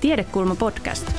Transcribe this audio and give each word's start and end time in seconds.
Tiedekulma 0.00 0.54
podcast. 0.54 1.12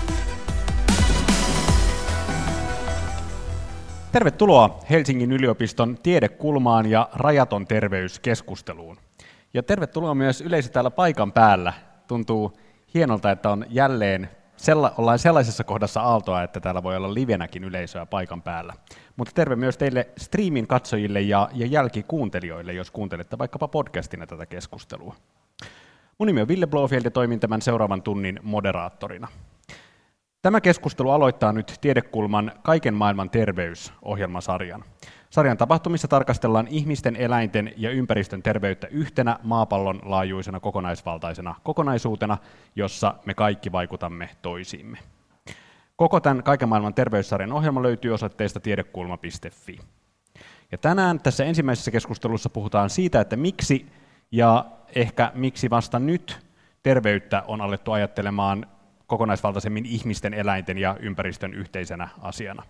Tervetuloa 4.11 4.79
Helsingin 4.89 5.31
yliopiston 5.31 5.97
tiedekulmaan 6.03 6.85
ja 6.85 7.09
rajaton 7.13 7.67
terveyskeskusteluun. 7.67 8.97
Ja 9.53 9.63
tervetuloa 9.63 10.15
myös 10.15 10.41
yleisö 10.41 10.69
täällä 10.69 10.91
paikan 10.91 11.31
päällä. 11.31 11.73
Tuntuu 12.07 12.57
hienolta, 12.93 13.31
että 13.31 13.49
on 13.49 13.65
jälleen 13.69 14.29
sella, 14.57 14.93
ollaan 14.97 15.19
sellaisessa 15.19 15.63
kohdassa 15.63 16.01
aaltoa, 16.01 16.43
että 16.43 16.59
täällä 16.59 16.83
voi 16.83 16.95
olla 16.97 17.13
livenäkin 17.13 17.63
yleisöä 17.63 18.05
paikan 18.05 18.41
päällä. 18.41 18.73
Mutta 19.15 19.33
terve 19.35 19.55
myös 19.55 19.77
teille 19.77 20.09
streamin 20.17 20.67
katsojille 20.67 21.21
ja, 21.21 21.49
ja 21.53 21.65
jälkikuuntelijoille, 21.65 22.73
jos 22.73 22.91
kuuntelette 22.91 23.37
vaikkapa 23.37 23.67
podcastina 23.67 24.27
tätä 24.27 24.45
keskustelua. 24.45 25.15
Mun 26.21 26.27
nimi 26.27 26.41
on 26.41 26.47
Ville 26.47 26.67
Blofield 26.67 27.05
ja 27.05 27.11
toimin 27.11 27.39
tämän 27.39 27.61
seuraavan 27.61 28.01
tunnin 28.01 28.39
moderaattorina. 28.43 29.27
Tämä 30.41 30.61
keskustelu 30.61 31.09
aloittaa 31.09 31.53
nyt 31.53 31.77
Tiedekulman 31.81 32.51
Kaiken 32.63 32.93
maailman 32.93 33.29
terveysohjelmasarjan. 33.29 34.83
Sarjan 35.29 35.57
tapahtumissa 35.57 36.07
tarkastellaan 36.07 36.67
ihmisten, 36.67 37.15
eläinten 37.15 37.73
ja 37.77 37.91
ympäristön 37.91 38.43
terveyttä 38.43 38.87
yhtenä 38.87 39.39
maapallon 39.43 39.99
laajuisena 40.03 40.59
kokonaisvaltaisena 40.59 41.55
kokonaisuutena, 41.63 42.37
jossa 42.75 43.15
me 43.25 43.33
kaikki 43.33 43.71
vaikutamme 43.71 44.29
toisiimme. 44.41 44.97
Koko 45.95 46.19
tämän 46.19 46.43
Kaiken 46.43 46.69
maailman 46.69 46.93
terveyssarjan 46.93 47.53
ohjelma 47.53 47.83
löytyy 47.83 48.13
osoitteesta 48.13 48.59
tiedekulma.fi. 48.59 49.79
Ja 50.71 50.77
tänään 50.77 51.19
tässä 51.19 51.45
ensimmäisessä 51.45 51.91
keskustelussa 51.91 52.49
puhutaan 52.49 52.89
siitä, 52.89 53.21
että 53.21 53.35
miksi 53.35 53.85
ja 54.31 54.65
ehkä 54.95 55.31
miksi 55.35 55.69
vasta 55.69 55.99
nyt 55.99 56.39
terveyttä 56.83 57.43
on 57.47 57.61
alettu 57.61 57.91
ajattelemaan 57.91 58.65
kokonaisvaltaisemmin 59.07 59.85
ihmisten, 59.85 60.33
eläinten 60.33 60.77
ja 60.77 60.97
ympäristön 60.99 61.53
yhteisenä 61.53 62.07
asiana. 62.21 62.63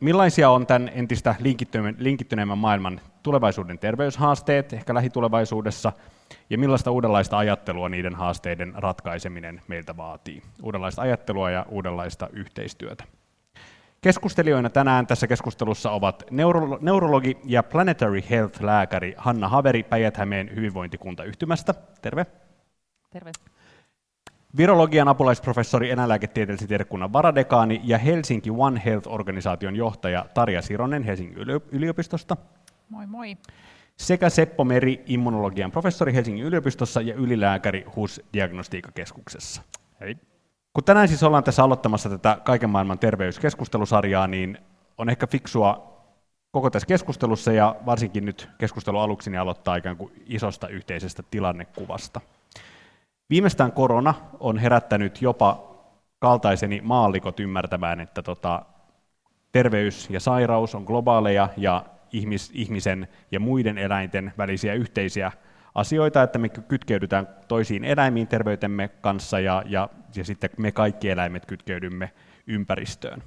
Millaisia 0.00 0.50
on 0.50 0.66
tämän 0.66 0.90
entistä 0.94 1.34
linkittyneemmän 1.98 2.58
maailman 2.58 3.00
tulevaisuuden 3.22 3.78
terveyshaasteet 3.78 4.72
ehkä 4.72 4.94
lähitulevaisuudessa, 4.94 5.92
ja 6.50 6.58
millaista 6.58 6.90
uudenlaista 6.90 7.38
ajattelua 7.38 7.88
niiden 7.88 8.14
haasteiden 8.14 8.72
ratkaiseminen 8.76 9.62
meiltä 9.68 9.96
vaatii? 9.96 10.42
Uudenlaista 10.62 11.02
ajattelua 11.02 11.50
ja 11.50 11.66
uudenlaista 11.68 12.28
yhteistyötä. 12.32 13.04
Keskustelijoina 14.00 14.70
tänään 14.70 15.06
tässä 15.06 15.26
keskustelussa 15.26 15.90
ovat 15.90 16.22
neuro- 16.30 16.78
neurologi 16.80 17.38
ja 17.44 17.62
planetary 17.62 18.20
health-lääkäri 18.20 19.14
Hanna 19.16 19.48
Haveri 19.48 19.82
Päijät-Hämeen 19.82 20.50
hyvinvointikuntayhtymästä. 20.56 21.74
Terve. 22.02 22.26
Terve. 23.10 23.32
Virologian 24.56 25.08
apulaisprofessori 25.08 25.90
eläinlääketieteellisen 25.90 26.68
tiedekunnan 26.68 27.12
varadekaani 27.12 27.80
ja 27.84 27.98
Helsinki 27.98 28.50
One 28.50 28.82
Health-organisaation 28.84 29.76
johtaja 29.76 30.26
Tarja 30.34 30.62
Sironen 30.62 31.02
Helsingin 31.02 31.38
yliopistosta. 31.72 32.36
Moi 32.88 33.06
moi. 33.06 33.36
Sekä 33.96 34.30
Seppo 34.30 34.64
Meri, 34.64 35.02
immunologian 35.06 35.70
professori 35.70 36.14
Helsingin 36.14 36.44
yliopistossa 36.44 37.00
ja 37.00 37.14
ylilääkäri 37.14 37.84
HUS 37.96 38.20
Diagnostiikakeskuksessa. 38.32 39.62
Hei. 40.00 40.16
Kun 40.78 40.84
tänään 40.84 41.08
siis 41.08 41.22
ollaan 41.22 41.44
tässä 41.44 41.64
aloittamassa 41.64 42.08
tätä 42.08 42.38
kaiken 42.44 42.70
maailman 42.70 42.98
terveyskeskustelusarjaa, 42.98 44.26
niin 44.26 44.58
on 44.98 45.10
ehkä 45.10 45.26
fiksua 45.26 45.98
koko 46.50 46.70
tässä 46.70 46.86
keskustelussa 46.86 47.52
ja 47.52 47.76
varsinkin 47.86 48.24
nyt 48.24 48.48
keskustelun 48.58 49.00
aluksi 49.00 49.30
niin 49.30 49.40
aloittaa 49.40 49.76
ikään 49.76 49.96
kuin 49.96 50.12
isosta 50.26 50.68
yhteisestä 50.68 51.22
tilannekuvasta. 51.30 52.20
Viimeistään 53.30 53.72
korona 53.72 54.14
on 54.40 54.58
herättänyt 54.58 55.22
jopa 55.22 55.74
kaltaiseni 56.18 56.80
maallikot 56.84 57.40
ymmärtämään, 57.40 58.00
että 58.00 58.22
tota, 58.22 58.62
terveys 59.52 60.10
ja 60.10 60.20
sairaus 60.20 60.74
on 60.74 60.82
globaaleja 60.82 61.48
ja 61.56 61.84
ihmis, 62.12 62.50
ihmisen 62.54 63.08
ja 63.32 63.40
muiden 63.40 63.78
eläinten 63.78 64.32
välisiä 64.38 64.74
yhteisiä 64.74 65.32
asioita, 65.78 66.22
että 66.22 66.38
me 66.38 66.48
kytkeydytään 66.48 67.28
toisiin 67.48 67.84
eläimiin 67.84 68.28
terveytemme 68.28 68.88
kanssa 68.88 69.40
ja, 69.40 69.62
ja, 69.66 69.88
ja 70.16 70.24
sitten 70.24 70.50
me 70.58 70.72
kaikki 70.72 71.10
eläimet 71.10 71.46
kytkeydymme 71.46 72.12
ympäristöön. 72.46 73.22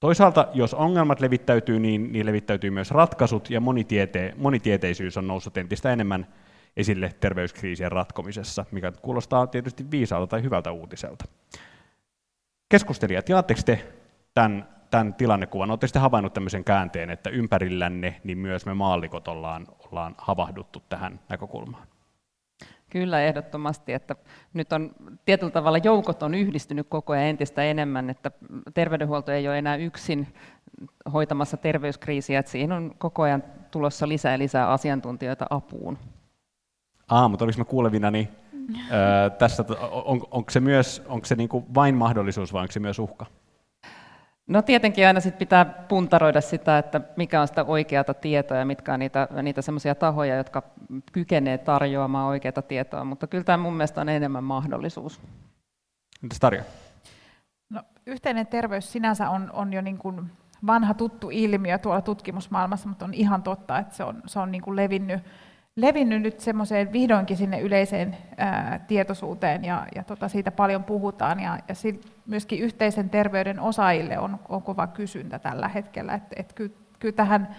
Toisaalta, 0.00 0.48
jos 0.54 0.74
ongelmat 0.74 1.20
levittäytyy, 1.20 1.80
niin, 1.80 2.12
niin 2.12 2.26
levittäytyy 2.26 2.70
myös 2.70 2.90
ratkaisut, 2.90 3.50
ja 3.50 3.60
monitiete, 3.60 4.34
monitieteisyys 4.36 5.16
on 5.16 5.26
noussut 5.26 5.56
entistä 5.56 5.92
enemmän 5.92 6.26
esille 6.76 7.14
terveyskriisien 7.20 7.92
ratkomisessa, 7.92 8.64
mikä 8.70 8.92
kuulostaa 9.02 9.46
tietysti 9.46 9.90
viisaalta 9.90 10.26
tai 10.26 10.42
hyvältä 10.42 10.72
uutiselta. 10.72 11.24
Keskustelijat, 12.68 13.28
jaatteko 13.28 13.60
te 13.66 13.92
tämän, 14.34 14.68
tämän 14.90 15.14
tilannekuvan? 15.14 15.70
Oletteko 15.70 15.90
te 15.92 15.98
havainnut 15.98 16.34
tämmöisen 16.34 16.64
käänteen, 16.64 17.10
että 17.10 17.30
ympärillänne 17.30 18.20
niin 18.24 18.38
myös 18.38 18.66
me 18.66 18.74
maallikot 18.74 19.28
ollaan, 19.28 19.66
ollaan 19.86 20.14
havahduttu 20.18 20.82
tähän 20.88 21.20
näkökulmaan? 21.28 21.86
Kyllä, 22.90 23.22
ehdottomasti, 23.22 23.92
että 23.92 24.16
nyt 24.54 24.72
on 24.72 24.90
tietyllä 25.24 25.52
tavalla 25.52 25.78
joukot 25.78 26.22
on 26.22 26.34
yhdistynyt 26.34 26.86
koko 26.88 27.12
ajan 27.12 27.24
entistä 27.24 27.62
enemmän, 27.62 28.10
että 28.10 28.30
terveydenhuolto 28.74 29.32
ei 29.32 29.48
ole 29.48 29.58
enää 29.58 29.76
yksin 29.76 30.26
hoitamassa 31.12 31.56
terveyskriisiä, 31.56 32.38
että 32.38 32.52
siihen 32.52 32.72
on 32.72 32.94
koko 32.98 33.22
ajan 33.22 33.44
tulossa 33.70 34.08
lisää 34.08 34.32
ja 34.32 34.38
lisää 34.38 34.70
asiantuntijoita 34.70 35.46
apuun. 35.50 35.98
Ah, 37.08 37.30
mutta 37.30 37.44
oliko 37.44 37.58
mä 37.58 37.64
kuulevina, 37.64 38.10
niin 38.10 38.28
öö, 38.92 39.30
tässä, 39.38 39.64
on, 39.90 40.20
onko 40.30 40.50
se, 40.50 40.60
myös, 40.60 41.02
onko 41.06 41.26
se 41.26 41.34
niin 41.34 41.48
kuin 41.48 41.64
vain 41.74 41.94
mahdollisuus 41.94 42.52
vai 42.52 42.62
onko 42.62 42.72
se 42.72 42.80
myös 42.80 42.98
uhka? 42.98 43.26
No 44.48 44.62
tietenkin 44.62 45.06
aina 45.06 45.20
sit 45.20 45.38
pitää 45.38 45.64
puntaroida 45.64 46.40
sitä, 46.40 46.78
että 46.78 47.00
mikä 47.16 47.40
on 47.40 47.48
sitä 47.48 47.64
oikeata 47.64 48.14
tietoa 48.14 48.56
ja 48.56 48.64
mitkä 48.64 48.94
on 48.94 49.00
niitä, 49.00 49.28
niitä 49.42 49.62
semmoisia 49.62 49.94
tahoja, 49.94 50.36
jotka 50.36 50.62
kykenee 51.12 51.58
tarjoamaan 51.58 52.28
oikeaa 52.28 52.62
tietoa, 52.68 53.04
mutta 53.04 53.26
kyllä 53.26 53.44
tämä 53.44 53.62
mun 53.62 53.72
mielestä 53.72 54.00
on 54.00 54.08
enemmän 54.08 54.44
mahdollisuus. 54.44 55.20
Mitäs 56.22 56.38
Tarja? 56.38 56.62
No, 57.70 57.82
yhteinen 58.06 58.46
terveys 58.46 58.92
sinänsä 58.92 59.30
on, 59.30 59.50
on 59.52 59.72
jo 59.72 59.80
niin 59.80 59.98
kuin 59.98 60.30
vanha 60.66 60.94
tuttu 60.94 61.28
ilmiö 61.32 61.78
tuolla 61.78 62.00
tutkimusmaailmassa, 62.00 62.88
mutta 62.88 63.04
on 63.04 63.14
ihan 63.14 63.42
totta, 63.42 63.78
että 63.78 63.96
se 63.96 64.04
on, 64.04 64.22
se 64.26 64.38
on 64.38 64.52
niin 64.52 64.62
kuin 64.62 64.76
levinnyt 64.76 65.22
levinnyt 65.80 66.22
nyt 66.22 66.40
semmoiseen 66.40 66.92
vihdoinkin 66.92 67.36
sinne 67.36 67.60
yleiseen 67.60 68.16
ää, 68.36 68.84
tietoisuuteen 68.88 69.64
ja, 69.64 69.86
ja 69.94 70.04
tota, 70.04 70.28
siitä 70.28 70.50
paljon 70.50 70.84
puhutaan 70.84 71.40
ja, 71.40 71.58
ja 71.68 71.74
sit 71.74 72.12
myöskin 72.26 72.58
yhteisen 72.60 73.10
terveyden 73.10 73.60
osaajille 73.60 74.18
on, 74.18 74.40
on 74.48 74.62
kova 74.62 74.86
kysyntä 74.86 75.38
tällä 75.38 75.68
hetkellä, 75.68 76.14
että 76.14 76.36
et 76.36 76.52
kyllä, 76.52 76.74
kyllä 76.98 77.14
tähän, 77.14 77.56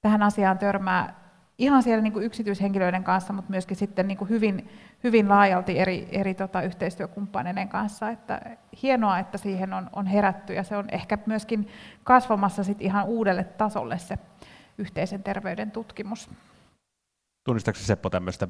tähän 0.00 0.22
asiaan 0.22 0.58
törmää 0.58 1.14
ihan 1.58 1.82
siellä 1.82 2.02
niin 2.02 2.12
kuin 2.12 2.24
yksityishenkilöiden 2.24 3.04
kanssa, 3.04 3.32
mutta 3.32 3.50
myöskin 3.50 3.76
sitten 3.76 4.08
niin 4.08 4.18
kuin 4.18 4.28
hyvin, 4.28 4.68
hyvin 5.04 5.28
laajalti 5.28 5.78
eri, 5.78 6.08
eri 6.12 6.34
tota, 6.34 6.62
yhteistyökumppaneiden 6.62 7.68
kanssa. 7.68 8.10
Että 8.10 8.40
hienoa, 8.82 9.18
että 9.18 9.38
siihen 9.38 9.72
on, 9.72 9.90
on 9.92 10.06
herätty 10.06 10.54
ja 10.54 10.62
se 10.62 10.76
on 10.76 10.84
ehkä 10.92 11.18
myöskin 11.26 11.68
kasvamassa 12.04 12.64
sit 12.64 12.82
ihan 12.82 13.06
uudelle 13.06 13.44
tasolle 13.44 13.98
se 13.98 14.18
yhteisen 14.78 15.22
terveyden 15.22 15.70
tutkimus. 15.70 16.30
Tunnistatko 17.48 17.80
Seppo 17.82 18.10
tämmöistä 18.10 18.48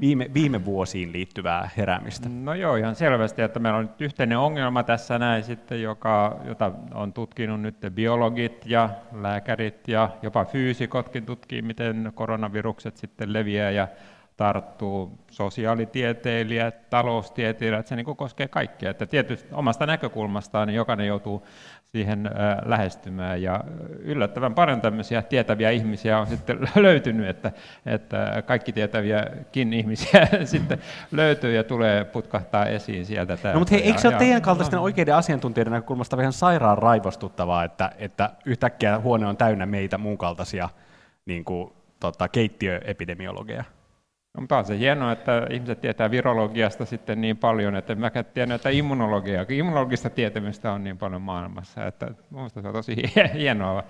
viime, 0.00 0.30
viime 0.34 0.64
vuosiin 0.64 1.12
liittyvää 1.12 1.70
heräämistä? 1.76 2.28
No 2.28 2.54
joo, 2.54 2.76
ihan 2.76 2.94
selvästi, 2.94 3.42
että 3.42 3.60
meillä 3.60 3.78
on 3.78 3.84
nyt 3.84 4.00
yhteinen 4.00 4.38
ongelma 4.38 4.82
tässä 4.82 5.18
näin 5.18 5.44
sitten, 5.44 5.82
joka, 5.82 6.40
jota 6.44 6.72
on 6.94 7.12
tutkinut 7.12 7.60
nyt 7.60 7.76
biologit 7.90 8.66
ja 8.66 8.90
lääkärit 9.12 9.88
ja 9.88 10.10
jopa 10.22 10.44
fyysikotkin 10.44 11.26
tutkii, 11.26 11.62
miten 11.62 12.12
koronavirukset 12.14 12.96
sitten 12.96 13.32
leviää 13.32 13.70
ja 13.70 13.88
tarttuu 14.36 15.18
sosiaalitieteilijät, 15.30 16.90
taloustieteilijät, 16.90 17.86
se 17.86 17.96
niin 17.96 18.16
koskee 18.16 18.48
kaikkia. 18.48 18.90
Että 18.90 19.06
tietysti 19.06 19.48
omasta 19.52 19.86
näkökulmastaan 19.86 20.68
niin 20.68 20.76
jokainen 20.76 21.06
joutuu 21.06 21.46
siihen 21.94 22.30
lähestymään. 22.64 23.42
Ja 23.42 23.64
yllättävän 23.98 24.54
paljon 24.54 24.80
tämmöisiä 24.80 25.22
tietäviä 25.22 25.70
ihmisiä 25.70 26.18
on 26.18 26.26
sitten 26.26 26.58
löytynyt, 26.74 27.28
että, 27.28 27.52
että 27.86 28.42
kaikki 28.46 28.72
tietäviäkin 28.72 29.72
ihmisiä 29.72 30.28
sitten 30.44 30.78
löytyy 31.12 31.54
ja 31.54 31.64
tulee 31.64 32.04
putkahtaa 32.04 32.66
esiin 32.66 33.06
sieltä. 33.06 33.38
No, 33.52 33.58
mutta 33.58 33.74
hei, 33.74 33.82
eikö 33.82 33.98
se 33.98 34.08
ole 34.08 34.16
teidän 34.16 34.42
kaltaisten 34.42 34.78
oikeiden 34.78 35.14
asiantuntijoiden 35.14 35.72
näkökulmasta 35.72 36.16
vähän 36.16 36.32
sairaan 36.32 36.78
raivostuttavaa, 36.78 37.64
että, 37.64 37.92
että 37.98 38.30
yhtäkkiä 38.44 38.98
huone 38.98 39.26
on 39.26 39.36
täynnä 39.36 39.66
meitä 39.66 39.98
muun 39.98 40.18
kaltaisia 40.18 40.68
niin 41.26 41.44
kuin, 41.44 41.72
tota, 42.00 42.28
keittiöepidemiologeja? 42.28 43.64
On 44.38 44.64
se 44.64 44.78
hienoa, 44.78 45.12
että 45.12 45.46
ihmiset 45.50 45.80
tietää 45.80 46.10
virologiasta 46.10 46.84
sitten 46.84 47.20
niin 47.20 47.36
paljon, 47.36 47.76
että 47.76 47.94
mä 47.94 48.10
tiedän, 48.10 48.52
että 48.52 48.70
immunologia, 48.70 49.46
immunologista 49.48 50.10
tietämystä 50.10 50.72
on 50.72 50.84
niin 50.84 50.98
paljon 50.98 51.22
maailmassa, 51.22 51.86
että 51.86 52.10
minusta 52.30 52.62
se 52.62 52.68
on 52.68 52.74
tosi 52.74 52.96
hienoa, 53.34 53.84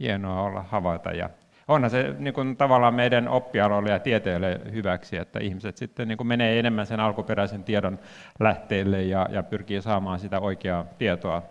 hienoa 0.00 0.42
olla 0.42 0.62
havaita. 0.62 1.10
Ja 1.10 1.30
onhan 1.68 1.90
se 1.90 2.14
niin 2.18 2.34
kuin, 2.34 2.56
tavallaan 2.56 2.94
meidän 2.94 3.28
oppialoille 3.28 3.90
ja 3.90 3.98
tieteelle 3.98 4.60
hyväksi, 4.72 5.16
että 5.16 5.38
ihmiset 5.38 5.76
sitten 5.76 6.08
niin 6.08 6.18
kuin, 6.18 6.26
menee 6.26 6.58
enemmän 6.58 6.86
sen 6.86 7.00
alkuperäisen 7.00 7.64
tiedon 7.64 7.98
lähteille 8.40 9.02
ja, 9.02 9.28
ja 9.30 9.42
pyrkii 9.42 9.82
saamaan 9.82 10.18
sitä 10.18 10.40
oikeaa 10.40 10.84
tietoa. 10.98 11.42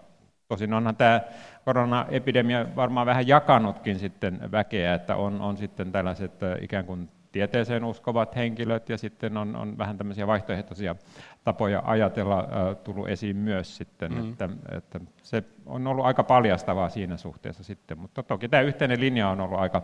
Tosin 0.47 0.73
onhan 0.73 0.95
tämä 0.95 1.21
koronaepidemia 1.65 2.65
varmaan 2.75 3.07
vähän 3.07 3.27
jakanutkin 3.27 3.99
sitten 3.99 4.51
väkeä, 4.51 4.93
että 4.93 5.15
on, 5.15 5.41
on 5.41 5.57
sitten 5.57 5.91
tällaiset 5.91 6.31
ikään 6.61 6.85
kuin 6.85 7.09
tieteeseen 7.33 7.83
uskovat 7.83 8.35
henkilöt 8.35 8.89
ja 8.89 8.97
sitten 8.97 9.37
on, 9.37 9.55
on 9.55 9.77
vähän 9.77 9.97
tämmöisiä 9.97 10.27
vaihtoehtoisia 10.27 10.95
tapoja 11.43 11.81
ajatella 11.85 12.39
äh, 12.39 12.77
tullut 12.83 13.09
esiin 13.09 13.35
myös 13.35 13.77
sitten, 13.77 14.11
mm. 14.11 14.29
että, 14.29 14.49
että 14.71 14.99
se 15.23 15.43
on 15.65 15.87
ollut 15.87 16.05
aika 16.05 16.23
paljastavaa 16.23 16.89
siinä 16.89 17.17
suhteessa 17.17 17.63
sitten, 17.63 17.99
mutta 17.99 18.23
toki 18.23 18.49
tämä 18.49 18.61
yhteinen 18.61 18.99
linja 18.99 19.29
on 19.29 19.41
ollut 19.41 19.59
aika, 19.59 19.81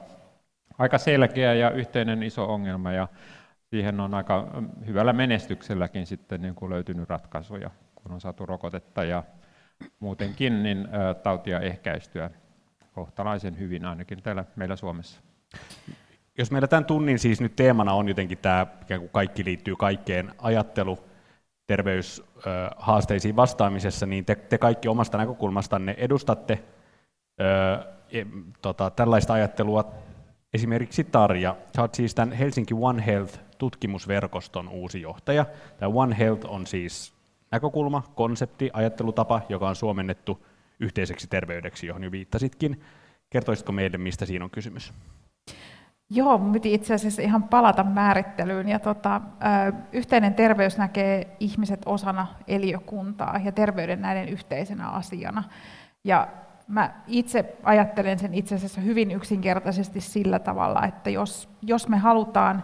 aika 0.78 0.98
selkeä 0.98 1.54
ja 1.54 1.72
yhteinen 1.72 2.24
iso 2.24 2.54
ongelma 2.54 2.92
ja 2.92 3.08
siihen 3.70 4.00
on 4.00 4.14
aika 4.14 4.48
hyvällä 4.86 5.14
menestykselläkin 5.14 6.06
sitten 6.06 6.42
niin 6.42 6.56
kuin 6.56 6.70
löytynyt 6.70 7.10
ratkaisuja, 7.10 7.70
kun 7.96 8.12
on 8.12 8.22
saatu 8.22 8.46
rokotetta 8.46 9.04
ja 9.04 9.24
muutenkin 10.00 10.64
niin 10.64 10.88
ä, 10.96 11.14
tautia 11.14 11.60
ehkäistyä 11.60 12.30
kohtalaisen 12.94 13.60
hyvin 13.60 13.86
ainakin 13.86 14.24
täällä 14.24 14.46
meillä 14.56 14.76
Suomessa. 14.76 15.22
Jos 16.40 16.52
meillä 16.52 16.68
tämän 16.68 16.86
tunnin 16.86 17.20
siis 17.20 17.42
nyt 17.42 17.56
teemana 17.56 17.94
on 17.94 18.08
jotenkin 18.08 18.38
tämä, 18.38 18.68
ikään 18.82 19.00
kuin 19.00 19.10
kaikki 19.10 19.46
liittyy 19.46 19.76
kaikkeen 19.76 20.32
ajattelu, 20.38 21.00
terveyshaasteisiin 21.68 23.36
vastaamisessa, 23.36 24.06
niin 24.06 24.26
te, 24.26 24.36
te 24.36 24.58
kaikki 24.58 24.88
omasta 24.88 25.18
näkökulmastanne 25.18 25.96
edustatte 25.98 26.64
ö, 27.42 27.84
e, 28.12 28.26
tota, 28.62 28.90
tällaista 28.90 29.34
ajattelua. 29.34 29.92
Esimerkiksi 30.54 31.04
Tarja, 31.04 31.56
sä 31.76 31.82
oot 31.82 31.96
siis 31.96 32.16
tämän 32.16 32.32
Helsinki 32.32 32.74
One 32.80 33.04
Health-tutkimusverkoston 33.06 34.68
uusi 34.70 35.02
johtaja. 35.02 35.46
Tämä 35.78 35.92
One 35.94 36.18
Health 36.18 36.46
on 36.50 36.68
siis 36.68 37.14
näkökulma, 37.52 38.04
konsepti, 38.16 38.70
ajattelutapa, 38.74 39.42
joka 39.50 39.70
on 39.70 39.76
suomennettu 39.76 40.46
yhteiseksi 40.80 41.28
terveydeksi, 41.28 41.88
johon 41.88 42.04
jo 42.04 42.12
viittasitkin. 42.12 42.82
Kertoisitko 43.30 43.72
meille, 43.72 43.98
mistä 43.98 44.26
siinä 44.26 44.46
on 44.46 44.52
kysymys? 44.52 44.94
Joo, 46.10 46.38
mun 46.38 46.52
piti 46.52 46.74
itse 46.74 46.94
asiassa 46.94 47.22
ihan 47.22 47.44
palata 47.44 47.84
määrittelyyn. 47.84 48.70
Ja 48.70 48.80
tota, 48.80 49.22
yhteinen 49.92 50.34
terveys 50.34 50.78
näkee 50.78 51.36
ihmiset 51.40 51.82
osana 51.86 52.28
eliökuntaa 52.48 53.40
ja 53.44 53.52
terveyden 53.52 54.02
näiden 54.02 54.30
yhteisenä 54.30 54.90
asiana. 54.90 55.44
Ja 56.04 56.28
mä 56.68 56.94
itse 57.08 57.58
ajattelen 57.64 58.20
sen 58.20 58.34
itse 58.34 58.56
asiassa 58.56 58.82
hyvin 58.82 59.12
yksinkertaisesti 59.12 60.02
sillä 60.02 60.40
tavalla, 60.40 60.86
että 60.86 61.10
jos, 61.10 61.50
jos 61.62 61.88
me 61.88 61.98
halutaan 61.98 62.64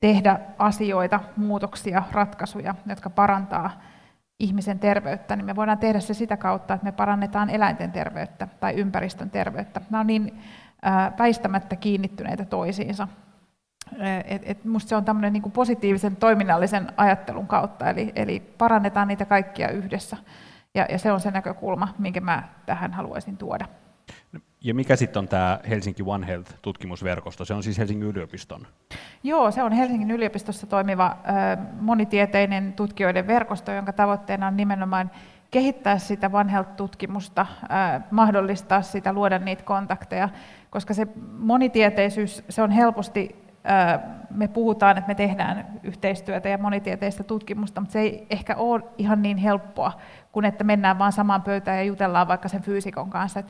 tehdä 0.00 0.40
asioita, 0.58 1.20
muutoksia, 1.36 2.02
ratkaisuja, 2.12 2.74
jotka 2.86 3.10
parantaa 3.10 3.80
ihmisen 4.38 4.78
terveyttä, 4.78 5.36
niin 5.36 5.46
me 5.46 5.56
voidaan 5.56 5.78
tehdä 5.78 6.00
se 6.00 6.14
sitä 6.14 6.36
kautta, 6.36 6.74
että 6.74 6.84
me 6.84 6.92
parannetaan 6.92 7.50
eläinten 7.50 7.92
terveyttä 7.92 8.48
tai 8.60 8.74
ympäristön 8.74 9.30
terveyttä. 9.30 9.80
Nämä 9.90 10.00
on 10.00 10.06
niin 10.06 10.40
väistämättä 11.18 11.76
kiinnittyneitä 11.76 12.44
toisiinsa. 12.44 13.08
Et, 14.24 14.42
et 14.44 14.64
musta 14.64 14.88
se 14.88 14.96
on 14.96 15.04
tämmöinen 15.04 15.32
niin 15.32 15.52
positiivisen 15.52 16.16
toiminnallisen 16.16 16.92
ajattelun 16.96 17.46
kautta, 17.46 17.90
eli, 17.90 18.12
eli 18.16 18.40
parannetaan 18.58 19.08
niitä 19.08 19.24
kaikkia 19.24 19.68
yhdessä. 19.68 20.16
Ja, 20.74 20.86
ja 20.90 20.98
se 20.98 21.12
on 21.12 21.20
se 21.20 21.30
näkökulma, 21.30 21.94
minkä 21.98 22.20
mä 22.20 22.42
tähän 22.66 22.92
haluaisin 22.92 23.36
tuoda. 23.36 23.66
Ja 24.60 24.74
mikä 24.74 24.96
sitten 24.96 25.20
on 25.20 25.28
tämä 25.28 25.60
Helsinki 25.68 26.02
One 26.06 26.26
Health-tutkimusverkosto? 26.26 27.44
Se 27.44 27.54
on 27.54 27.62
siis 27.62 27.78
Helsingin 27.78 28.08
yliopiston? 28.08 28.66
Joo, 29.22 29.50
se 29.50 29.62
on 29.62 29.72
Helsingin 29.72 30.10
yliopistossa 30.10 30.66
toimiva 30.66 31.16
monitieteinen 31.80 32.72
tutkijoiden 32.72 33.26
verkosto, 33.26 33.72
jonka 33.72 33.92
tavoitteena 33.92 34.46
on 34.46 34.56
nimenomaan 34.56 35.10
kehittää 35.50 35.98
sitä 35.98 36.30
One 36.32 36.52
Health-tutkimusta, 36.52 37.46
mahdollistaa 38.10 38.82
sitä, 38.82 39.12
luoda 39.12 39.38
niitä 39.38 39.62
kontakteja, 39.62 40.28
koska 40.70 40.94
se 40.94 41.06
monitieteisyys, 41.38 42.44
se 42.48 42.62
on 42.62 42.70
helposti, 42.70 43.44
me 44.30 44.48
puhutaan, 44.48 44.98
että 44.98 45.08
me 45.08 45.14
tehdään 45.14 45.66
yhteistyötä 45.82 46.48
ja 46.48 46.58
monitieteistä 46.58 47.24
tutkimusta, 47.24 47.80
mutta 47.80 47.92
se 47.92 48.00
ei 48.00 48.26
ehkä 48.30 48.56
ole 48.56 48.82
ihan 48.98 49.22
niin 49.22 49.36
helppoa, 49.36 49.92
kuin 50.32 50.44
että 50.44 50.64
mennään 50.64 50.98
vaan 50.98 51.12
samaan 51.12 51.42
pöytään 51.42 51.76
ja 51.78 51.84
jutellaan 51.84 52.28
vaikka 52.28 52.48
sen 52.48 52.62
fyysikon 52.62 53.10
kanssa. 53.10 53.42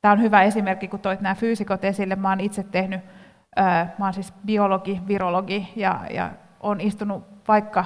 Tämä 0.00 0.12
on 0.12 0.22
hyvä 0.22 0.42
esimerkki, 0.42 0.88
kun 0.88 1.00
toit 1.00 1.20
nämä 1.20 1.34
fyysikot 1.34 1.84
esille. 1.84 2.16
Mä 2.16 2.28
olen 2.28 2.40
itse 2.40 2.62
tehnyt, 2.62 3.00
mä 3.98 4.04
olen 4.04 4.14
siis 4.14 4.32
biologi, 4.46 5.00
virologi 5.08 5.72
ja, 5.76 6.00
ja 6.10 6.30
olen 6.60 6.80
istunut 6.80 7.35
vaikka 7.48 7.84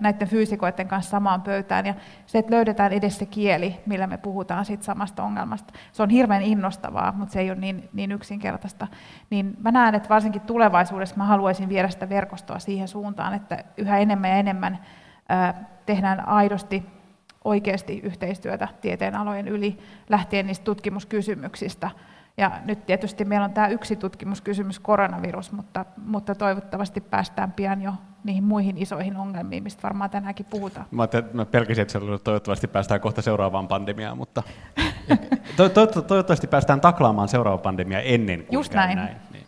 näiden 0.00 0.28
fyysikoiden 0.28 0.88
kanssa 0.88 1.10
samaan 1.10 1.42
pöytään, 1.42 1.86
ja 1.86 1.94
se, 2.26 2.38
että 2.38 2.54
löydetään 2.54 2.92
edes 2.92 3.18
se 3.18 3.26
kieli, 3.26 3.80
millä 3.86 4.06
me 4.06 4.16
puhutaan 4.16 4.64
siitä 4.64 4.84
samasta 4.84 5.22
ongelmasta. 5.22 5.74
Se 5.92 6.02
on 6.02 6.10
hirveän 6.10 6.42
innostavaa, 6.42 7.12
mutta 7.12 7.32
se 7.32 7.40
ei 7.40 7.50
ole 7.50 7.58
niin, 7.58 7.88
niin 7.92 8.12
yksinkertaista. 8.12 8.86
Niin 9.30 9.56
mä 9.58 9.70
näen, 9.70 9.94
että 9.94 10.08
varsinkin 10.08 10.40
tulevaisuudessa 10.40 11.16
mä 11.16 11.24
haluaisin 11.24 11.68
viedä 11.68 11.88
sitä 11.88 12.08
verkostoa 12.08 12.58
siihen 12.58 12.88
suuntaan, 12.88 13.34
että 13.34 13.64
yhä 13.76 13.98
enemmän 13.98 14.30
ja 14.30 14.36
enemmän 14.36 14.78
tehdään 15.86 16.28
aidosti 16.28 16.86
oikeasti 17.44 17.98
yhteistyötä 17.98 18.68
tieteenalojen 18.80 19.48
yli, 19.48 19.78
lähtien 20.08 20.46
niistä 20.46 20.64
tutkimuskysymyksistä, 20.64 21.90
ja 22.40 22.50
nyt 22.64 22.86
tietysti 22.86 23.24
meillä 23.24 23.44
on 23.44 23.52
tämä 23.52 23.68
yksi 23.68 23.96
tutkimuskysymys, 23.96 24.78
koronavirus, 24.78 25.52
mutta, 25.52 25.84
mutta 26.06 26.34
toivottavasti 26.34 27.00
päästään 27.00 27.52
pian 27.52 27.82
jo 27.82 27.92
niihin 28.24 28.44
muihin 28.44 28.78
isoihin 28.78 29.16
ongelmiin, 29.16 29.62
mistä 29.62 29.82
varmaan 29.82 30.10
tänäänkin 30.10 30.46
puhutaan. 30.50 30.86
Mä, 30.90 31.08
mä 31.32 31.44
pelkäsin, 31.44 31.82
että 31.82 31.98
toivottavasti 32.24 32.68
päästään 32.68 33.00
kohta 33.00 33.22
seuraavaan 33.22 33.68
pandemiaan, 33.68 34.16
mutta 34.16 34.42
to, 35.56 35.68
to, 35.74 35.86
to, 35.86 36.02
toivottavasti 36.02 36.46
päästään 36.46 36.80
taklaamaan 36.80 37.28
seuraava 37.28 37.58
pandemia 37.58 38.00
ennen 38.00 38.38
kuin 38.38 38.52
Just 38.54 38.74
näin. 38.74 38.96
näin. 38.96 39.16
Niin. 39.32 39.46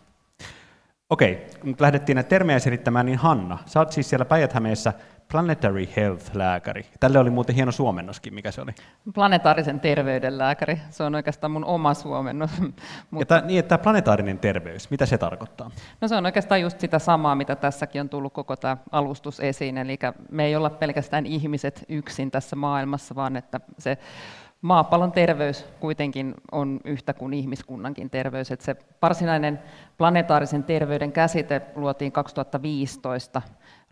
Okei, 1.09 1.47
kun 1.61 1.75
lähdettiin 1.79 2.15
näitä 2.15 2.29
termejä 2.29 2.59
selittämään, 2.59 3.05
niin 3.05 3.17
Hanna, 3.17 3.57
sä 3.65 3.79
oot 3.79 3.91
siis 3.91 4.09
siellä 4.09 4.25
päijät 4.25 4.53
Planetary 5.33 5.87
Health-lääkäri. 5.95 6.85
Tälle 6.99 7.19
oli 7.19 7.29
muuten 7.29 7.55
hieno 7.55 7.71
suomennoskin, 7.71 8.33
mikä 8.33 8.51
se 8.51 8.61
oli? 8.61 8.71
Planetaarisen 9.13 9.79
terveyden 9.79 10.37
lääkäri. 10.37 10.79
Se 10.89 11.03
on 11.03 11.15
oikeastaan 11.15 11.51
mun 11.51 11.65
oma 11.65 11.93
suomennos. 11.93 12.51
Ja 13.19 13.25
tämä, 13.25 13.41
niin, 13.41 13.59
että 13.59 13.77
planetaarinen 13.77 14.39
terveys, 14.39 14.91
mitä 14.91 15.05
se 15.05 15.17
tarkoittaa? 15.17 15.71
No 16.01 16.07
se 16.07 16.15
on 16.15 16.25
oikeastaan 16.25 16.61
just 16.61 16.79
sitä 16.79 16.99
samaa, 16.99 17.35
mitä 17.35 17.55
tässäkin 17.55 18.01
on 18.01 18.09
tullut 18.09 18.33
koko 18.33 18.55
tämä 18.55 18.77
alustus 18.91 19.39
esiin. 19.39 19.77
Eli 19.77 19.99
me 20.31 20.45
ei 20.45 20.55
olla 20.55 20.69
pelkästään 20.69 21.25
ihmiset 21.25 21.85
yksin 21.89 22.31
tässä 22.31 22.55
maailmassa, 22.55 23.15
vaan 23.15 23.35
että 23.35 23.59
se 23.79 23.97
maapallon 24.61 25.11
terveys 25.11 25.65
kuitenkin 25.79 26.33
on 26.51 26.79
yhtä 26.85 27.13
kuin 27.13 27.33
ihmiskunnankin 27.33 28.09
terveys. 28.09 28.51
Että 28.51 28.65
se 28.65 28.75
varsinainen 29.01 29.59
planetaarisen 29.97 30.63
terveyden 30.63 31.11
käsite 31.11 31.61
luotiin 31.75 32.11
2015 32.11 33.41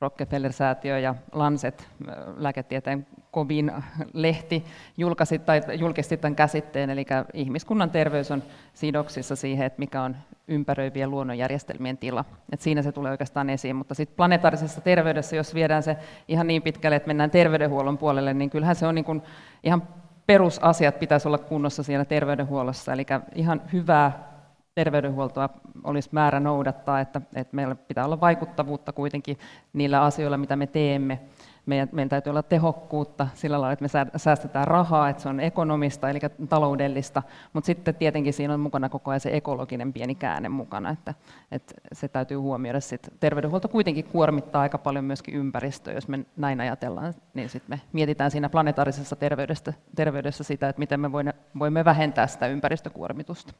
Rockefeller-säätiö 0.01 0.99
ja 0.99 1.15
Lancet, 1.31 1.87
lääketieteen 2.35 3.07
kovin 3.31 3.71
lehti, 4.13 4.65
julkaisi, 4.97 5.39
tai 5.39 5.61
julkisti 5.79 6.17
tämän 6.17 6.35
käsitteen, 6.35 6.89
eli 6.89 7.05
ihmiskunnan 7.33 7.89
terveys 7.89 8.31
on 8.31 8.43
sidoksissa 8.73 9.35
siihen, 9.35 9.65
että 9.65 9.79
mikä 9.79 10.01
on 10.01 10.15
ympäröivien 10.47 11.11
luonnonjärjestelmien 11.11 11.97
tila. 11.97 12.25
Et 12.51 12.61
siinä 12.61 12.81
se 12.81 12.91
tulee 12.91 13.11
oikeastaan 13.11 13.49
esiin, 13.49 13.75
mutta 13.75 13.95
sitten 13.95 14.17
planetaarisessa 14.17 14.81
terveydessä, 14.81 15.35
jos 15.35 15.53
viedään 15.53 15.83
se 15.83 15.97
ihan 16.27 16.47
niin 16.47 16.61
pitkälle, 16.61 16.95
että 16.95 17.07
mennään 17.07 17.31
terveydenhuollon 17.31 17.97
puolelle, 17.97 18.33
niin 18.33 18.49
kyllähän 18.49 18.75
se 18.75 18.87
on 18.87 18.95
niin 18.95 19.05
kuin 19.05 19.21
ihan 19.63 19.87
perusasiat 20.27 20.99
pitäisi 20.99 21.27
olla 21.27 21.37
kunnossa 21.37 21.83
siinä 21.83 22.05
terveydenhuollossa, 22.05 22.93
eli 22.93 23.05
ihan 23.35 23.61
hyvää 23.73 24.30
terveydenhuoltoa 24.75 25.49
olisi 25.83 26.09
määrä 26.11 26.39
noudattaa, 26.39 26.99
että, 26.99 27.21
että 27.35 27.55
meillä 27.55 27.75
pitää 27.75 28.05
olla 28.05 28.21
vaikuttavuutta 28.21 28.93
kuitenkin 28.93 29.37
niillä 29.73 30.03
asioilla, 30.03 30.37
mitä 30.37 30.55
me 30.55 30.67
teemme. 30.67 31.19
Meidän, 31.65 31.89
meidän 31.91 32.09
täytyy 32.09 32.29
olla 32.29 32.43
tehokkuutta 32.43 33.27
sillä 33.33 33.61
lailla, 33.61 33.73
että 33.73 33.85
me 33.85 34.19
säästetään 34.19 34.67
rahaa, 34.67 35.09
että 35.09 35.23
se 35.23 35.29
on 35.29 35.39
ekonomista, 35.39 36.09
eli 36.09 36.19
taloudellista, 36.49 37.23
mutta 37.53 37.65
sitten 37.65 37.95
tietenkin 37.95 38.33
siinä 38.33 38.53
on 38.53 38.59
mukana 38.59 38.89
koko 38.89 39.11
ajan 39.11 39.19
se 39.19 39.29
ekologinen 39.33 39.93
pieni 39.93 40.15
käänne 40.15 40.49
mukana, 40.49 40.89
että, 40.89 41.13
että 41.51 41.73
se 41.93 42.07
täytyy 42.07 42.37
huomioida. 42.37 42.79
Sitten 42.79 43.13
terveydenhuolto 43.19 43.67
kuitenkin 43.67 44.05
kuormittaa 44.05 44.61
aika 44.61 44.77
paljon 44.77 45.05
myöskin 45.05 45.35
ympäristöä, 45.35 45.93
jos 45.93 46.07
me 46.07 46.25
näin 46.37 46.61
ajatellaan, 46.61 47.13
niin 47.33 47.49
sitten 47.49 47.77
me 47.77 47.81
mietitään 47.93 48.31
siinä 48.31 48.49
planetaarisessa 48.49 49.15
terveydessä, 49.15 49.73
terveydessä 49.95 50.43
sitä, 50.43 50.69
että 50.69 50.79
miten 50.79 50.99
me 50.99 51.11
voimme 51.59 51.85
vähentää 51.85 52.27
sitä 52.27 52.47
ympäristökuormitusta. 52.47 53.53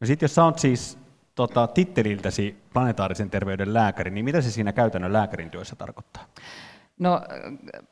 No 0.00 0.06
sitten 0.06 0.24
jos 0.24 0.34
sä 0.34 0.44
oot 0.44 0.58
siis 0.58 0.98
tota, 1.34 1.66
titteliltäsi 1.66 2.56
planetaarisen 2.72 3.30
terveyden 3.30 3.74
lääkäri, 3.74 4.10
niin 4.10 4.24
mitä 4.24 4.40
se 4.40 4.50
siinä 4.50 4.72
käytännön 4.72 5.12
lääkärin 5.12 5.50
työssä 5.50 5.76
tarkoittaa? 5.76 6.24
No, 6.98 7.20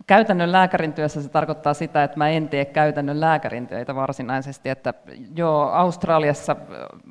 käytännön 0.06 0.52
lääkärin 0.52 0.92
työssä 0.92 1.23
se 1.23 1.28
tarkoittaa 1.28 1.75
sitä, 1.75 2.04
että 2.04 2.16
mä 2.16 2.28
en 2.28 2.49
tee 2.49 2.64
käytännön 2.64 3.20
lääkärin 3.20 3.66
töitä 3.66 3.94
varsinaisesti. 3.94 4.68
Että 4.68 4.94
joo, 5.37 5.62
Australiassa 5.62 6.56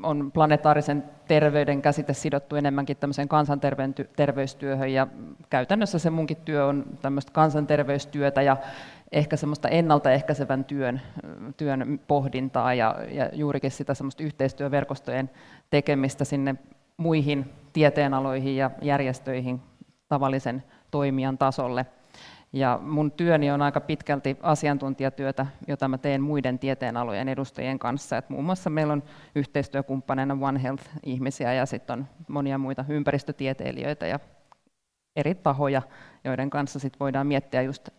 on 0.03 0.31
planetaarisen 0.31 1.03
terveyden 1.27 1.81
käsite 1.81 2.13
sidottu 2.13 2.55
enemmänkin 2.55 2.97
tämmöiseen 2.97 3.27
kansanterveystyöhön 3.27 4.93
ja 4.93 5.07
käytännössä 5.50 6.00
se 6.00 6.09
munkin 6.09 6.38
työ 6.38 6.65
on 6.65 6.85
tämmöistä 7.01 7.31
kansanterveystyötä 7.31 8.41
ja 8.41 8.57
ehkä 9.13 9.38
semmoista 9.38 9.70
ennaltaehkäisevän 9.70 10.65
työn, 10.65 11.01
työn 11.58 12.00
pohdintaa 12.08 12.74
ja, 12.74 12.96
ja 13.12 13.29
juurikin 13.34 13.72
sitä 13.72 13.93
semmoista 13.93 14.24
yhteistyöverkostojen 14.24 15.29
tekemistä 15.70 16.25
sinne 16.25 16.55
muihin 16.98 17.50
tieteenaloihin 17.74 18.55
ja 18.55 18.72
järjestöihin 18.82 19.62
tavallisen 20.08 20.63
toimijan 20.91 21.38
tasolle. 21.38 21.86
Ja 22.53 22.79
mun 22.82 23.12
työni 23.12 23.51
on 23.51 23.62
aika 23.62 23.82
pitkälti 23.82 24.38
asiantuntijatyötä, 24.41 25.46
jota 25.67 25.88
mä 25.88 25.98
teen 25.98 26.22
muiden 26.22 26.60
tieteenalojen 26.60 27.29
edustajien 27.29 27.79
kanssa. 27.79 28.17
Et 28.17 28.29
muun 28.29 28.43
muassa 28.43 28.70
meillä 28.70 28.93
on 28.93 29.03
yhteistyökumppaneina 29.36 30.38
One 30.41 30.63
Health-ihmisiä 30.63 31.53
ja 31.53 31.65
sitten 31.65 32.00
on 32.00 32.08
monia 32.27 32.58
muita 32.58 32.86
ympäristötieteilijöitä 32.89 34.08
ja 34.08 34.20
eri 35.15 35.36
tahoja, 35.36 35.82
joiden 36.24 36.50
kanssa 36.50 36.79
sit 36.79 37.00
voidaan 37.00 37.27
miettiä 37.27 37.62
just 37.62 37.89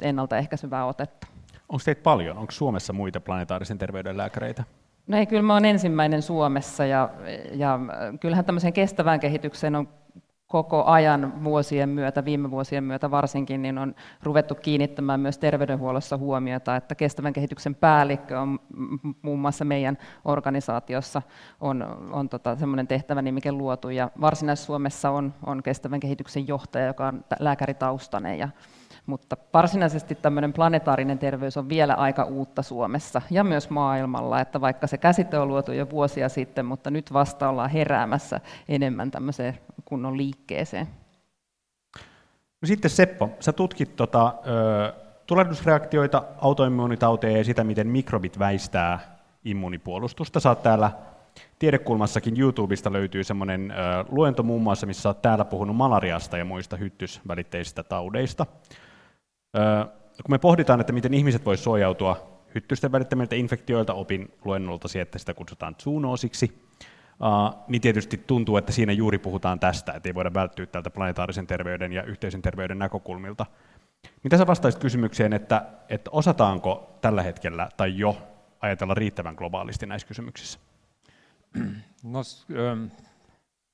ennaltaehkäisevää 0.00 0.86
otetta. 0.86 1.26
Onko 1.68 1.82
teitä 1.84 2.02
paljon? 2.02 2.38
Onko 2.38 2.52
Suomessa 2.52 2.92
muita 2.92 3.20
planetaarisen 3.20 3.78
terveyden 3.78 4.16
lääkäreitä? 4.16 4.64
No 5.06 5.16
ei, 5.16 5.26
kyllä 5.26 5.42
mä 5.42 5.52
olen 5.52 5.64
ensimmäinen 5.64 6.22
Suomessa 6.22 6.86
ja, 6.86 7.08
ja 7.52 7.78
kyllähän 8.20 8.44
tämmöiseen 8.44 8.72
kestävään 8.72 9.20
kehitykseen 9.20 9.76
on 9.76 9.88
koko 10.52 10.84
ajan 10.84 11.44
vuosien 11.44 11.88
myötä, 11.88 12.24
viime 12.24 12.50
vuosien 12.50 12.84
myötä 12.84 13.10
varsinkin, 13.10 13.62
niin 13.62 13.78
on 13.78 13.94
ruvettu 14.22 14.54
kiinnittämään 14.54 15.20
myös 15.20 15.38
terveydenhuollossa 15.38 16.16
huomiota, 16.16 16.76
että 16.76 16.94
kestävän 16.94 17.32
kehityksen 17.32 17.74
päällikkö 17.74 18.40
on 18.40 18.58
muun 19.22 19.38
muassa 19.38 19.64
meidän 19.64 19.98
organisaatiossa 20.24 21.22
on, 21.60 21.82
on 22.12 22.28
tota, 22.28 22.56
semmoinen 22.56 22.86
tehtävä 22.86 23.22
nimike 23.22 23.52
luotu, 23.52 23.88
ja 23.88 24.10
Varsinais-Suomessa 24.20 25.10
on, 25.10 25.34
on 25.46 25.62
kestävän 25.62 26.00
kehityksen 26.00 26.48
johtaja, 26.48 26.86
joka 26.86 27.06
on 27.06 27.24
lääkäritaustainen, 27.38 28.38
ja 28.38 28.48
mutta 29.06 29.36
varsinaisesti 29.54 30.14
tämmöinen 30.14 30.52
planetaarinen 30.52 31.18
terveys 31.18 31.56
on 31.56 31.68
vielä 31.68 31.94
aika 31.94 32.24
uutta 32.24 32.62
Suomessa 32.62 33.22
ja 33.30 33.44
myös 33.44 33.70
maailmalla, 33.70 34.40
että 34.40 34.60
vaikka 34.60 34.86
se 34.86 34.98
käsite 34.98 35.38
on 35.38 35.48
luotu 35.48 35.72
jo 35.72 35.90
vuosia 35.90 36.28
sitten, 36.28 36.66
mutta 36.66 36.90
nyt 36.90 37.12
vasta 37.12 37.48
ollaan 37.48 37.70
heräämässä 37.70 38.40
enemmän 38.68 39.10
tämmöiseen 39.10 39.58
kunnon 39.84 40.16
liikkeeseen. 40.16 40.88
No 42.60 42.66
sitten 42.66 42.90
Seppo, 42.90 43.30
sä 43.40 43.52
tutkit 43.52 43.96
tota, 43.96 44.34
ö, 44.46 44.92
tulehdusreaktioita, 45.26 46.22
autoimmuunitauteja 46.40 47.38
ja 47.38 47.44
sitä, 47.44 47.64
miten 47.64 47.86
mikrobit 47.86 48.38
väistää 48.38 48.98
immunipuolustusta. 49.44 50.40
Sä 50.40 50.48
oot 50.48 50.62
täällä 50.62 50.90
Tiedekulmassakin 51.58 52.40
YouTubesta 52.40 52.92
löytyy 52.92 53.24
semmoinen 53.24 53.74
luento 54.08 54.42
muun 54.42 54.62
muassa, 54.62 54.86
missä 54.86 55.08
olet 55.08 55.22
täällä 55.22 55.44
puhunut 55.44 55.76
malariasta 55.76 56.38
ja 56.38 56.44
muista 56.44 56.76
hyttysvälitteisistä 56.76 57.82
taudeista 57.82 58.46
kun 60.22 60.30
me 60.30 60.38
pohditaan, 60.38 60.80
että 60.80 60.92
miten 60.92 61.14
ihmiset 61.14 61.44
voisivat 61.44 61.64
suojautua 61.64 62.42
hyttysten 62.54 62.92
välittämiltä 62.92 63.34
infektioilta, 63.34 63.94
opin 63.94 64.34
luennoltasi, 64.44 65.00
että 65.00 65.18
sitä 65.18 65.34
kutsutaan 65.34 65.74
zoonoosiksi, 65.82 66.62
niin 67.68 67.82
tietysti 67.82 68.16
tuntuu, 68.26 68.56
että 68.56 68.72
siinä 68.72 68.92
juuri 68.92 69.18
puhutaan 69.18 69.60
tästä, 69.60 69.92
että 69.92 70.08
ei 70.08 70.14
voida 70.14 70.34
välttyä 70.34 70.66
tältä 70.66 70.90
planetaarisen 70.90 71.46
terveyden 71.46 71.92
ja 71.92 72.02
yhteisen 72.02 72.42
terveyden 72.42 72.78
näkökulmilta. 72.78 73.46
Mitä 74.24 74.38
sä 74.38 74.46
vastaisit 74.46 74.80
kysymykseen, 74.80 75.32
että, 75.32 75.64
että 75.88 76.10
osataanko 76.10 76.98
tällä 77.00 77.22
hetkellä 77.22 77.68
tai 77.76 77.98
jo 77.98 78.16
ajatella 78.60 78.94
riittävän 78.94 79.34
globaalisti 79.34 79.86
näissä 79.86 80.08
kysymyksissä? 80.08 80.58
No, 82.04 82.20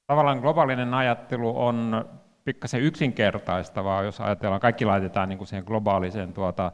tavallaan 0.06 0.38
globaalinen 0.38 0.94
ajattelu 0.94 1.66
on 1.66 2.04
pikkasen 2.48 2.82
yksinkertaistavaa, 2.82 4.02
jos 4.02 4.20
ajatellaan, 4.20 4.60
kaikki 4.60 4.84
laitetaan 4.84 5.28
niin 5.28 5.38
kuin 5.38 5.48
siihen 5.48 5.64
globaaliseen 5.66 6.32
tuota, 6.32 6.72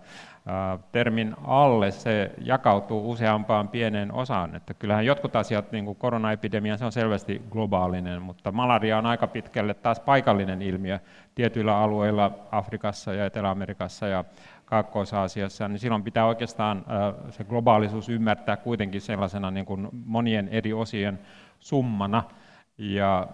termin 0.93 1.35
alle, 1.45 1.91
se 1.91 2.31
jakautuu 2.39 3.11
useampaan 3.11 3.69
pieneen 3.69 4.13
osaan. 4.13 4.57
Että 4.57 4.75
kyllähän 4.75 5.07
jotkut 5.07 5.37
asiat, 5.37 5.73
niin 5.73 5.85
kuin 5.85 5.97
koronaepidemia, 5.97 6.77
se 6.77 6.85
on 6.85 6.93
selvästi 6.93 7.43
globaalinen, 7.51 8.23
mutta 8.23 8.53
malaria 8.53 8.99
on 8.99 9.07
aika 9.07 9.27
pitkälle 9.27 9.75
taas 9.75 10.01
paikallinen 10.01 10.63
ilmiö 10.63 10.99
tietyillä 11.35 11.79
alueilla 11.79 12.31
Afrikassa 12.53 13.15
ja 13.15 13.27
Etelä-Amerikassa 13.27 14.07
ja 14.07 14.25
Kaakkois-Aasiassa, 14.65 15.69
niin 15.69 15.79
silloin 15.79 16.03
pitää 16.03 16.27
oikeastaan 16.27 16.85
se 17.31 17.45
globaalisuus 17.45 18.09
ymmärtää 18.09 18.57
kuitenkin 18.57 19.01
sellaisena 19.01 19.51
niin 19.51 19.67
kuin 19.67 19.89
monien 20.07 20.49
eri 20.49 20.73
osien 20.73 21.19
summana. 21.61 22.23
Ja 22.79 23.27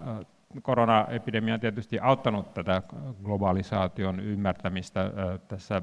koronaepidemia 0.61 1.53
on 1.53 1.59
tietysti 1.59 1.99
auttanut 1.99 2.53
tätä 2.53 2.81
globalisaation 3.23 4.19
ymmärtämistä 4.19 5.11
tässä 5.47 5.81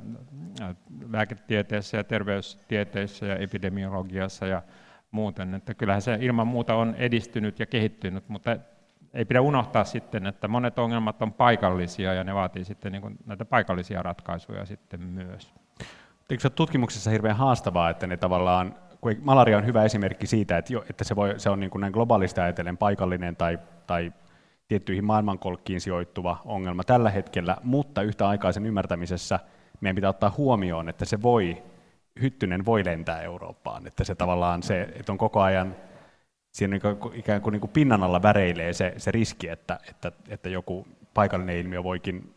lääketieteessä 1.10 1.96
ja 1.96 2.04
terveystieteessä 2.04 3.26
ja 3.26 3.36
epidemiologiassa 3.36 4.46
ja 4.46 4.62
muuten. 5.10 5.54
Että 5.54 5.74
kyllähän 5.74 6.02
se 6.02 6.18
ilman 6.20 6.46
muuta 6.46 6.74
on 6.74 6.94
edistynyt 6.98 7.58
ja 7.58 7.66
kehittynyt, 7.66 8.28
mutta 8.28 8.56
ei 9.14 9.24
pidä 9.24 9.40
unohtaa 9.40 9.84
sitten, 9.84 10.26
että 10.26 10.48
monet 10.48 10.78
ongelmat 10.78 11.22
on 11.22 11.32
paikallisia 11.32 12.14
ja 12.14 12.24
ne 12.24 12.34
vaatii 12.34 12.64
sitten 12.64 12.92
niin 12.92 13.18
näitä 13.26 13.44
paikallisia 13.44 14.02
ratkaisuja 14.02 14.66
sitten 14.66 15.00
myös. 15.00 15.54
Eikö 16.30 16.40
se 16.40 16.46
ole 16.48 16.52
tutkimuksessa 16.52 17.10
hirveän 17.10 17.36
haastavaa, 17.36 17.90
että 17.90 18.06
ne 18.06 18.16
tavallaan, 18.16 18.74
kun 19.00 19.16
malaria 19.20 19.58
on 19.58 19.66
hyvä 19.66 19.84
esimerkki 19.84 20.26
siitä, 20.26 20.58
että, 20.58 20.72
jo, 20.72 20.84
että 20.90 21.04
se, 21.04 21.16
voi, 21.16 21.34
se 21.36 21.50
on 21.50 21.60
niin 21.60 21.70
kuin 21.70 21.80
näin 21.80 21.92
globaalisti 21.92 22.40
ajatellen 22.40 22.76
paikallinen 22.76 23.36
tai, 23.36 23.58
tai 23.86 24.12
tiettyihin 24.68 25.04
maailmankolkkiin 25.04 25.80
sijoittuva 25.80 26.42
ongelma 26.44 26.84
tällä 26.84 27.10
hetkellä, 27.10 27.56
mutta 27.62 28.02
yhtä 28.02 28.28
aikaisen 28.28 28.66
ymmärtämisessä 28.66 29.40
meidän 29.80 29.94
pitää 29.94 30.10
ottaa 30.10 30.34
huomioon, 30.36 30.88
että 30.88 31.04
se 31.04 31.22
voi, 31.22 31.62
hyttynen 32.20 32.64
voi 32.64 32.84
lentää 32.84 33.20
Eurooppaan, 33.22 33.86
että 33.86 34.04
se 34.04 34.14
tavallaan 34.14 34.62
se, 34.62 34.82
että 34.82 35.12
on 35.12 35.18
koko 35.18 35.40
ajan 35.40 35.76
siinä 36.52 36.76
ikään 37.12 37.42
kuin, 37.42 37.52
niin 37.52 37.60
kuin 37.60 37.70
pinnan 37.70 38.02
alla 38.02 38.22
väreilee 38.22 38.72
se, 38.72 38.94
se 38.96 39.10
riski, 39.10 39.48
että, 39.48 39.78
että, 39.90 40.12
että 40.28 40.48
joku 40.48 40.86
paikallinen 41.14 41.56
ilmiö 41.56 41.84
voikin 41.84 42.34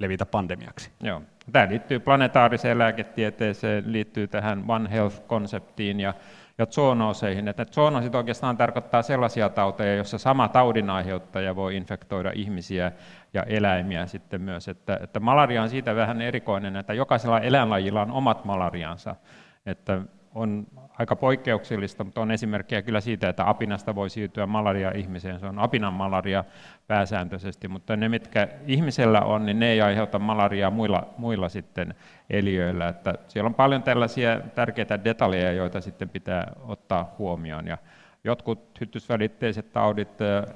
levitä 0.00 0.26
pandemiaksi. 0.26 0.90
Joo. 1.02 1.22
Tämä 1.52 1.68
liittyy 1.68 2.00
planetaariseen 2.00 2.78
lääketieteeseen, 2.78 3.92
liittyy 3.92 4.28
tähän 4.28 4.64
One 4.68 4.90
Health-konseptiin 4.90 6.00
ja 6.00 6.14
ja 6.62 6.66
zoonooseihin. 6.66 7.48
Että 7.48 7.64
zoonoosit 7.64 8.14
oikeastaan 8.14 8.56
tarkoittaa 8.56 9.02
sellaisia 9.02 9.48
tauteja, 9.48 9.96
joissa 9.96 10.18
sama 10.18 10.48
taudin 10.48 10.90
aiheuttaja 10.90 11.56
voi 11.56 11.76
infektoida 11.76 12.32
ihmisiä 12.34 12.92
ja 13.34 13.42
eläimiä 13.42 14.06
sitten 14.06 14.40
myös. 14.40 14.68
Että, 14.68 14.98
että 15.02 15.20
malaria 15.20 15.62
on 15.62 15.68
siitä 15.68 15.94
vähän 15.96 16.20
erikoinen, 16.20 16.76
että 16.76 16.94
jokaisella 16.94 17.40
eläinlajilla 17.40 18.02
on 18.02 18.10
omat 18.10 18.44
malariansa. 18.44 19.16
Että 19.66 20.00
on 20.34 20.66
aika 20.98 21.16
poikkeuksellista, 21.16 22.04
mutta 22.04 22.20
on 22.20 22.30
esimerkkejä 22.30 22.82
kyllä 22.82 23.00
siitä, 23.00 23.28
että 23.28 23.48
apinasta 23.48 23.94
voi 23.94 24.10
siirtyä 24.10 24.46
malaria 24.46 24.90
ihmiseen. 24.94 25.40
Se 25.40 25.46
on 25.46 25.58
apinan 25.58 25.92
malaria 25.92 26.44
pääsääntöisesti, 26.86 27.68
mutta 27.68 27.96
ne, 27.96 28.08
mitkä 28.08 28.48
ihmisellä 28.66 29.20
on, 29.20 29.46
niin 29.46 29.58
ne 29.58 29.70
ei 29.70 29.80
aiheuta 29.80 30.18
malariaa 30.18 30.70
muilla, 30.70 31.08
muilla 31.18 31.48
sitten 31.48 31.94
eliöillä. 32.30 32.88
Että 32.88 33.14
siellä 33.28 33.48
on 33.48 33.54
paljon 33.54 33.82
tällaisia 33.82 34.40
tärkeitä 34.54 35.04
detaljeja, 35.04 35.52
joita 35.52 35.80
sitten 35.80 36.08
pitää 36.08 36.52
ottaa 36.68 37.14
huomioon. 37.18 37.66
Ja 37.66 37.78
jotkut 38.24 38.80
hyttysvälitteiset 38.80 39.72
taudit 39.72 40.08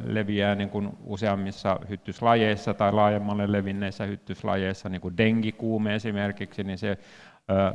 leviää 0.04 0.54
niin 0.54 0.70
kuin 0.70 0.98
useammissa 1.04 1.80
hyttyslajeissa 1.88 2.74
tai 2.74 2.92
laajemmalle 2.92 3.52
levinneissä 3.52 4.04
hyttyslajeissa, 4.04 4.88
niin 4.88 5.00
kuin 5.00 5.16
dengikuume 5.16 5.94
esimerkiksi, 5.94 6.64
niin 6.64 6.78
se 6.78 6.98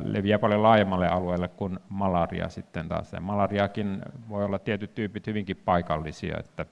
leviää 0.04 0.38
paljon 0.38 0.62
laajemmalle 0.62 1.08
alueelle 1.08 1.48
kuin 1.48 1.78
malaria 1.88 2.48
sitten 2.48 2.88
taas. 2.88 3.12
Ja 3.12 3.20
malariakin 3.20 4.02
voi 4.28 4.44
olla 4.44 4.58
tietyt 4.58 4.94
tyypit 4.94 5.26
hyvinkin 5.26 5.56
paikallisia, 5.56 6.38
että 6.38 6.66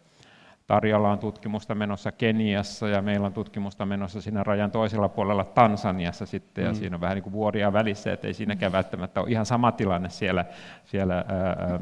Tarjolla 0.70 1.10
on 1.10 1.18
tutkimusta 1.18 1.74
menossa 1.74 2.12
Keniassa 2.12 2.88
ja 2.88 3.02
meillä 3.02 3.26
on 3.26 3.32
tutkimusta 3.32 3.86
menossa 3.86 4.20
siinä 4.20 4.42
rajan 4.42 4.70
toisella 4.70 5.08
puolella 5.08 5.44
Tansaniassa 5.44 6.26
sitten, 6.26 6.64
ja 6.64 6.70
mm. 6.70 6.76
siinä 6.76 6.96
on 6.96 7.00
vähän 7.00 7.14
niin 7.14 7.22
kuin 7.22 7.32
vuoria 7.32 7.72
välissä, 7.72 8.12
että 8.12 8.26
ei 8.26 8.34
siinäkään 8.34 8.72
välttämättä 8.72 9.20
ole 9.20 9.30
ihan 9.30 9.46
sama 9.46 9.72
tilanne 9.72 10.08
siellä, 10.10 10.44
siellä 10.84 11.14
ää, 11.16 11.80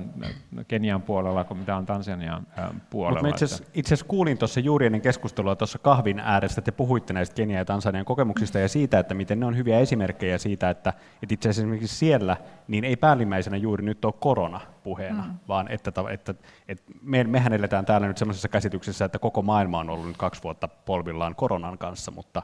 Kenian 0.68 1.02
puolella 1.02 1.45
kuin 1.45 1.59
mitä 1.59 1.76
on 1.76 1.87
Tansanian 1.87 2.47
ää, 2.57 2.75
puolella. 2.90 3.28
Mut 3.28 3.35
itse 3.75 3.95
asiassa 3.95 4.07
kuulin 4.09 4.38
tuossa 4.38 4.61
juuri 4.61 4.87
ennen 4.87 5.00
keskustelua 5.00 5.57
tuossa 5.57 5.78
kahvin 5.78 6.21
ääressä, 6.21 6.61
että 6.61 6.73
te 6.73 6.76
puhuitte 6.76 7.12
näistä 7.12 7.35
Kenian 7.35 7.59
ja 7.59 7.64
Tansanian 7.64 8.04
kokemuksista 8.04 8.59
ja 8.59 8.68
siitä, 8.68 8.99
että 8.99 9.14
miten 9.14 9.40
ne 9.40 9.47
on 9.47 9.57
hyviä 9.57 9.78
esimerkkejä 9.78 10.38
siitä, 10.38 10.71
että, 10.71 10.92
että 11.23 11.35
itse 11.35 11.49
asiassa 11.49 11.62
esimerkiksi 11.62 11.97
siellä 11.97 12.37
niin 12.68 12.85
ei 12.85 12.97
päällimmäisenä 12.97 13.57
juuri 13.57 13.85
nyt 13.85 14.04
ole 14.04 14.14
korona 14.21 14.61
puheena, 14.88 15.23
mm. 15.23 15.35
vaan 15.49 15.68
että, 15.71 15.92
että, 16.11 16.35
että 16.68 16.92
me, 17.02 17.25
mehän 17.25 17.52
eletään 17.52 17.85
täällä 17.85 18.07
nyt 18.07 18.18
sellaisessa 18.18 18.49
käsityksessä, 18.49 19.04
että 19.04 19.18
koko 19.18 19.42
maailma 19.42 19.78
on 19.78 19.90
ollut 19.90 20.07
nyt 20.07 20.16
kaksi 20.16 20.42
vuotta 20.42 20.68
polvillaan 20.68 21.35
koronan 21.35 21.78
kanssa, 21.78 22.11
mutta, 22.11 22.42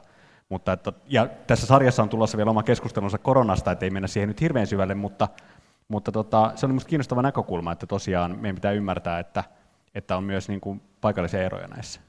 Mutta 0.49 0.73
että, 0.73 0.93
ja 1.07 1.27
tässä 1.47 1.67
sarjassa 1.67 2.03
on 2.03 2.09
tulossa 2.09 2.37
vielä 2.37 2.51
oma 2.51 2.63
keskustelunsa 2.63 3.17
koronasta, 3.17 3.71
että 3.71 3.85
ei 3.85 3.89
mennä 3.89 4.07
siihen 4.07 4.27
nyt 4.27 4.41
hirveän 4.41 4.67
syvälle, 4.67 4.95
mutta, 4.95 5.27
mutta 5.87 6.11
tota, 6.11 6.51
se 6.55 6.65
on 6.65 6.69
minusta 6.69 6.89
kiinnostava 6.89 7.21
näkökulma, 7.21 7.71
että 7.71 7.87
tosiaan 7.87 8.37
meidän 8.39 8.55
pitää 8.55 8.71
ymmärtää, 8.71 9.19
että, 9.19 9.43
että 9.95 10.17
on 10.17 10.23
myös 10.23 10.49
niin 10.49 10.61
kuin 10.61 10.81
paikallisia 11.01 11.43
eroja 11.43 11.67
näissä. 11.67 12.01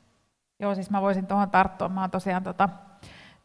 Joo, 0.60 0.74
siis 0.74 0.90
mä 0.90 1.02
voisin 1.02 1.26
tuohon 1.26 1.50
tarttua. 1.50 1.88
Mä 1.88 2.00
oon 2.00 2.10
tosiaan 2.10 2.42
tota, 2.42 2.68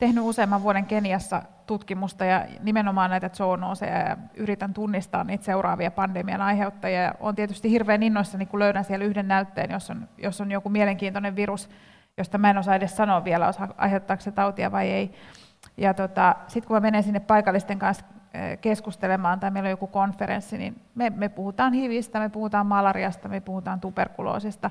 tehnyt 0.01 0.23
useamman 0.23 0.63
vuoden 0.63 0.85
Keniassa 0.85 1.41
tutkimusta 1.65 2.25
ja 2.25 2.45
nimenomaan 2.63 3.09
näitä 3.09 3.29
zoonoseja 3.29 3.97
ja 3.97 4.17
yritän 4.35 4.73
tunnistaa 4.73 5.23
niitä 5.23 5.45
seuraavia 5.45 5.91
pandemian 5.91 6.41
aiheuttajia. 6.41 7.13
Olen 7.19 7.35
tietysti 7.35 7.71
hirveän 7.71 8.03
innoissani, 8.03 8.45
kun 8.45 8.59
löydän 8.59 8.83
siellä 8.83 9.05
yhden 9.05 9.27
näytteen, 9.27 9.71
jos 9.71 9.89
on, 9.89 10.07
jos 10.17 10.41
on 10.41 10.51
joku 10.51 10.69
mielenkiintoinen 10.69 11.35
virus, 11.35 11.69
josta 12.17 12.37
mä 12.37 12.49
en 12.49 12.57
osaa 12.57 12.75
edes 12.75 12.97
sanoa 12.97 13.23
vielä, 13.23 13.51
aiheuttaako 13.77 14.21
se 14.21 14.31
tautia 14.31 14.71
vai 14.71 14.89
ei. 14.89 15.11
Ja 15.77 15.93
tota, 15.93 16.35
sitten 16.47 16.67
kun 16.67 16.75
mä 16.75 16.81
menen 16.81 17.03
sinne 17.03 17.19
paikallisten 17.19 17.79
kanssa 17.79 18.05
eh, 18.33 18.59
keskustelemaan 18.61 19.39
tai 19.39 19.51
meillä 19.51 19.67
on 19.67 19.71
joku 19.71 19.87
konferenssi, 19.87 20.57
niin 20.57 20.81
me, 20.95 21.09
me 21.09 21.29
puhutaan 21.29 21.73
HIVistä, 21.73 22.19
me 22.19 22.29
puhutaan 22.29 22.65
malariasta, 22.65 23.29
me 23.29 23.39
puhutaan 23.39 23.79
tuberkuloosista. 23.79 24.69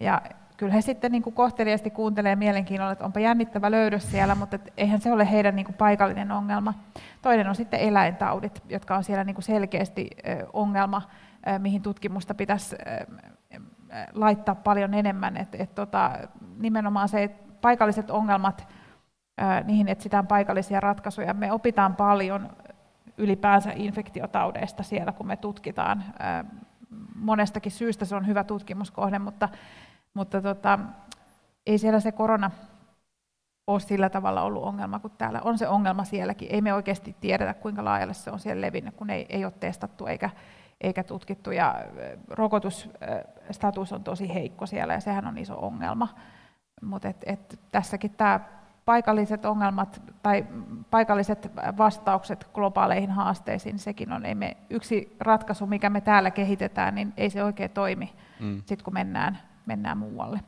Ja 0.00 0.22
kyllä 0.56 0.72
he 0.72 0.80
sitten 0.80 1.12
niin 1.12 1.22
kuin 1.22 1.34
kohteliasti 1.34 1.90
kuuntelee 1.90 2.36
mielenkiinnolla, 2.36 2.92
että 2.92 3.04
onpa 3.04 3.20
jännittävä 3.20 3.70
löydös 3.70 4.10
siellä, 4.10 4.34
mutta 4.34 4.56
et 4.56 4.72
eihän 4.76 5.00
se 5.00 5.12
ole 5.12 5.30
heidän 5.30 5.56
niin 5.56 5.66
kuin 5.66 5.76
paikallinen 5.76 6.32
ongelma. 6.32 6.74
Toinen 7.22 7.48
on 7.48 7.54
sitten 7.54 7.80
eläintaudit, 7.80 8.62
jotka 8.68 8.96
on 8.96 9.04
siellä 9.04 9.24
niin 9.24 9.34
kuin 9.34 9.44
selkeästi 9.44 10.10
ongelma, 10.52 11.02
mihin 11.58 11.82
tutkimusta 11.82 12.34
pitäisi 12.34 12.76
laittaa 14.14 14.54
paljon 14.54 14.94
enemmän. 14.94 15.36
Et, 15.36 15.54
et 15.54 15.74
tota, 15.74 16.10
nimenomaan 16.58 17.08
se, 17.08 17.22
että 17.22 17.52
paikalliset 17.60 18.10
ongelmat, 18.10 18.68
niihin 19.64 19.88
etsitään 19.88 20.26
paikallisia 20.26 20.80
ratkaisuja. 20.80 21.34
Me 21.34 21.52
opitaan 21.52 21.96
paljon 21.96 22.48
ylipäänsä 23.18 23.72
infektiotaudeista 23.74 24.82
siellä, 24.82 25.12
kun 25.12 25.26
me 25.26 25.36
tutkitaan. 25.36 26.04
Monestakin 27.14 27.72
syystä 27.72 28.04
se 28.04 28.16
on 28.16 28.26
hyvä 28.26 28.44
tutkimuskohde, 28.44 29.18
mutta 29.18 29.48
mutta 30.16 30.42
tota, 30.42 30.78
ei 31.66 31.78
siellä 31.78 32.00
se 32.00 32.12
korona 32.12 32.50
ole 33.66 33.80
sillä 33.80 34.10
tavalla 34.10 34.42
ollut 34.42 34.64
ongelma 34.64 34.98
kuin 34.98 35.12
täällä. 35.18 35.40
On 35.44 35.58
se 35.58 35.68
ongelma 35.68 36.04
sielläkin. 36.04 36.48
Ei 36.50 36.60
me 36.60 36.74
oikeasti 36.74 37.16
tiedetä, 37.20 37.54
kuinka 37.54 37.84
laajalle 37.84 38.14
se 38.14 38.30
on 38.30 38.38
siellä 38.38 38.60
levinnyt, 38.60 38.94
kun 38.94 39.10
ei, 39.10 39.26
ei 39.28 39.44
ole 39.44 39.52
testattu 39.60 40.06
eikä, 40.06 40.30
eikä 40.80 41.04
tutkittu. 41.04 41.50
Ja 41.50 41.74
rokotusstatus 42.28 43.92
on 43.92 44.04
tosi 44.04 44.34
heikko 44.34 44.66
siellä 44.66 44.94
ja 44.94 45.00
sehän 45.00 45.26
on 45.26 45.38
iso 45.38 45.58
ongelma. 45.58 46.08
Mutta 46.82 47.08
et, 47.08 47.24
et 47.26 47.60
tässäkin 47.72 48.10
tämä 48.10 48.40
paikalliset 48.84 49.44
ongelmat 49.44 50.02
tai 50.22 50.46
paikalliset 50.90 51.50
vastaukset 51.78 52.48
globaaleihin 52.54 53.10
haasteisiin, 53.10 53.78
sekin 53.78 54.12
on 54.12 54.24
ei 54.24 54.34
me, 54.34 54.56
yksi 54.70 55.16
ratkaisu, 55.20 55.66
mikä 55.66 55.90
me 55.90 56.00
täällä 56.00 56.30
kehitetään, 56.30 56.94
niin 56.94 57.12
ei 57.16 57.30
se 57.30 57.44
oikein 57.44 57.70
toimi, 57.70 58.14
mm. 58.40 58.56
sitten 58.66 58.84
kun 58.84 58.94
mennään 58.94 59.38
mennään 59.66 59.98
muualle. 59.98 60.40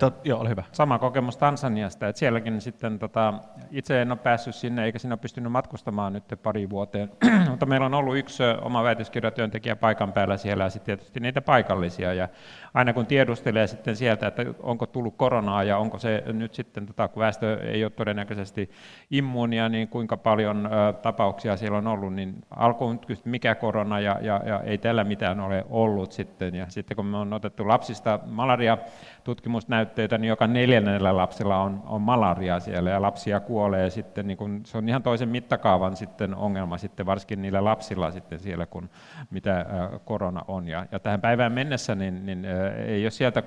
Tot, 0.00 0.26
joo, 0.26 0.40
ole 0.40 0.48
hyvä. 0.48 0.64
Sama 0.72 0.98
kokemus 0.98 1.36
Tansaniasta, 1.36 2.08
että 2.08 2.18
sielläkin 2.18 2.60
sitten 2.60 2.98
tota, 2.98 3.34
itse 3.70 4.02
en 4.02 4.12
ole 4.12 4.18
päässyt 4.18 4.54
sinne 4.54 4.84
eikä 4.84 4.98
ole 5.08 5.16
pystynyt 5.16 5.52
matkustamaan 5.52 6.12
nyt 6.12 6.24
pari 6.42 6.70
vuoteen, 6.70 7.10
mutta 7.50 7.66
meillä 7.66 7.86
on 7.86 7.94
ollut 7.94 8.16
yksi 8.16 8.42
oma 8.62 8.82
väitöskirjatyöntekijä 8.82 9.76
paikan 9.76 10.12
päällä 10.12 10.36
siellä 10.36 10.64
ja 10.64 10.70
sitten 10.70 10.98
tietysti 10.98 11.20
niitä 11.20 11.40
paikallisia. 11.40 12.14
Ja 12.14 12.28
aina 12.74 12.92
kun 12.92 13.06
tiedustelee 13.06 13.66
sitten 13.66 13.96
sieltä, 13.96 14.26
että 14.26 14.44
onko 14.62 14.86
tullut 14.86 15.16
koronaa 15.16 15.64
ja 15.64 15.78
onko 15.78 15.98
se 15.98 16.22
nyt 16.26 16.54
sitten, 16.54 16.86
tota, 16.86 17.08
kun 17.08 17.20
väestö 17.20 17.60
ei 17.62 17.84
ole 17.84 17.90
todennäköisesti 17.90 18.70
immuunia, 19.10 19.68
niin 19.68 19.88
kuinka 19.88 20.16
paljon 20.16 20.66
ä, 20.66 20.92
tapauksia 20.92 21.56
siellä 21.56 21.78
on 21.78 21.86
ollut, 21.86 22.14
niin 22.14 22.34
alkuun 22.50 22.98
kysyt, 22.98 23.26
mikä 23.26 23.54
korona 23.54 24.00
ja, 24.00 24.18
ja, 24.20 24.40
ja 24.46 24.60
ei 24.60 24.78
tällä 24.78 25.04
mitään 25.04 25.40
ole 25.40 25.64
ollut 25.70 26.12
sitten. 26.12 26.54
Ja 26.54 26.66
sitten 26.68 26.96
kun 26.96 27.06
me 27.06 27.16
on 27.16 27.32
otettu 27.32 27.68
lapsista 27.68 28.18
malaria 28.26 28.78
tutkimusnäytteitä, 29.24 30.18
niin 30.18 30.28
joka 30.28 30.46
neljännellä 30.46 31.16
lapsella 31.16 31.62
on, 31.62 31.82
on 31.86 32.00
malaria 32.00 32.60
siellä 32.60 32.90
ja 32.90 33.02
lapsia 33.02 33.40
kuolee 33.40 33.90
sitten, 33.90 34.26
niin 34.26 34.36
kun, 34.36 34.60
se 34.64 34.78
on 34.78 34.88
ihan 34.88 35.02
toisen 35.02 35.28
mittakaavan 35.28 35.96
sitten 35.96 36.34
ongelma 36.34 36.78
sitten 36.78 37.06
varsinkin 37.06 37.42
niillä 37.42 37.64
lapsilla 37.64 38.10
sitten 38.10 38.38
siellä, 38.38 38.66
kun 38.66 38.90
mitä 39.30 39.66
korona 40.04 40.44
on. 40.48 40.68
Ja, 40.68 40.86
ja 40.92 40.98
tähän 40.98 41.20
päivään 41.20 41.52
mennessä 41.52 41.94
niin, 41.94 42.26
niin 42.26 42.44
ei 42.86 43.04
ole 43.04 43.10
sieltä 43.10 43.42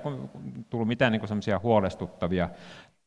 tullut 0.69 0.88
mitään 0.88 1.11
niin 1.11 1.27
semmoisia 1.27 1.59
huolestuttavia 1.63 2.49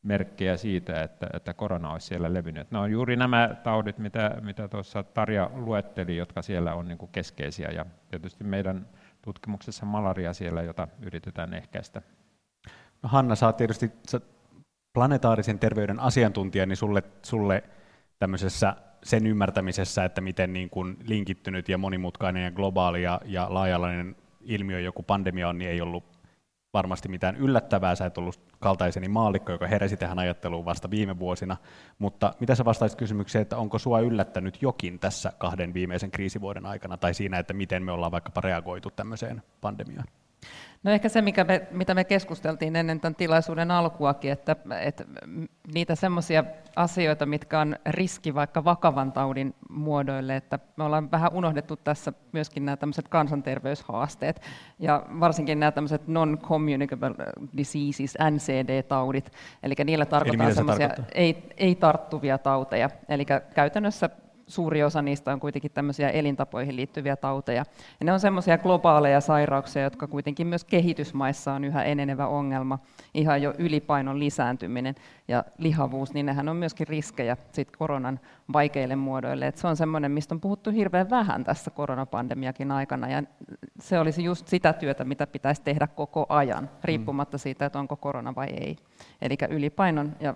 merkkejä 0.03 0.57
siitä, 0.57 1.01
että, 1.03 1.27
että 1.33 1.53
korona 1.53 1.91
olisi 1.91 2.07
siellä 2.07 2.33
levinnyt. 2.33 2.71
Ne 2.71 2.77
on 2.77 2.91
juuri 2.91 3.15
nämä 3.15 3.55
taudit, 3.63 3.97
mitä, 3.97 4.37
mitä 4.41 4.67
tuossa 4.67 5.03
Tarja 5.03 5.49
luetteli, 5.53 6.17
jotka 6.17 6.41
siellä 6.41 6.73
on 6.73 6.87
niin 6.87 7.09
keskeisiä. 7.11 7.69
Ja 7.71 7.85
tietysti 8.11 8.43
meidän 8.43 8.87
tutkimuksessa 9.21 9.85
malaria 9.85 10.33
siellä, 10.33 10.61
jota 10.61 10.87
yritetään 11.01 11.53
ehkäistä. 11.53 12.01
No 13.03 13.09
Hanna, 13.09 13.35
sä 13.35 13.45
oot 13.45 13.57
tietysti 13.57 13.91
sä 14.07 14.21
planetaarisen 14.93 15.59
terveyden 15.59 15.99
asiantuntija, 15.99 16.65
niin 16.65 16.77
sulle, 16.77 17.03
sulle 17.23 17.63
tämmöisessä 18.19 18.75
sen 19.03 19.27
ymmärtämisessä, 19.27 20.05
että 20.05 20.21
miten 20.21 20.53
niin 20.53 20.69
kuin 20.69 20.97
linkittynyt 21.07 21.69
ja 21.69 21.77
monimutkainen 21.77 22.43
ja 22.43 22.51
globaali 22.51 23.03
ja, 23.03 23.21
ja 23.25 23.47
laajalainen 23.49 24.15
ilmiö 24.41 24.79
joku 24.79 25.03
pandemia 25.03 25.49
on, 25.49 25.57
niin 25.57 25.71
ei 25.71 25.81
ollut 25.81 26.03
varmasti 26.73 27.09
mitään 27.09 27.35
yllättävää. 27.35 27.95
Sä 27.95 28.05
et 28.05 28.17
ollut 28.17 28.39
kaltaiseni 28.59 29.07
maallikko, 29.07 29.51
joka 29.51 29.67
heräsi 29.67 29.97
tähän 29.97 30.19
ajatteluun 30.19 30.65
vasta 30.65 30.89
viime 30.89 31.19
vuosina. 31.19 31.57
Mutta 31.99 32.33
mitä 32.39 32.55
sä 32.55 32.65
vastaisit 32.65 32.99
kysymykseen, 32.99 33.41
että 33.41 33.57
onko 33.57 33.79
sua 33.79 33.99
yllättänyt 33.99 34.61
jokin 34.61 34.99
tässä 34.99 35.33
kahden 35.37 35.73
viimeisen 35.73 36.11
kriisivuoden 36.11 36.65
aikana, 36.65 36.97
tai 36.97 37.13
siinä, 37.13 37.39
että 37.39 37.53
miten 37.53 37.83
me 37.83 37.91
ollaan 37.91 38.11
vaikkapa 38.11 38.41
reagoitu 38.41 38.89
tämmöiseen 38.89 39.43
pandemiaan? 39.61 40.07
No 40.83 40.91
ehkä 40.91 41.09
se, 41.09 41.21
mikä 41.21 41.43
me, 41.43 41.67
mitä 41.71 41.93
me 41.93 42.03
keskusteltiin 42.03 42.75
ennen 42.75 42.99
tämän 42.99 43.15
tilaisuuden 43.15 43.71
alkuakin, 43.71 44.31
että, 44.31 44.55
että 44.81 45.03
niitä 45.73 45.95
semmoisia 45.95 46.43
asioita, 46.75 47.25
mitkä 47.25 47.59
on 47.59 47.75
riski 47.85 48.35
vaikka 48.35 48.63
vakavan 48.63 49.11
taudin 49.11 49.55
muodoille, 49.69 50.35
että 50.35 50.59
me 50.77 50.83
ollaan 50.83 51.11
vähän 51.11 51.33
unohdettu 51.33 51.75
tässä 51.75 52.13
myöskin 52.31 52.65
nämä 52.65 52.77
tämmöiset 52.77 53.07
kansanterveyshaasteet, 53.07 54.41
ja 54.79 55.03
varsinkin 55.19 55.59
nämä 55.59 55.71
tämmöiset 55.71 56.07
non-communicable 56.07 57.15
diseases, 57.57 58.17
NCD-taudit, 58.31 59.31
eli 59.63 59.73
niillä 59.83 60.05
tarkoittaa? 60.05 60.53
semmoisia 60.53 60.89
ei, 61.15 61.43
ei 61.57 61.75
tarttuvia 61.75 62.37
tauteja, 62.37 62.89
eli 63.09 63.25
käytännössä 63.55 64.09
suuri 64.49 64.83
osa 64.83 65.01
niistä 65.01 65.33
on 65.33 65.39
kuitenkin 65.39 65.71
tämmöisiä 65.71 66.09
elintapoihin 66.09 66.75
liittyviä 66.75 67.15
tauteja. 67.15 67.65
Ja 67.99 68.05
ne 68.05 68.13
on 68.13 68.19
semmoisia 68.19 68.57
globaaleja 68.57 69.21
sairauksia, 69.21 69.83
jotka 69.83 70.07
kuitenkin 70.07 70.47
myös 70.47 70.63
kehitysmaissa 70.63 71.53
on 71.53 71.63
yhä 71.63 71.83
enenevä 71.83 72.27
ongelma, 72.27 72.79
ihan 73.13 73.41
jo 73.41 73.53
ylipainon 73.57 74.19
lisääntyminen 74.19 74.95
ja 75.29 75.43
lihavuus, 75.57 76.13
niin 76.13 76.25
nehän 76.25 76.49
on 76.49 76.55
myöskin 76.55 76.87
riskejä 76.87 77.37
sit 77.51 77.77
koronan 77.77 78.19
vaikeille 78.53 78.95
muodoille. 78.95 79.47
Et 79.47 79.57
se 79.57 79.67
on 79.67 79.77
semmoinen, 79.77 80.11
mistä 80.11 80.35
on 80.35 80.41
puhuttu 80.41 80.71
hirveän 80.71 81.09
vähän 81.09 81.43
tässä 81.43 81.71
koronapandemiakin 81.71 82.71
aikana, 82.71 83.09
ja 83.09 83.23
se 83.79 83.99
olisi 83.99 84.23
just 84.23 84.47
sitä 84.47 84.73
työtä, 84.73 85.03
mitä 85.03 85.27
pitäisi 85.27 85.61
tehdä 85.61 85.87
koko 85.87 86.25
ajan, 86.29 86.69
riippumatta 86.83 87.37
siitä, 87.37 87.65
että 87.65 87.79
onko 87.79 87.95
korona 87.95 88.35
vai 88.35 88.47
ei. 88.47 88.75
Eli 89.21 89.37
ylipainon 89.49 90.15
ja 90.19 90.33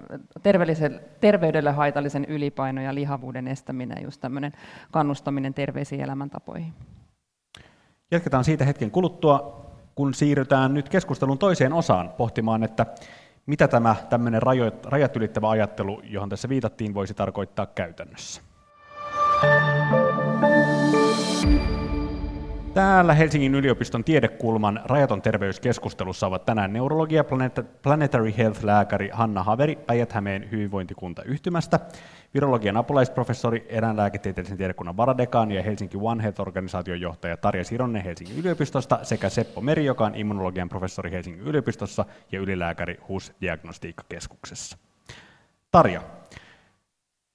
terveydelle 1.19 1.71
haitallisen 1.71 2.25
ylipainon 2.25 2.83
ja 2.83 2.95
lihavuuden 2.95 3.47
estäminen, 3.47 4.03
just 4.03 4.21
tämmöinen 4.21 4.51
kannustaminen 4.91 5.53
terveisiin 5.53 6.01
elämäntapoihin. 6.01 6.73
Jatketaan 8.11 8.43
siitä 8.43 8.65
hetken 8.65 8.91
kuluttua, 8.91 9.63
kun 9.95 10.13
siirrytään 10.13 10.73
nyt 10.73 10.89
keskustelun 10.89 11.37
toiseen 11.37 11.73
osaan 11.73 12.09
pohtimaan, 12.17 12.63
että 12.63 12.85
mitä 13.45 13.67
tämä 13.67 13.95
tämmöinen 14.09 14.41
rajat 14.85 15.15
ylittävä 15.15 15.49
ajattelu, 15.49 16.01
johon 16.03 16.29
tässä 16.29 16.49
viitattiin, 16.49 16.93
voisi 16.93 17.13
tarkoittaa 17.13 17.65
käytännössä. 17.65 18.41
Täällä 22.73 23.13
Helsingin 23.13 23.55
yliopiston 23.55 24.03
tiedekulman 24.03 24.81
rajaton 24.85 25.21
terveyskeskustelussa 25.21 26.27
ovat 26.27 26.45
tänään 26.45 26.73
neurologia 26.73 27.23
Planetary 27.81 28.33
Health-lääkäri 28.37 29.09
Hanna 29.11 29.43
Haveri 29.43 29.75
Päijät-Hämeen 29.75 30.51
hyvinvointikuntayhtymästä, 30.51 31.79
virologian 32.33 32.77
apulaisprofessori, 32.77 33.65
eläinlääketieteellisen 33.69 34.57
tiedekunnan 34.57 34.97
varadekaani 34.97 35.55
ja 35.55 35.63
Helsinki 35.63 35.97
One 36.01 36.23
Health-organisaation 36.23 37.01
johtaja 37.01 37.37
Tarja 37.37 37.63
Sironen 37.63 38.03
Helsingin 38.03 38.39
yliopistosta 38.39 38.99
sekä 39.03 39.29
Seppo 39.29 39.61
Meri, 39.61 39.85
joka 39.85 40.05
on 40.05 40.15
immunologian 40.15 40.69
professori 40.69 41.11
Helsingin 41.11 41.41
yliopistossa 41.41 42.05
ja 42.31 42.39
ylilääkäri 42.39 42.99
HUS 43.09 43.33
Diagnostiikkakeskuksessa. 43.41 44.77
Tarja, 45.71 46.01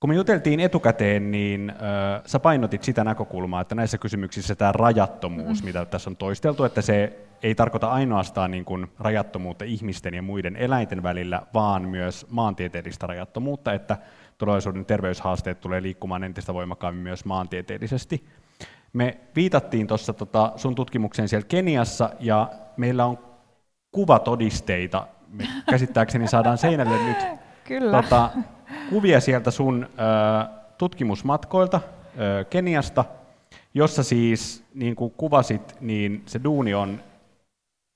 Kun 0.01 0.11
me 0.11 0.15
juteltiin 0.15 0.61
etukäteen, 0.61 1.31
niin 1.31 1.71
äh, 1.71 1.77
sä 2.27 2.41
painotit 2.41 2.83
sitä 2.83 3.05
näkökulmaa, 3.05 3.61
että 3.61 3.75
näissä 3.75 3.99
kysymyksissä 3.99 4.55
tämä 4.55 4.73
rajattomuus, 4.73 5.63
mm. 5.63 5.67
mitä 5.67 5.85
tässä 5.85 6.11
on 6.11 6.17
toisteltu, 6.17 6.65
että 6.65 6.83
se 6.83 7.19
ei 7.43 7.55
tarkoita 7.55 7.91
ainoastaan 7.91 8.51
niin 8.51 8.65
kuin 8.65 8.87
rajattomuutta 8.99 9.65
ihmisten 9.65 10.15
ja 10.15 10.23
muiden 10.23 10.57
eläinten 10.57 11.03
välillä, 11.03 11.43
vaan 11.55 11.89
myös 11.89 12.27
maantieteellistä 12.31 13.07
rajattomuutta, 13.07 13.73
että 13.73 13.97
tulevaisuuden 14.39 14.85
terveyshaasteet 14.85 15.61
tulee 15.61 15.83
liikkumaan 15.83 16.25
entistä 16.25 16.55
voimakkaammin 16.55 17.03
myös 17.03 17.25
maantieteellisesti. 17.25 18.25
Me 18.93 19.19
viitattiin 19.37 19.87
tuossa 19.87 20.13
tota 20.13 20.53
sun 20.57 20.75
tutkimukseen 20.75 21.29
siellä 21.29 21.47
Keniassa, 21.49 22.11
ja 22.21 22.51
meillä 22.77 23.07
on 23.07 23.19
kuvatodisteita. 23.93 25.07
Me 25.29 25.49
käsittääkseni 25.71 26.29
saadaan 26.29 26.59
seinälle 26.59 26.99
nyt 27.05 27.17
Kyllä. 27.65 28.03
Tota, 28.03 28.31
kuvia 28.91 29.21
sieltä 29.21 29.51
sun 29.51 29.85
ö, 29.85 29.89
tutkimusmatkoilta 30.79 31.81
ö, 32.21 32.45
Keniasta, 32.45 33.05
jossa 33.75 34.03
siis, 34.03 34.65
niin 34.75 34.97
kuin 34.97 35.15
kuvasit, 35.17 35.77
niin 35.81 36.23
se 36.27 36.41
duuni 36.45 36.75
on, 36.75 37.01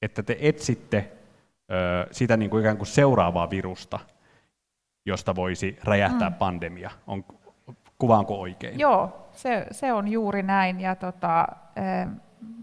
että 0.02 0.22
te 0.22 0.36
etsitte 0.40 1.12
ö, 1.70 2.06
sitä 2.10 2.36
niin 2.36 2.50
kuin 2.50 2.60
ikään 2.60 2.76
kuin 2.76 2.86
seuraavaa 2.86 3.50
virusta, 3.50 3.98
josta 5.06 5.34
voisi 5.34 5.78
räjähtää 5.84 6.30
mm. 6.30 6.36
pandemia. 6.36 6.90
On, 7.06 7.24
kuvaanko 7.98 8.40
oikein? 8.40 8.78
Joo, 8.78 9.28
se, 9.32 9.66
se 9.70 9.92
on 9.92 10.08
juuri 10.08 10.42
näin. 10.42 10.80
Ja 10.80 10.96
tota, 10.96 11.46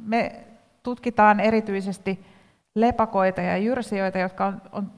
me 0.03 0.43
tutkitaan 0.83 1.39
erityisesti 1.39 2.25
lepakoita 2.75 3.41
ja 3.41 3.57
jyrsijöitä, 3.57 4.19
jotka 4.19 4.45
on, 4.45 4.61
on 4.71 4.91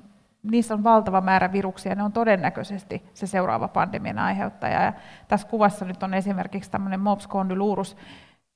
niissä 0.43 0.73
on 0.73 0.83
valtava 0.83 1.21
määrä 1.21 1.51
viruksia, 1.51 1.95
ne 1.95 2.03
on 2.03 2.11
todennäköisesti 2.11 3.03
se 3.13 3.27
seuraava 3.27 3.67
pandemian 3.67 4.19
aiheuttaja. 4.19 4.83
Ja 4.83 4.93
tässä 5.27 5.47
kuvassa 5.47 5.85
nyt 5.85 6.03
on 6.03 6.13
esimerkiksi 6.13 6.71
tämmöinen 6.71 6.99
Mops 6.99 7.27
condylurus, 7.27 7.97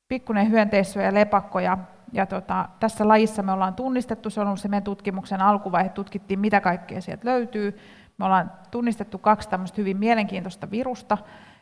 pikkuinen 0.08 0.50
hyönteissyö 0.52 1.04
ja 1.04 1.13
lepakko, 1.13 1.60
ja, 1.60 1.78
ja 2.13 2.26
tota, 2.26 2.69
tässä 2.80 3.08
lajissa 3.08 3.43
me 3.43 3.52
ollaan 3.52 3.74
tunnistettu, 3.74 4.30
se 4.30 4.41
on 4.41 4.48
ollut 4.48 4.60
se 4.60 4.67
meidän 4.67 4.84
tutkimuksen 4.84 5.41
alkuvaihe, 5.41 5.89
tutkittiin 5.89 6.39
mitä 6.39 6.62
kaikkea 6.62 7.02
sieltä 7.02 7.30
löytyy. 7.30 7.80
Me 8.17 8.26
ollaan 8.26 8.52
tunnistettu 8.71 9.17
kaksi 9.17 9.50
tämmöistä 9.50 9.82
hyvin 9.82 9.98
mielenkiintoista 9.98 10.71
virusta, 10.71 11.17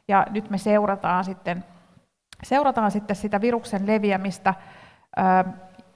ja 0.07 0.25
nyt 0.29 0.49
me 0.49 0.57
seurataan 0.57 1.23
sitten, 1.23 1.65
seurataan 2.43 2.91
sitten 2.91 3.15
sitä 3.15 3.41
viruksen 3.41 3.87
leviämistä 3.87 4.53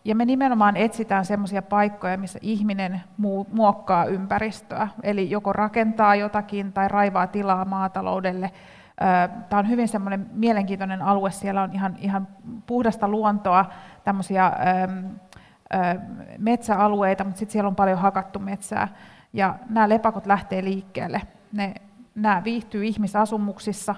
ja 0.07 0.15
me 0.15 0.25
nimenomaan 0.25 0.77
etsitään 0.77 1.25
sellaisia 1.25 1.61
paikkoja, 1.61 2.17
missä 2.17 2.39
ihminen 2.41 3.01
muokkaa 3.51 4.05
ympäristöä, 4.05 4.87
eli 5.03 5.29
joko 5.29 5.53
rakentaa 5.53 6.15
jotakin 6.15 6.73
tai 6.73 6.87
raivaa 6.87 7.27
tilaa 7.27 7.65
maataloudelle. 7.65 8.51
Tämä 9.49 9.59
on 9.59 9.69
hyvin 9.69 9.87
semmoinen 9.87 10.29
mielenkiintoinen 10.33 11.01
alue, 11.01 11.31
siellä 11.31 11.61
on 11.61 11.73
ihan, 11.73 11.95
ihan 11.99 12.27
puhdasta 12.65 13.07
luontoa, 13.07 13.65
tämmöisiä 14.03 14.51
metsäalueita, 16.37 17.23
mutta 17.23 17.39
sitten 17.39 17.53
siellä 17.53 17.67
on 17.67 17.75
paljon 17.75 17.99
hakattu 17.99 18.39
metsää. 18.39 18.87
Ja 19.33 19.55
nämä 19.69 19.89
lepakot 19.89 20.25
lähtee 20.25 20.63
liikkeelle. 20.63 21.21
Ne, 21.53 21.73
nämä 22.15 22.43
viihtyy 22.43 22.85
ihmisasumuksissa, 22.85 23.95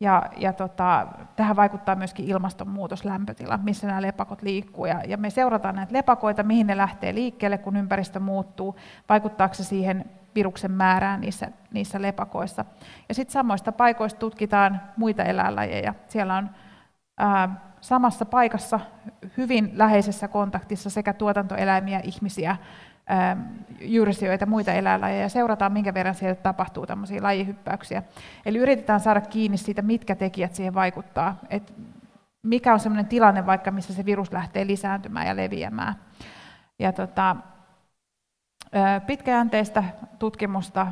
ja, 0.00 0.22
ja 0.36 0.52
tota, 0.52 1.06
tähän 1.36 1.56
vaikuttaa 1.56 1.94
myöskin 1.94 2.28
ilmastonmuutos, 2.28 3.04
lämpötila, 3.04 3.58
missä 3.62 3.86
nämä 3.86 4.02
lepakot 4.02 4.42
liikkuu. 4.42 4.86
Ja, 4.86 5.02
ja 5.06 5.16
me 5.16 5.30
seurataan 5.30 5.74
näitä 5.74 5.92
lepakoita, 5.92 6.42
mihin 6.42 6.66
ne 6.66 6.76
lähtee 6.76 7.14
liikkeelle, 7.14 7.58
kun 7.58 7.76
ympäristö 7.76 8.20
muuttuu, 8.20 8.76
vaikuttaako 9.08 9.54
se 9.54 9.64
siihen 9.64 10.04
viruksen 10.34 10.70
määrään 10.70 11.20
niissä, 11.20 11.50
niissä 11.72 12.02
lepakoissa. 12.02 12.64
Ja 13.08 13.14
sitten 13.14 13.32
samoista 13.32 13.72
paikoista 13.72 14.18
tutkitaan 14.18 14.80
muita 14.96 15.24
eläinlajeja. 15.24 15.94
Siellä 16.08 16.36
on 16.36 16.50
ää, 17.18 17.60
samassa 17.80 18.24
paikassa 18.24 18.80
hyvin 19.36 19.70
läheisessä 19.74 20.28
kontaktissa 20.28 20.90
sekä 20.90 21.12
tuotantoeläimiä, 21.12 22.00
ihmisiä, 22.04 22.56
jyrsijöitä 23.80 24.42
ja 24.42 24.46
muita 24.46 24.72
eläinlajeja 24.72 25.22
ja 25.22 25.28
seurataan, 25.28 25.72
minkä 25.72 25.94
verran 25.94 26.14
siellä 26.14 26.34
tapahtuu 26.34 26.86
tämmöisiä 26.86 27.22
lajihyppäyksiä. 27.22 28.02
Eli 28.46 28.58
yritetään 28.58 29.00
saada 29.00 29.20
kiinni 29.20 29.56
siitä, 29.56 29.82
mitkä 29.82 30.14
tekijät 30.14 30.54
siihen 30.54 30.74
vaikuttaa. 30.74 31.36
Et 31.50 31.74
mikä 32.42 32.72
on 32.72 32.80
sellainen 32.80 33.06
tilanne 33.06 33.46
vaikka, 33.46 33.70
missä 33.70 33.94
se 33.94 34.04
virus 34.04 34.32
lähtee 34.32 34.66
lisääntymään 34.66 35.26
ja 35.26 35.36
leviämään. 35.36 35.94
Ja 36.78 36.92
tota, 36.92 37.36
pitkäjänteistä 39.06 39.84
tutkimusta, 40.18 40.86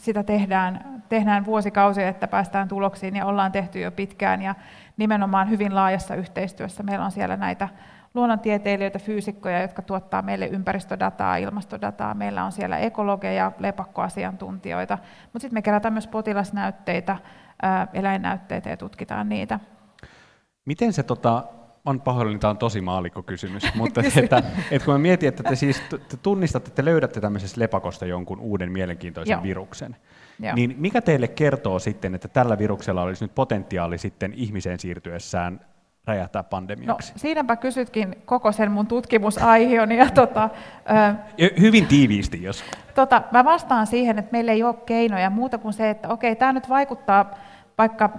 sitä 0.00 0.22
tehdään, 0.22 1.02
tehdään 1.08 1.44
vuosikausia, 1.44 2.08
että 2.08 2.28
päästään 2.28 2.68
tuloksiin 2.68 3.16
ja 3.16 3.26
ollaan 3.26 3.52
tehty 3.52 3.80
jo 3.80 3.90
pitkään 3.90 4.42
ja 4.42 4.54
nimenomaan 4.96 5.50
hyvin 5.50 5.74
laajassa 5.74 6.14
yhteistyössä. 6.14 6.82
Meillä 6.82 7.04
on 7.04 7.10
siellä 7.10 7.36
näitä 7.36 7.68
luonnontieteilijöitä, 8.16 8.98
fyysikkoja, 8.98 9.62
jotka 9.62 9.82
tuottaa 9.82 10.22
meille 10.22 10.46
ympäristödataa, 10.46 11.36
ilmastodataa. 11.36 12.14
Meillä 12.14 12.44
on 12.44 12.52
siellä 12.52 12.78
ekologeja, 12.78 13.52
lepakkoasiantuntijoita, 13.58 14.98
mutta 15.22 15.38
sitten 15.38 15.56
me 15.56 15.62
kerätään 15.62 15.94
myös 15.94 16.06
potilasnäytteitä, 16.06 17.16
eläinnäytteitä 17.94 18.70
ja 18.70 18.76
tutkitaan 18.76 19.28
niitä. 19.28 19.60
Miten 20.64 20.92
se 20.92 21.02
tota, 21.02 21.44
on 21.84 22.00
pahoillani, 22.00 22.38
tämä 22.38 22.50
on 22.50 22.58
tosi 22.58 22.82
kysymys, 23.26 23.62
mutta 23.74 24.00
että, 24.18 24.42
että 24.70 24.84
kun 24.84 24.94
mä 24.94 24.98
mietin, 24.98 25.28
että 25.28 25.42
te 25.42 25.56
siis 25.56 25.82
te 25.90 26.16
tunnistatte, 26.22 26.68
että 26.68 26.82
te 26.82 26.84
löydätte 26.84 27.20
tämmöisestä 27.20 27.60
lepakosta 27.60 28.06
jonkun 28.06 28.40
uuden 28.40 28.72
mielenkiintoisen 28.72 29.32
Joo. 29.32 29.42
viruksen, 29.42 29.96
Joo. 30.40 30.54
niin 30.54 30.74
mikä 30.78 31.00
teille 31.00 31.28
kertoo 31.28 31.78
sitten, 31.78 32.14
että 32.14 32.28
tällä 32.28 32.58
viruksella 32.58 33.02
olisi 33.02 33.24
nyt 33.24 33.34
potentiaali 33.34 33.98
sitten 33.98 34.32
ihmiseen 34.36 34.78
siirtyessään 34.78 35.60
räjähtää 36.06 36.42
pandemiaksi? 36.42 37.12
No, 37.12 37.18
siinäpä 37.18 37.56
kysytkin 37.56 38.16
koko 38.24 38.52
sen 38.52 38.70
mun 38.70 38.86
tutkimusaiheeni. 38.86 39.96
Ja 39.96 40.10
tota, 40.10 40.50
Hyvin 41.60 41.86
tiiviisti, 41.86 42.42
jos. 42.42 42.64
Tota, 42.94 43.22
mä 43.32 43.44
vastaan 43.44 43.86
siihen, 43.86 44.18
että 44.18 44.32
meillä 44.32 44.52
ei 44.52 44.62
ole 44.62 44.74
keinoja 44.86 45.30
muuta 45.30 45.58
kuin 45.58 45.72
se, 45.72 45.90
että 45.90 46.08
okei, 46.08 46.36
tämä 46.36 46.52
nyt 46.52 46.68
vaikuttaa 46.68 47.30
vaikka... 47.78 48.10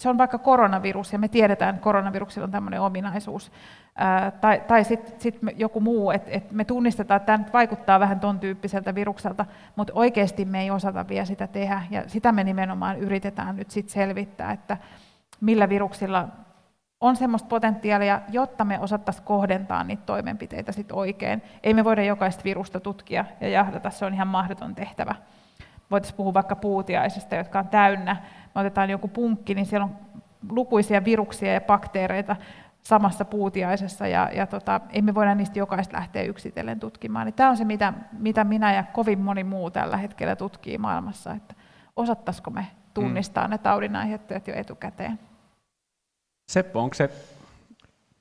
Se 0.00 0.08
on 0.08 0.18
vaikka 0.18 0.38
koronavirus, 0.38 1.12
ja 1.12 1.18
me 1.18 1.28
tiedetään, 1.28 1.74
että 1.74 1.84
koronaviruksilla 1.84 2.44
on 2.44 2.50
tämmöinen 2.50 2.80
ominaisuus, 2.80 3.52
ää, 3.96 4.30
tai, 4.30 4.62
tai 4.68 4.84
sitten 4.84 5.20
sit 5.20 5.38
joku 5.56 5.80
muu, 5.80 6.10
että 6.10 6.30
et 6.30 6.52
me 6.52 6.64
tunnistetaan, 6.64 7.16
että 7.16 7.26
tämä 7.26 7.38
nyt 7.38 7.52
vaikuttaa 7.52 8.00
vähän 8.00 8.20
ton 8.20 8.40
tyyppiseltä 8.40 8.94
virukselta, 8.94 9.46
mutta 9.76 9.92
oikeasti 9.96 10.44
me 10.44 10.60
ei 10.62 10.70
osata 10.70 11.08
vielä 11.08 11.24
sitä 11.24 11.46
tehdä, 11.46 11.82
ja 11.90 12.02
sitä 12.06 12.32
me 12.32 12.44
nimenomaan 12.44 12.98
yritetään 12.98 13.56
nyt 13.56 13.70
sitten 13.70 13.92
selvittää, 13.92 14.52
että 14.52 14.76
millä 15.40 15.68
viruksilla 15.68 16.28
on 17.00 17.16
semmoista 17.16 17.48
potentiaalia, 17.48 18.20
jotta 18.28 18.64
me 18.64 18.80
osattaisiin 18.80 19.24
kohdentaa 19.24 19.84
niitä 19.84 20.02
toimenpiteitä 20.06 20.72
sit 20.72 20.92
oikein. 20.92 21.42
Ei 21.62 21.74
me 21.74 21.84
voida 21.84 22.02
jokaista 22.02 22.44
virusta 22.44 22.80
tutkia 22.80 23.24
ja 23.40 23.48
jahdata, 23.48 23.90
se 23.90 24.04
on 24.04 24.14
ihan 24.14 24.28
mahdoton 24.28 24.74
tehtävä. 24.74 25.14
Voitaisiin 25.90 26.16
puhua 26.16 26.34
vaikka 26.34 26.56
puutiaisista, 26.56 27.34
jotka 27.34 27.58
on 27.58 27.68
täynnä. 27.68 28.16
Me 28.54 28.60
otetaan 28.60 28.90
joku 28.90 29.08
punkki, 29.08 29.54
niin 29.54 29.66
siellä 29.66 29.84
on 29.84 29.96
lukuisia 30.50 31.04
viruksia 31.04 31.52
ja 31.52 31.60
bakteereita 31.60 32.36
samassa 32.82 33.24
puutiaisessa, 33.24 34.06
ja, 34.06 34.30
ja 34.32 34.46
tota, 34.46 34.80
ei 34.90 35.02
me 35.02 35.14
voida 35.14 35.34
niistä 35.34 35.58
jokaista 35.58 35.96
lähteä 35.96 36.22
yksitellen 36.22 36.80
tutkimaan. 36.80 37.26
Niin 37.26 37.34
tämä 37.34 37.50
on 37.50 37.56
se, 37.56 37.64
mitä, 37.64 37.92
mitä 38.12 38.44
minä 38.44 38.74
ja 38.74 38.82
kovin 38.82 39.18
moni 39.18 39.44
muu 39.44 39.70
tällä 39.70 39.96
hetkellä 39.96 40.36
tutkii 40.36 40.78
maailmassa, 40.78 41.32
että 41.32 41.54
osattaisiko 41.96 42.50
me 42.50 42.66
tunnistaa 42.94 43.44
mm. 43.44 43.50
ne 43.50 43.58
taudin 43.58 43.96
aiheuttajat 43.96 44.48
jo 44.48 44.54
etukäteen. 44.54 45.18
Seppo, 46.46 46.80
onko 46.80 46.94
se, 46.94 47.10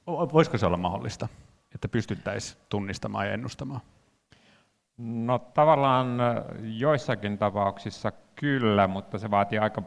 voisiko 0.07 0.57
se 0.57 0.65
olla 0.65 0.77
mahdollista, 0.77 1.27
että 1.75 1.87
pystyttäisiin 1.87 2.61
tunnistamaan 2.69 3.27
ja 3.27 3.33
ennustamaan? 3.33 3.81
No 4.97 5.39
tavallaan 5.39 6.17
joissakin 6.61 7.37
tapauksissa 7.37 8.11
kyllä, 8.35 8.87
mutta 8.87 9.17
se 9.17 9.31
vaatii 9.31 9.59
aika 9.59 9.81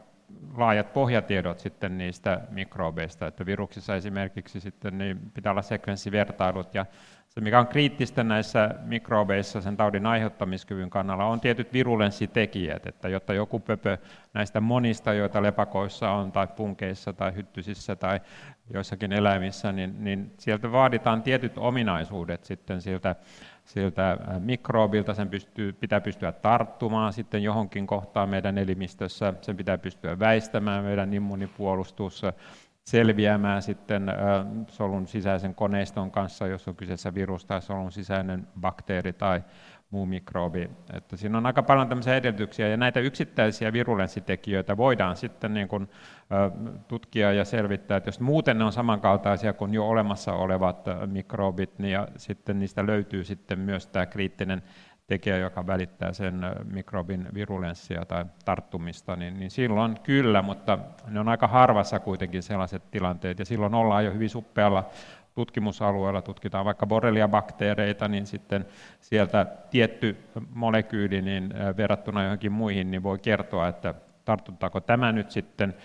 laajat 0.57 0.93
pohjatiedot 0.93 1.59
sitten 1.59 1.97
niistä 1.97 2.41
mikrobeista, 2.49 3.27
että 3.27 3.45
viruksissa 3.45 3.95
esimerkiksi 3.95 4.59
sitten 4.59 4.97
niin 4.97 5.31
pitää 5.33 5.51
olla 5.51 5.61
sekvenssivertailut 5.61 6.73
ja 6.73 6.85
se, 7.29 7.41
mikä 7.41 7.59
on 7.59 7.67
kriittistä 7.67 8.23
näissä 8.23 8.75
mikrobeissa 8.83 9.61
sen 9.61 9.77
taudin 9.77 10.05
aiheuttamiskyvyn 10.05 10.89
kannalla, 10.89 11.25
on 11.25 11.39
tietyt 11.39 11.73
virulenssitekijät, 11.73 12.87
että 12.87 13.09
jotta 13.09 13.33
joku 13.33 13.59
pöpö 13.59 13.97
näistä 14.33 14.61
monista, 14.61 15.13
joita 15.13 15.43
lepakoissa 15.43 16.11
on, 16.11 16.31
tai 16.31 16.47
punkeissa, 16.47 17.13
tai 17.13 17.35
hyttysissä, 17.35 17.95
tai 17.95 18.19
joissakin 18.73 19.11
eläimissä, 19.11 19.71
niin, 19.71 20.03
niin 20.03 20.33
sieltä 20.37 20.71
vaaditaan 20.71 21.23
tietyt 21.23 21.57
ominaisuudet 21.57 22.43
sitten 22.43 22.81
siltä, 22.81 23.15
siltä 23.65 24.17
mikrobilta, 24.39 25.13
sen 25.13 25.29
pystyy, 25.29 25.73
pitää 25.73 26.01
pystyä 26.01 26.31
tarttumaan 26.31 27.13
sitten 27.13 27.43
johonkin 27.43 27.87
kohtaan 27.87 28.29
meidän 28.29 28.57
elimistössä, 28.57 29.33
sen 29.41 29.57
pitää 29.57 29.77
pystyä 29.77 30.19
väistämään 30.19 30.83
meidän 30.83 31.13
immunipuolustus, 31.13 32.21
selviämään 32.85 33.61
sitten 33.61 34.11
solun 34.67 35.07
sisäisen 35.07 35.55
koneiston 35.55 36.11
kanssa, 36.11 36.47
jos 36.47 36.67
on 36.67 36.75
kyseessä 36.75 37.13
virus 37.13 37.45
tai 37.45 37.61
solun 37.61 37.91
sisäinen 37.91 38.47
bakteeri 38.59 39.13
tai 39.13 39.43
muu 39.91 40.05
mikrobi. 40.05 40.69
Että 40.93 41.17
siinä 41.17 41.37
on 41.37 41.45
aika 41.45 41.63
paljon 41.63 41.89
tämmöisiä 41.89 42.15
edellytyksiä, 42.15 42.67
ja 42.67 42.77
näitä 42.77 42.99
yksittäisiä 42.99 43.73
virulenssitekijöitä 43.73 44.77
voidaan 44.77 45.15
sitten 45.15 45.53
niin 45.53 45.67
kuin, 45.67 45.89
tutkia 46.87 47.33
ja 47.33 47.45
selvittää, 47.45 47.97
että 47.97 48.07
jos 48.07 48.19
muuten 48.19 48.57
ne 48.57 48.63
on 48.63 48.71
samankaltaisia 48.71 49.53
kuin 49.53 49.73
jo 49.73 49.87
olemassa 49.87 50.33
olevat 50.33 50.85
mikrobit, 51.05 51.79
niin 51.79 51.91
ja 51.91 52.07
sitten 52.15 52.59
niistä 52.59 52.85
löytyy 52.85 53.23
sitten 53.23 53.59
myös 53.59 53.87
tämä 53.87 54.05
kriittinen 54.05 54.61
tekijä, 55.09 55.37
joka 55.37 55.67
välittää 55.67 56.13
sen 56.13 56.41
mikrobin 56.73 57.27
virulenssia 57.33 58.05
tai 58.05 58.25
tarttumista, 58.45 59.15
niin, 59.15 59.39
niin 59.39 59.51
silloin 59.51 59.99
kyllä, 60.03 60.41
mutta 60.41 60.77
ne 61.07 61.19
on 61.19 61.29
aika 61.29 61.47
harvassa 61.47 61.99
kuitenkin 61.99 62.43
sellaiset 62.43 62.91
tilanteet, 62.91 63.39
ja 63.39 63.45
silloin 63.45 63.73
ollaan 63.73 64.05
jo 64.05 64.13
hyvin 64.13 64.29
suppealla 64.29 64.89
tutkimusalueella, 65.35 66.21
tutkitaan 66.21 66.65
vaikka 66.65 66.85
borrelia-bakteereita, 66.85 68.07
niin 68.07 68.25
sitten 68.25 68.65
sieltä 68.99 69.45
tietty 69.69 70.17
molekyyli 70.53 71.21
niin 71.21 71.53
verrattuna 71.77 72.23
johonkin 72.23 72.51
muihin 72.51 72.91
niin 72.91 73.03
voi 73.03 73.19
kertoa, 73.19 73.67
että 73.67 73.93
tartutaanko 74.25 74.81
tämä 74.81 75.11
nyt 75.11 75.31
sitten 75.31 75.75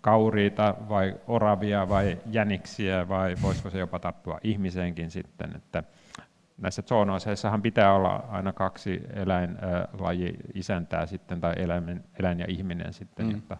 kauriita 0.00 0.74
vai 0.88 1.14
oravia 1.26 1.88
vai 1.88 2.18
jäniksiä 2.30 3.08
vai 3.08 3.34
voisiko 3.42 3.70
se 3.70 3.78
jopa 3.78 3.98
tarttua 3.98 4.38
ihmiseenkin 4.42 5.10
sitten, 5.10 5.56
että 5.56 5.82
näissä 6.58 6.82
zoonooseissahan 6.82 7.62
pitää 7.62 7.94
olla 7.94 8.24
aina 8.28 8.52
kaksi 8.52 9.02
eläinlaji 9.12 10.36
isäntää 10.54 11.06
sitten, 11.06 11.40
tai 11.40 11.54
eläin, 11.56 12.04
eläin 12.18 12.38
ja 12.38 12.46
ihminen 12.48 12.92
sitten, 12.92 13.26
mm. 13.26 13.32
jotta 13.32 13.56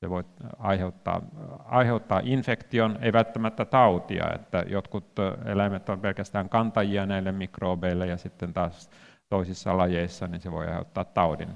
se 0.00 0.10
voi 0.10 0.24
aiheuttaa, 0.58 1.22
aiheuttaa 1.64 2.20
infektion, 2.24 2.98
ei 3.00 3.12
välttämättä 3.12 3.64
tautia, 3.64 4.32
että 4.34 4.64
jotkut 4.68 5.12
eläimet 5.44 5.88
on 5.88 6.00
pelkästään 6.00 6.48
kantajia 6.48 7.06
näille 7.06 7.32
mikrobeille 7.32 8.06
ja 8.06 8.16
sitten 8.16 8.52
taas 8.52 8.90
toisissa 9.28 9.78
lajeissa 9.78 10.26
niin 10.26 10.40
se 10.40 10.52
voi 10.52 10.66
aiheuttaa 10.66 11.04
taudin 11.04 11.48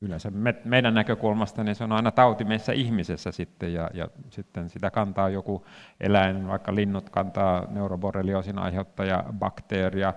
yleensä 0.00 0.30
me, 0.30 0.54
meidän 0.64 0.94
näkökulmasta 0.94 1.64
niin 1.64 1.74
se 1.74 1.84
on 1.84 1.92
aina 1.92 2.10
tauti 2.10 2.44
meissä 2.44 2.72
ihmisessä 2.72 3.32
sitten, 3.32 3.74
ja, 3.74 3.90
ja 3.94 4.08
sitten 4.30 4.68
sitä 4.68 4.90
kantaa 4.90 5.28
joku 5.28 5.66
eläin, 6.00 6.48
vaikka 6.48 6.74
linnut 6.74 7.10
kantaa 7.10 7.66
neuroborrelioosin 7.70 8.58
aiheuttaja 8.58 9.24
bakteeria. 9.32 10.14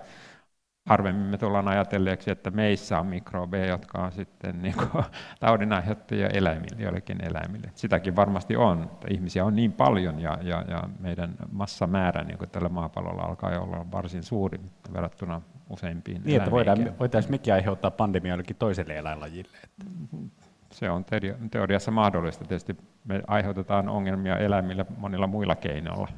Harvemmin 0.88 1.26
me 1.26 1.38
tullaan 1.38 1.68
ajatelleeksi, 1.68 2.30
että 2.30 2.50
meissä 2.50 3.00
on 3.00 3.06
mikrobeja, 3.06 3.66
jotka 3.66 3.98
on 3.98 4.12
sitten 4.12 4.62
niin 4.62 4.74
kuin, 4.74 5.04
taudin 5.40 5.72
aiheuttajia 5.72 6.28
eläimille, 6.28 6.82
joillekin 6.82 7.24
eläimille. 7.24 7.70
Sitäkin 7.74 8.16
varmasti 8.16 8.56
on, 8.56 8.82
että 8.82 9.08
ihmisiä 9.10 9.44
on 9.44 9.56
niin 9.56 9.72
paljon 9.72 10.20
ja, 10.20 10.38
ja, 10.42 10.64
ja 10.68 10.82
meidän 11.00 11.34
massamäärä 11.52 12.24
niin 12.24 12.38
kuin 12.38 12.50
tällä 12.50 12.68
maapallolla 12.68 13.22
alkaa 13.22 13.60
olla 13.60 13.86
varsin 13.92 14.22
suuri 14.22 14.60
verrattuna 14.92 15.42
useimpiin 15.70 16.22
Niin, 16.24 16.36
että 16.36 16.50
voidaan, 16.50 16.98
voitaisiin 16.98 17.32
mekin 17.32 17.54
aiheuttaa 17.54 17.90
pandemia 17.90 18.32
jollekin 18.32 18.56
toiselle 18.56 18.96
eläinlajille. 18.96 19.58
Se 20.72 20.90
on 20.90 21.04
teoriassa 21.50 21.90
mahdollista. 21.90 22.44
Tietysti 22.44 22.76
me 23.04 23.22
aiheutetaan 23.26 23.88
ongelmia 23.88 24.38
eläimille 24.38 24.86
monilla 24.98 25.26
muilla 25.26 25.54
keinoilla. 25.54 26.08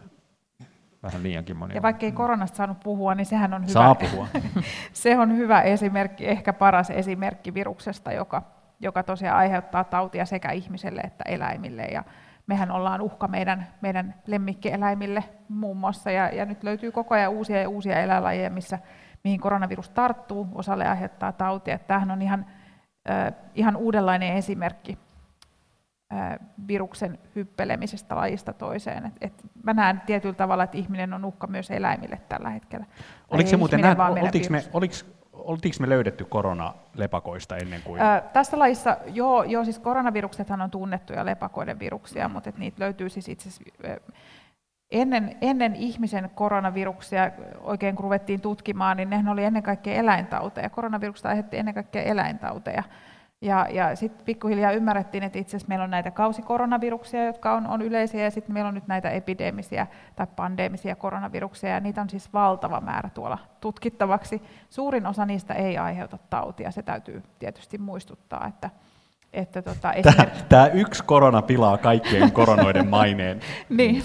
Vähän 1.07 1.23
liiankin 1.23 1.57
monia. 1.57 1.75
Ja 1.75 1.83
vaikka 1.83 2.07
ei 2.07 2.12
koronasta 2.12 2.57
saanut 2.57 2.81
puhua, 2.81 3.14
niin 3.14 3.27
sehän 3.27 3.55
on 3.55 3.62
hyvä. 3.62 3.73
Saa 3.73 3.95
puhua. 3.95 4.29
se 4.92 5.19
on 5.19 5.37
hyvä 5.37 5.62
esimerkki, 5.62 6.29
ehkä 6.29 6.53
paras 6.53 6.90
esimerkki 6.90 7.55
viruksesta, 7.55 8.12
joka, 8.12 8.42
joka 8.81 9.03
tosiaan 9.03 9.38
aiheuttaa 9.38 9.85
tautia 9.85 10.27
sekä 10.27 10.51
ihmiselle 10.51 11.01
että 11.01 11.25
eläimille. 11.27 11.83
Ja 11.83 12.05
mehän 12.47 12.71
ollaan 12.71 13.01
uhka 13.01 13.29
meidän, 13.29 13.66
meidän 13.81 14.14
lemmikkieläimille 14.27 15.25
muun 15.49 15.77
muassa, 15.77 16.11
ja, 16.11 16.29
ja 16.29 16.45
nyt 16.45 16.64
löytyy 16.64 16.92
koko 16.92 17.14
ajan 17.14 17.33
uusia 17.33 17.61
ja 17.61 17.69
uusia 17.69 18.01
eläinlajeja, 18.01 18.51
missä 18.51 18.79
mihin 19.25 19.40
koronavirus 19.40 19.90
tarttuu, 19.90 20.49
osalle 20.55 20.88
aiheuttaa 20.88 21.33
tautia. 21.33 21.79
Tämähän 21.79 22.11
on 22.11 22.23
ihan, 22.23 22.47
äh, 23.11 23.33
ihan 23.55 23.77
uudenlainen 23.77 24.37
esimerkki 24.37 24.99
viruksen 26.69 27.19
hyppelemisestä 27.37 28.16
lajista 28.16 28.53
toiseen. 28.53 29.07
Et, 29.07 29.12
et 29.21 29.33
mä 29.62 29.73
näen 29.73 30.03
tietyllä 30.07 30.35
tavalla, 30.35 30.64
että 30.64 30.79
ihminen 30.79 31.14
on 31.14 31.25
uhka 31.25 31.47
myös 31.47 31.71
eläimille 31.71 32.21
tällä 32.29 32.51
hetkellä. 32.51 32.87
Oliko 33.31 33.51
se 33.51 33.57
muuten 33.57 33.81
näin, 33.81 34.01
oltiinko 34.01 34.51
me, 34.51 34.64
oliks, 34.73 35.07
oltiinko 35.33 35.77
me 35.81 35.88
löydetty 35.88 36.25
korona 36.25 36.75
lepakoista 36.95 37.57
ennen 37.57 37.83
kuin? 37.83 38.01
Ää, 38.03 38.21
tässä 38.21 38.59
lajissa, 38.59 38.97
joo, 39.07 39.42
joo, 39.42 39.64
siis 39.64 39.79
koronaviruksethan 39.79 40.61
on 40.61 40.71
tunnettuja 40.71 41.25
lepakoiden 41.25 41.79
viruksia, 41.79 42.29
mutta 42.29 42.53
niitä 42.59 42.85
löytyy 42.85 43.09
siis 43.09 43.29
itse 43.29 43.49
asiassa 43.49 44.01
ennen, 44.90 45.37
ennen 45.40 45.77
ihmisen 45.77 46.31
koronaviruksia 46.35 47.31
oikein 47.61 47.97
kun 47.97 48.05
ruvettiin 48.05 48.40
tutkimaan, 48.40 48.97
niin 48.97 49.11
nehän 49.11 49.29
oli 49.29 49.45
ennen 49.45 49.62
kaikkea 49.62 49.95
eläintauteja. 49.95 50.71
Koronavirukset 50.71 51.27
aiheutti 51.27 51.59
ennen 51.59 51.75
kaikkea 51.75 52.03
eläintauteja. 52.03 52.83
Ja, 53.40 53.66
ja 53.70 53.96
sitten 53.96 54.25
pikkuhiljaa 54.25 54.72
ymmärrettiin, 54.72 55.25
että 55.25 55.38
itse 55.38 55.51
asiassa 55.51 55.68
meillä 55.68 55.85
on 55.85 55.90
näitä 55.90 56.11
kausikoronaviruksia, 56.11 57.25
jotka 57.25 57.53
on, 57.53 57.66
on 57.66 57.83
yleisiä, 57.83 58.25
ja 58.25 58.31
sitten 58.31 58.53
meillä 58.53 58.68
on 58.68 58.75
nyt 58.75 58.87
näitä 58.87 59.11
epidemisiä 59.11 59.87
tai 60.16 60.27
pandeemisia 60.37 60.96
koronaviruksia, 60.96 61.70
ja 61.70 61.81
niitä 61.81 62.01
on 62.01 62.11
siis 62.11 62.33
valtava 62.33 62.81
määrä 62.81 63.11
tuolla 63.14 63.38
tutkittavaksi. 63.61 64.42
Suurin 64.70 65.07
osa 65.07 65.27
niistä 65.27 65.55
ei 65.55 65.79
aiheuta 65.79 66.18
tautia, 66.31 66.70
se 66.70 66.83
täytyy 66.83 67.22
tietysti 67.38 67.79
muistuttaa, 67.79 68.46
että, 68.46 68.70
että 69.33 69.62
tota, 69.62 69.92
esimerkiksi... 69.92 70.44
Tämä 70.49 70.66
yksi 70.66 71.05
korona 71.05 71.42
pilaa 71.42 71.79
kaikkien 71.79 72.33
koronoiden 72.33 72.88
maineen. 72.88 73.40
niin. 73.68 74.03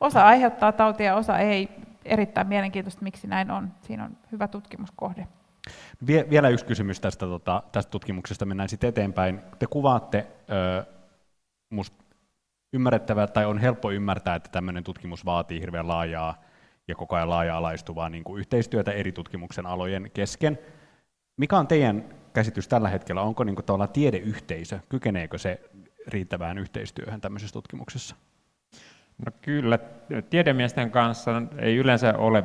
Osa 0.00 0.26
aiheuttaa 0.26 0.72
tautia, 0.72 1.16
osa 1.16 1.38
ei. 1.38 1.68
Erittäin 2.04 2.46
mielenkiintoista, 2.46 3.02
miksi 3.02 3.26
näin 3.26 3.50
on. 3.50 3.72
Siinä 3.80 4.04
on 4.04 4.16
hyvä 4.32 4.48
tutkimuskohde. 4.48 5.26
Vie, 6.06 6.26
vielä 6.30 6.48
yksi 6.48 6.64
kysymys 6.64 7.00
tästä, 7.00 7.26
tota, 7.26 7.62
tästä 7.72 7.90
tutkimuksesta, 7.90 8.46
mennään 8.46 8.68
sitten 8.68 8.88
eteenpäin. 8.88 9.40
Te 9.58 9.66
kuvaatte 9.66 10.26
ö, 10.50 10.84
ymmärrettävää, 12.72 13.26
tai 13.26 13.44
on 13.44 13.58
helppo 13.58 13.90
ymmärtää, 13.90 14.34
että 14.34 14.50
tämmöinen 14.50 14.84
tutkimus 14.84 15.24
vaatii 15.24 15.60
hirveän 15.60 15.88
laajaa 15.88 16.42
ja 16.88 16.94
koko 16.94 17.16
ajan 17.16 17.30
laaja-alaistuvaa 17.30 18.08
niin 18.08 18.24
kuin 18.24 18.40
yhteistyötä 18.40 18.92
eri 18.92 19.12
tutkimuksen 19.12 19.66
alojen 19.66 20.10
kesken. 20.14 20.58
Mikä 21.36 21.58
on 21.58 21.66
teidän 21.66 22.04
käsitys 22.32 22.68
tällä 22.68 22.88
hetkellä? 22.88 23.22
Onko 23.22 23.44
niin 23.44 23.56
kuin, 23.56 23.88
tiedeyhteisö, 23.92 24.78
kykeneekö 24.88 25.38
se 25.38 25.60
riittävään 26.06 26.58
yhteistyöhön 26.58 27.20
tämmöisessä 27.20 27.52
tutkimuksessa? 27.52 28.16
No 29.26 29.32
kyllä, 29.42 29.78
tiedemiesten 30.30 30.90
kanssa 30.90 31.42
ei 31.58 31.76
yleensä 31.76 32.18
ole 32.18 32.44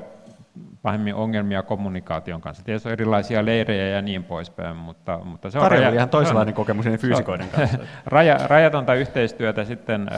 pahemmin 0.81 1.15
ongelmia 1.15 1.63
kommunikaation 1.63 2.41
kanssa. 2.41 2.63
Tietysti 2.63 2.89
on 2.89 2.93
erilaisia 2.93 3.45
leirejä 3.45 3.87
ja 3.87 4.01
niin 4.01 4.23
poispäin, 4.23 4.75
mutta, 4.75 5.19
mutta 5.23 5.49
se 5.49 5.59
on... 5.59 5.71
raja, 5.71 5.89
ihan 5.89 6.09
toisenlainen 6.09 6.53
kokemus 6.63 6.85
fyysikoiden 6.97 7.49
kanssa. 7.55 7.77
raja, 8.05 8.37
rajatonta 8.47 8.93
yhteistyötä 8.93 9.63
sitten, 9.63 10.09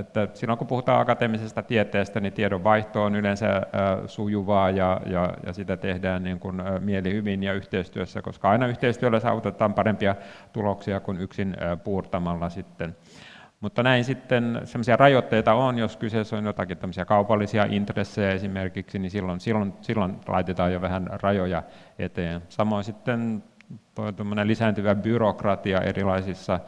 että 0.00 0.28
silloin 0.34 0.58
kun 0.58 0.66
puhutaan 0.66 1.00
akateemisesta 1.00 1.62
tieteestä, 1.62 2.20
niin 2.20 2.32
tiedon 2.32 2.64
vaihto 2.64 3.04
on 3.04 3.16
yleensä 3.16 3.62
sujuvaa 4.06 4.70
ja, 4.70 5.00
ja, 5.06 5.34
ja 5.46 5.52
sitä 5.52 5.76
tehdään 5.76 6.22
niin 6.24 6.40
kuin 6.40 6.62
mieli 6.80 7.12
hyvin 7.12 7.42
ja 7.42 7.52
yhteistyössä, 7.52 8.22
koska 8.22 8.50
aina 8.50 8.66
yhteistyöllä 8.66 9.20
saavutetaan 9.20 9.74
parempia 9.74 10.14
tuloksia 10.52 11.00
kuin 11.00 11.20
yksin 11.20 11.56
puurtamalla 11.84 12.48
sitten. 12.48 12.96
Mutta 13.64 13.82
näin 13.82 14.04
sitten 14.04 14.60
sellaisia 14.64 14.96
rajoitteita 14.96 15.54
on, 15.54 15.78
jos 15.78 15.96
kyseessä 15.96 16.36
on 16.36 16.44
jotakin 16.44 16.78
tämmöisiä 16.78 17.04
kaupallisia 17.04 17.66
intressejä 17.70 18.30
esimerkiksi, 18.30 18.98
niin 18.98 19.10
silloin, 19.10 19.40
silloin, 19.40 19.72
silloin 19.80 20.16
laitetaan 20.28 20.72
jo 20.72 20.80
vähän 20.80 21.06
rajoja 21.22 21.62
eteen. 21.98 22.42
Samoin 22.48 22.84
sitten 22.84 23.42
lisääntyvä 24.44 24.94
byrokratia 24.94 25.80
erilaisissa 25.80 26.60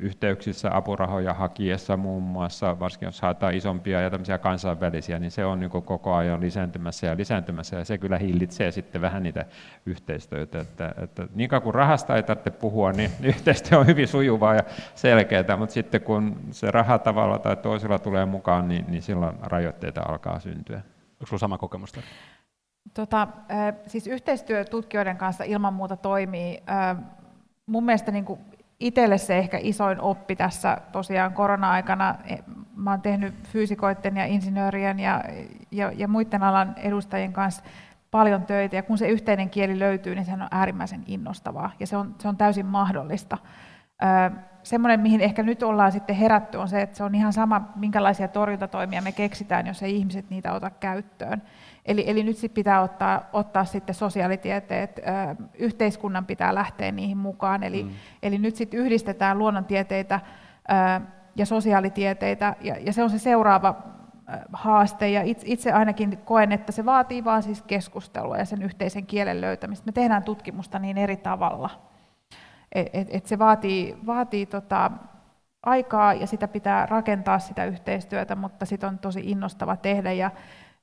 yhteyksissä 0.00 0.76
apurahoja 0.76 1.34
hakiessa 1.34 1.96
muun 1.96 2.22
muassa, 2.22 2.80
varsinkin 2.80 3.06
jos 3.06 3.20
haetaan 3.20 3.54
isompia 3.54 4.00
ja 4.00 4.10
tämmöisiä 4.10 4.38
kansainvälisiä, 4.38 5.18
niin 5.18 5.30
se 5.30 5.44
on 5.44 5.60
niin 5.60 5.70
koko 5.70 6.14
ajan 6.14 6.40
lisääntymässä 6.40 7.06
ja 7.06 7.16
lisääntymässä, 7.16 7.76
ja 7.76 7.84
se 7.84 7.98
kyllä 7.98 8.18
hillitsee 8.18 8.70
sitten 8.70 9.00
vähän 9.00 9.22
niitä 9.22 9.44
yhteistyötä. 9.86 10.60
Että, 10.60 10.94
että 11.02 11.26
niin 11.34 11.50
kauan 11.50 11.62
kuin 11.62 11.74
rahasta 11.74 12.16
ei 12.16 12.22
tarvitse 12.22 12.50
puhua, 12.50 12.92
niin 12.92 13.10
yhteistyö 13.34 13.78
on 13.78 13.86
hyvin 13.86 14.08
sujuvaa 14.08 14.54
ja 14.54 14.62
selkeää, 14.94 15.56
mutta 15.58 15.72
sitten 15.72 16.00
kun 16.00 16.36
se 16.50 16.70
raha 16.70 16.98
tavalla 16.98 17.38
tai 17.38 17.56
toisella 17.56 17.98
tulee 17.98 18.24
mukaan, 18.24 18.68
niin, 18.68 18.84
niin 18.88 19.02
silloin 19.02 19.36
rajoitteita 19.42 20.02
alkaa 20.08 20.40
syntyä. 20.40 20.76
Onko 20.76 21.26
sinulla 21.26 21.38
sama 21.38 21.58
kokemus? 21.58 21.92
Tota, 22.94 23.28
siis 23.86 24.06
yhteistyö 24.06 24.64
tutkijoiden 24.64 25.16
kanssa 25.16 25.44
ilman 25.44 25.74
muuta 25.74 25.96
toimii. 25.96 26.62
Mun 27.66 27.84
mielestä 27.84 28.12
niin 28.12 28.24
kuin 28.24 28.40
itselle 28.80 29.18
se 29.18 29.38
ehkä 29.38 29.58
isoin 29.60 30.00
oppi 30.00 30.36
tässä 30.36 30.78
tosiaan 30.92 31.32
korona-aikana. 31.32 32.14
E, 32.24 32.36
mä 32.76 32.90
oon 32.90 33.00
tehnyt 33.00 33.34
fyysikoiden 33.48 34.16
ja 34.16 34.26
insinöörien 34.26 35.00
ja, 35.00 35.24
ja, 35.70 35.92
ja 35.96 36.08
muiden 36.08 36.42
alan 36.42 36.74
edustajien 36.76 37.32
kanssa 37.32 37.62
paljon 38.10 38.42
töitä, 38.42 38.76
ja 38.76 38.82
kun 38.82 38.98
se 38.98 39.08
yhteinen 39.08 39.50
kieli 39.50 39.78
löytyy, 39.78 40.14
niin 40.14 40.24
se 40.24 40.32
on 40.32 40.48
äärimmäisen 40.50 41.02
innostavaa, 41.06 41.70
ja 41.80 41.86
se 41.86 41.96
on, 41.96 42.14
se 42.18 42.28
on 42.28 42.36
täysin 42.36 42.66
mahdollista. 42.66 43.38
Öö, 44.02 44.40
semmoinen, 44.62 45.00
mihin 45.00 45.20
ehkä 45.20 45.42
nyt 45.42 45.62
ollaan 45.62 45.92
sitten 45.92 46.16
herätty, 46.16 46.58
on 46.58 46.68
se, 46.68 46.82
että 46.82 46.96
se 46.96 47.04
on 47.04 47.14
ihan 47.14 47.32
sama, 47.32 47.68
minkälaisia 47.76 48.28
torjuntatoimia 48.28 49.02
me 49.02 49.12
keksitään, 49.12 49.66
jos 49.66 49.82
ei 49.82 49.96
ihmiset 49.96 50.30
niitä 50.30 50.52
ota 50.52 50.70
käyttöön. 50.70 51.42
Eli, 51.90 52.04
eli 52.06 52.22
nyt 52.22 52.36
sit 52.36 52.54
pitää 52.54 52.80
ottaa, 52.80 53.28
ottaa 53.32 53.64
sitten 53.64 53.94
sosiaalitieteet, 53.94 54.98
ö, 54.98 55.02
yhteiskunnan 55.54 56.26
pitää 56.26 56.54
lähteä 56.54 56.92
niihin 56.92 57.18
mukaan. 57.18 57.62
Eli, 57.62 57.82
mm. 57.82 57.90
eli 58.22 58.38
nyt 58.38 58.56
sitten 58.56 58.80
yhdistetään 58.80 59.38
luonnontieteitä 59.38 60.20
ö, 60.70 61.06
ja 61.36 61.46
sosiaalitieteitä, 61.46 62.56
ja, 62.60 62.76
ja 62.80 62.92
se 62.92 63.02
on 63.02 63.10
se 63.10 63.18
seuraava 63.18 63.82
haaste, 64.52 65.10
ja 65.10 65.22
itse, 65.44 65.72
ainakin 65.72 66.18
koen, 66.24 66.52
että 66.52 66.72
se 66.72 66.84
vaatii 66.84 67.24
vaan 67.24 67.42
siis 67.42 67.62
keskustelua 67.62 68.36
ja 68.36 68.44
sen 68.44 68.62
yhteisen 68.62 69.06
kielen 69.06 69.40
löytämistä. 69.40 69.86
Me 69.86 69.92
tehdään 69.92 70.22
tutkimusta 70.22 70.78
niin 70.78 70.98
eri 70.98 71.16
tavalla. 71.16 71.70
Et, 72.72 72.90
et, 72.92 73.08
et 73.10 73.26
se 73.26 73.38
vaatii, 73.38 73.96
vaatii 74.06 74.46
tota, 74.46 74.90
aikaa 75.62 76.14
ja 76.14 76.26
sitä 76.26 76.48
pitää 76.48 76.86
rakentaa 76.86 77.38
sitä 77.38 77.64
yhteistyötä, 77.64 78.36
mutta 78.36 78.66
sitä 78.66 78.88
on 78.88 78.98
tosi 78.98 79.20
innostava 79.24 79.76
tehdä 79.76 80.12
ja, 80.12 80.30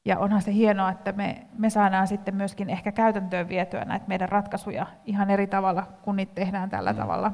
ja 0.08 0.20
onhan 0.20 0.41
se 0.41 0.54
hienoa, 0.54 0.89
että 0.89 1.12
me, 1.12 1.48
me 1.58 1.70
saadaan 1.70 2.08
sitten 2.08 2.36
myöskin 2.36 2.70
ehkä 2.70 2.91
käytäntöön 2.91 3.50
vietyä 3.50 3.86
näitä 3.86 4.06
meidän 4.08 4.30
ratkaisuja 4.30 4.88
ihan 5.06 5.30
eri 5.30 5.48
tavalla, 5.48 5.84
kun 6.02 6.15
niitä 6.15 6.36
tehdään 6.36 6.70
tällä 6.70 6.93
mm. 6.93 6.98
tavalla. 6.98 7.32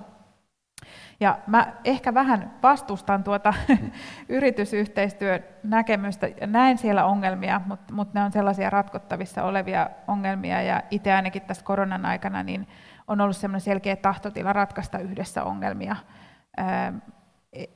Ja 1.20 1.40
mä 1.48 1.74
ehkä 1.86 2.14
vähän 2.14 2.54
vastustan 2.64 3.24
tuota 3.24 3.54
yritysyhteistyön 4.30 5.44
näkemystä. 5.64 6.28
Näen 6.48 6.78
siellä 6.78 7.06
ongelmia, 7.06 7.62
mutta, 7.66 7.94
mutta 7.94 8.20
ne 8.20 8.26
on 8.26 8.32
sellaisia 8.32 8.70
ratkottavissa 8.70 9.44
olevia 9.44 9.90
ongelmia. 10.08 10.62
Ja 10.62 10.82
itse 10.92 11.14
ainakin 11.14 11.42
tässä 11.42 11.66
koronan 11.66 12.06
aikana 12.06 12.44
niin 12.44 12.68
on 13.08 13.22
ollut 13.22 13.38
sellainen 13.38 13.62
selkeä 13.62 13.96
tahtotila 13.96 14.54
ratkaista 14.54 15.00
yhdessä 15.00 15.44
ongelmia. 15.44 15.96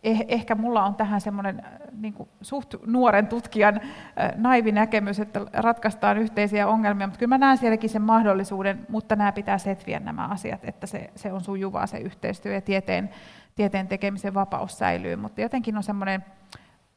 Eh, 0.03 0.25
ehkä 0.27 0.55
mulla 0.55 0.85
on 0.85 0.95
tähän 0.95 1.21
semmoinen 1.21 1.65
äh, 1.65 1.71
niin 1.97 2.15
suht 2.41 2.75
nuoren 2.85 3.27
tutkijan 3.27 3.81
äh, 3.81 4.31
naivi 4.35 4.71
näkemys, 4.71 5.19
että 5.19 5.41
ratkaistaan 5.53 6.17
yhteisiä 6.17 6.67
ongelmia, 6.67 7.07
mutta 7.07 7.19
kyllä 7.19 7.29
mä 7.29 7.37
näen 7.37 7.57
sielläkin 7.57 7.89
sen 7.89 8.01
mahdollisuuden, 8.01 8.85
mutta 8.89 9.15
nämä 9.15 9.31
pitää 9.31 9.57
setviä 9.57 9.99
nämä 9.99 10.27
asiat, 10.27 10.65
että 10.65 10.87
se, 10.87 11.09
se 11.15 11.33
on 11.33 11.41
sujuvaa 11.41 11.87
se 11.87 11.97
yhteistyö 11.97 12.53
ja 12.53 12.61
tieteen, 12.61 13.09
tieteen 13.55 13.87
tekemisen 13.87 14.33
vapaus 14.33 14.77
säilyy, 14.77 15.15
mutta 15.15 15.41
jotenkin 15.41 15.77
on 15.77 15.83
semmoinen, 15.83 16.25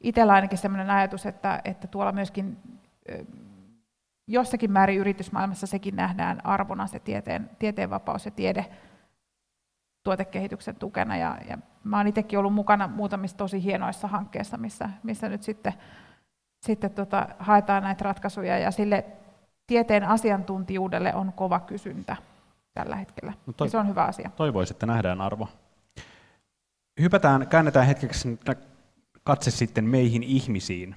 itsellä 0.01 0.33
ainakin 0.33 0.57
semmoinen 0.57 0.89
ajatus, 0.89 1.25
että, 1.25 1.61
että 1.65 1.87
tuolla 1.87 2.11
myöskin 2.11 2.57
jossakin 4.27 4.71
määrin 4.71 4.99
yritysmaailmassa 4.99 5.67
sekin 5.67 5.95
nähdään 5.95 6.45
arvona 6.45 6.87
se 6.87 6.99
tieteen, 6.99 7.49
tieteen 7.59 7.89
vapaus 7.89 8.25
ja 8.25 8.31
tiede, 8.31 8.65
tuotekehityksen 10.03 10.75
tukena. 10.75 11.17
Ja, 11.17 11.37
ja 11.49 11.57
mä 11.83 11.97
olen 11.97 12.07
itsekin 12.07 12.39
ollut 12.39 12.53
mukana 12.53 12.87
muutamissa 12.87 13.37
tosi 13.37 13.63
hienoissa 13.63 14.07
hankkeissa, 14.07 14.57
missä, 14.57 14.89
missä 15.03 15.29
nyt 15.29 15.43
sitten, 15.43 15.73
sitten 16.61 16.91
tota, 16.91 17.27
haetaan 17.39 17.83
näitä 17.83 18.03
ratkaisuja 18.03 18.57
ja 18.57 18.71
sille 18.71 19.05
tieteen 19.67 20.03
asiantuntijuudelle 20.03 21.13
on 21.15 21.33
kova 21.33 21.59
kysyntä 21.59 22.15
tällä 22.73 22.95
hetkellä. 22.95 23.33
No 23.45 23.53
toi, 23.53 23.67
ja 23.67 23.71
se 23.71 23.77
on 23.77 23.87
hyvä 23.87 24.03
asia. 24.03 24.29
Toivoisin, 24.35 24.75
että 24.75 24.85
nähdään 24.85 25.21
arvo. 25.21 25.47
Hypätään, 27.01 27.47
käännetään 27.47 27.85
hetkeksi 27.85 28.39
katse 29.23 29.51
sitten 29.51 29.85
meihin 29.85 30.23
ihmisiin. 30.23 30.95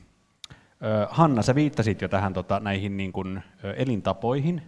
Hanna, 1.11 1.43
sä 1.43 1.55
viittasit 1.55 2.03
jo 2.03 2.09
tähän 2.09 2.33
tota, 2.33 2.61
näihin 2.61 2.97
niin 2.97 3.13
kuin, 3.13 3.43
elintapoihin, 3.77 4.63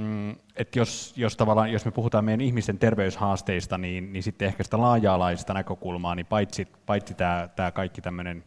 Mm, 0.00 0.30
että 0.56 0.78
jos, 0.78 1.12
jos, 1.16 1.36
tavallaan, 1.36 1.72
jos 1.72 1.84
me 1.84 1.90
puhutaan 1.90 2.24
meidän 2.24 2.40
ihmisten 2.40 2.78
terveyshaasteista, 2.78 3.78
niin, 3.78 4.12
niin 4.12 4.22
sitten 4.22 4.48
ehkä 4.48 4.64
sitä 4.64 4.78
laaja-alaista 4.80 5.54
näkökulmaa, 5.54 6.14
niin 6.14 6.26
paitsi, 6.26 6.68
paitsi 6.86 7.14
tämä, 7.14 7.48
tämä 7.56 7.70
kaikki 7.70 8.00
tämmöinen 8.00 8.44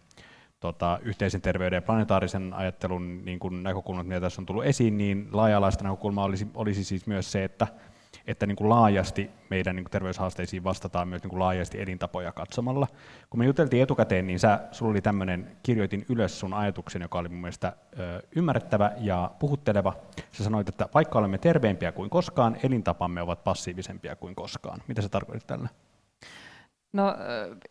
tota, 0.59 0.99
yhteisen 1.01 1.41
terveyden 1.41 1.77
ja 1.77 1.81
planetaarisen 1.81 2.53
ajattelun 2.53 3.25
niin 3.25 3.39
näkökulmat, 3.63 4.07
mitä 4.07 4.21
tässä 4.21 4.41
on 4.41 4.45
tullut 4.45 4.65
esiin, 4.65 4.97
niin 4.97 5.29
laaja-alaista 5.31 5.83
näkökulmaa 5.83 6.25
olisi, 6.25 6.47
olisi 6.53 6.83
siis 6.83 7.07
myös 7.07 7.31
se, 7.31 7.43
että 7.43 7.67
että 8.27 8.45
niin 8.45 8.55
kuin 8.55 8.69
laajasti 8.69 9.31
meidän 9.49 9.75
niin 9.75 9.83
kuin 9.83 9.91
terveyshaasteisiin 9.91 10.63
vastataan 10.63 11.07
myös 11.07 11.23
niin 11.23 11.29
kuin 11.29 11.39
laajasti 11.39 11.81
elintapoja 11.81 12.31
katsomalla. 12.31 12.87
Kun 13.29 13.39
me 13.39 13.45
juteltiin 13.45 13.83
etukäteen, 13.83 14.27
niin 14.27 14.39
sä, 14.39 14.59
sulla 14.71 14.91
oli 14.91 15.01
tämmöinen, 15.01 15.57
kirjoitin 15.63 16.05
ylös 16.09 16.39
sun 16.39 16.53
ajatuksen, 16.53 17.01
joka 17.01 17.19
oli 17.19 17.29
mun 17.29 17.41
mielestä 17.41 17.73
ö, 17.99 18.21
ymmärrettävä 18.35 18.91
ja 18.97 19.31
puhutteleva. 19.39 19.93
Sä 20.31 20.43
sanoit, 20.43 20.69
että 20.69 20.89
vaikka 20.93 21.19
olemme 21.19 21.37
terveempiä 21.37 21.91
kuin 21.91 22.09
koskaan, 22.09 22.57
elintapamme 22.63 23.21
ovat 23.21 23.43
passiivisempia 23.43 24.15
kuin 24.15 24.35
koskaan. 24.35 24.83
Mitä 24.87 25.01
se 25.01 25.09
tarkoitit 25.09 25.47
tällä? 25.47 25.69
No 26.93 27.15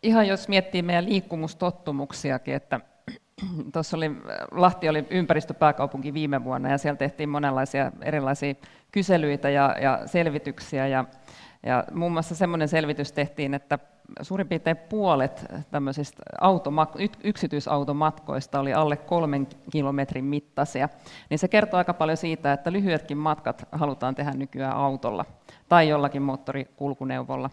ihan 0.02 0.28
jos 0.28 0.48
miettii 0.48 0.82
meidän 0.82 1.06
liikkumustottumuksiakin, 1.06 2.54
että 2.54 2.80
tuossa 3.72 3.96
oli, 3.96 4.10
Lahti 4.50 4.88
oli 4.88 5.06
ympäristöpääkaupunki 5.10 6.14
viime 6.14 6.44
vuonna 6.44 6.70
ja 6.70 6.78
siellä 6.78 6.96
tehtiin 6.96 7.28
monenlaisia 7.28 7.92
erilaisia 8.02 8.54
kyselyitä 8.92 9.50
ja, 9.50 9.76
ja 9.80 10.00
selvityksiä. 10.06 10.86
Ja, 10.86 11.04
ja 11.62 11.84
muun 11.92 12.12
muassa 12.12 12.34
semmoinen 12.34 12.68
selvitys 12.68 13.12
tehtiin, 13.12 13.54
että 13.54 13.78
suurin 14.22 14.48
piirtein 14.48 14.76
puolet 14.76 15.46
tämmöisistä 15.70 16.22
automat- 16.40 16.96
yksityisautomatkoista 17.24 18.60
oli 18.60 18.74
alle 18.74 18.96
kolmen 18.96 19.46
kilometrin 19.70 20.24
mittaisia. 20.24 20.88
Niin 21.30 21.38
se 21.38 21.48
kertoo 21.48 21.78
aika 21.78 21.94
paljon 21.94 22.16
siitä, 22.16 22.52
että 22.52 22.72
lyhyetkin 22.72 23.18
matkat 23.18 23.68
halutaan 23.72 24.14
tehdä 24.14 24.30
nykyään 24.30 24.76
autolla 24.76 25.24
tai 25.68 25.88
jollakin 25.88 26.22
moottorikulkuneuvolla. 26.22 27.50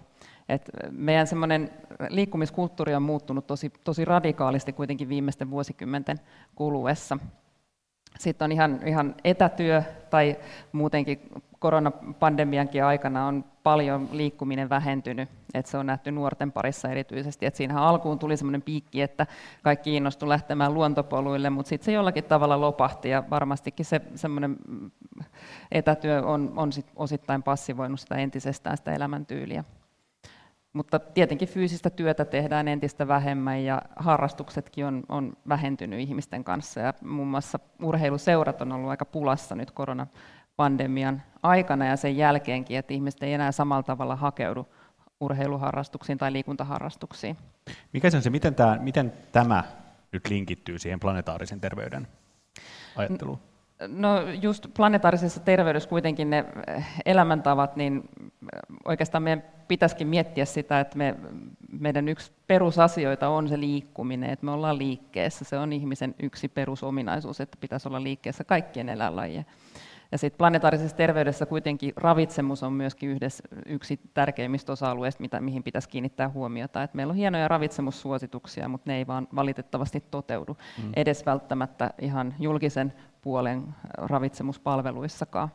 Et 0.50 0.70
meidän 0.92 1.28
semmoinen 1.28 1.70
liikkumiskulttuuri 2.10 2.96
on 2.96 3.04
muuttunut 3.04 3.48
tosi, 3.48 3.74
tosi 3.84 4.06
radikaalisti 4.06 4.74
kuitenkin 4.74 5.10
viimeisten 5.10 5.52
vuosikymmenten 5.52 6.20
kuluessa. 6.56 7.18
Sitten 8.20 8.46
on 8.46 8.52
ihan, 8.52 8.80
ihan 8.86 9.16
etätyö 9.24 9.84
tai 10.10 10.38
muutenkin 10.72 11.20
koronapandemiankin 11.60 12.84
aikana 12.84 13.28
on 13.28 13.46
paljon 13.64 14.10
liikkuminen 14.12 14.70
vähentynyt, 14.70 15.30
että 15.54 15.72
se 15.72 15.78
on 15.78 15.86
nähty 15.86 16.12
nuorten 16.12 16.52
parissa 16.52 16.90
erityisesti. 16.90 17.46
Et 17.46 17.56
siinähän 17.56 17.84
alkuun 17.84 18.20
tuli 18.20 18.38
semmoinen 18.38 18.62
piikki, 18.62 19.02
että 19.02 19.28
kaikki 19.62 19.96
innostu 19.96 20.30
lähtemään 20.30 20.74
luontopoluille, 20.74 21.50
mutta 21.50 21.70
sitten 21.70 21.86
se 21.86 21.92
jollakin 21.92 22.24
tavalla 22.24 22.62
lopahti 22.62 23.10
ja 23.10 23.24
varmastikin 23.30 23.86
se 23.86 24.02
semmoinen 24.16 24.58
etätyö 25.72 26.22
on, 26.22 26.54
on 26.56 26.74
sit 26.74 26.92
osittain 26.96 27.44
passivoinut 27.44 28.00
sitä 28.00 28.16
entisestään 28.16 28.78
sitä 28.78 28.94
elämäntyyliä. 28.94 29.64
Mutta 30.74 31.00
tietenkin 31.00 31.48
fyysistä 31.48 31.90
työtä 31.90 32.26
tehdään 32.26 32.68
entistä 32.68 33.08
vähemmän 33.08 33.64
ja 33.64 33.82
harrastuksetkin 33.96 34.86
on, 34.86 35.04
on 35.10 35.34
vähentynyt 35.50 36.00
ihmisten 36.00 36.44
kanssa. 36.44 36.80
Ja 36.80 36.94
muun 37.02 37.28
muassa 37.28 37.60
urheiluseurat 37.82 38.62
on 38.62 38.72
ollut 38.72 38.90
aika 38.90 39.06
pulassa 39.06 39.56
nyt 39.56 39.72
koronapandemian 39.72 41.22
aikana 41.44 41.86
ja 41.86 41.98
sen 41.98 42.18
jälkeenkin, 42.18 42.78
että 42.78 42.94
ihmiset 42.94 43.24
ei 43.24 43.34
enää 43.34 43.52
samalla 43.52 43.84
tavalla 43.84 44.16
hakeudu 44.16 44.68
urheiluharrastuksiin 45.20 46.18
tai 46.18 46.34
liikuntaharrastuksiin. 46.34 47.38
Mikä 47.94 48.10
se 48.10 48.18
on 48.18 48.24
se, 48.24 48.30
miten 48.30 48.56
tämä, 48.56 48.78
miten 48.82 49.14
tämä 49.32 49.64
nyt 50.12 50.30
linkittyy 50.30 50.80
siihen 50.80 51.00
planetaarisen 51.00 51.62
terveyden 51.62 52.08
ajatteluun? 52.96 53.40
No 53.88 54.22
just 54.22 54.68
planetaarisessa 54.78 55.40
terveydessä 55.40 55.90
kuitenkin 55.90 56.30
ne 56.30 56.46
elämäntavat, 57.06 57.76
niin 57.76 58.10
oikeastaan 58.86 59.24
meidän 59.24 59.44
pitäisikin 59.68 60.08
miettiä 60.08 60.46
sitä, 60.46 60.80
että 60.80 60.98
me, 60.98 61.16
meidän 61.80 62.10
yksi 62.10 62.32
perusasioita 62.48 63.30
on 63.30 63.48
se 63.50 63.60
liikkuminen, 63.60 64.30
että 64.30 64.46
me 64.46 64.52
ollaan 64.52 64.78
liikkeessä. 64.78 65.46
Se 65.46 65.58
on 65.58 65.74
ihmisen 65.74 66.16
yksi 66.24 66.48
perusominaisuus, 66.48 67.42
että 67.42 67.58
pitäisi 67.62 67.88
olla 67.88 68.04
liikkeessä 68.04 68.44
kaikkien 68.44 68.90
eläinlajien. 68.90 69.46
Ja 70.12 70.18
sitten 70.18 70.38
planetaarisessa 70.38 70.98
terveydessä 70.98 71.46
kuitenkin 71.46 71.94
ravitsemus 71.96 72.64
on 72.64 72.74
myöskin 72.74 73.10
yhdessä, 73.10 73.44
yksi 73.66 74.00
tärkeimmistä 74.14 74.72
osa-alueista, 74.72 75.22
mitä, 75.22 75.40
mihin 75.40 75.64
pitäisi 75.64 75.90
kiinnittää 75.90 76.30
huomiota. 76.30 76.84
Et 76.84 76.94
meillä 76.94 77.12
on 77.12 77.18
hienoja 77.18 77.48
ravitsemussuosituksia, 77.48 78.68
mutta 78.68 78.92
ne 78.92 78.98
ei 78.98 79.08
vaan 79.08 79.28
valitettavasti 79.36 80.04
toteudu 80.12 80.58
mm. 80.84 80.92
edes 80.96 81.26
välttämättä 81.26 81.90
ihan 82.02 82.36
julkisen 82.40 82.94
puolen 83.22 83.76
ravitsemuspalveluissakaan. 83.98 85.50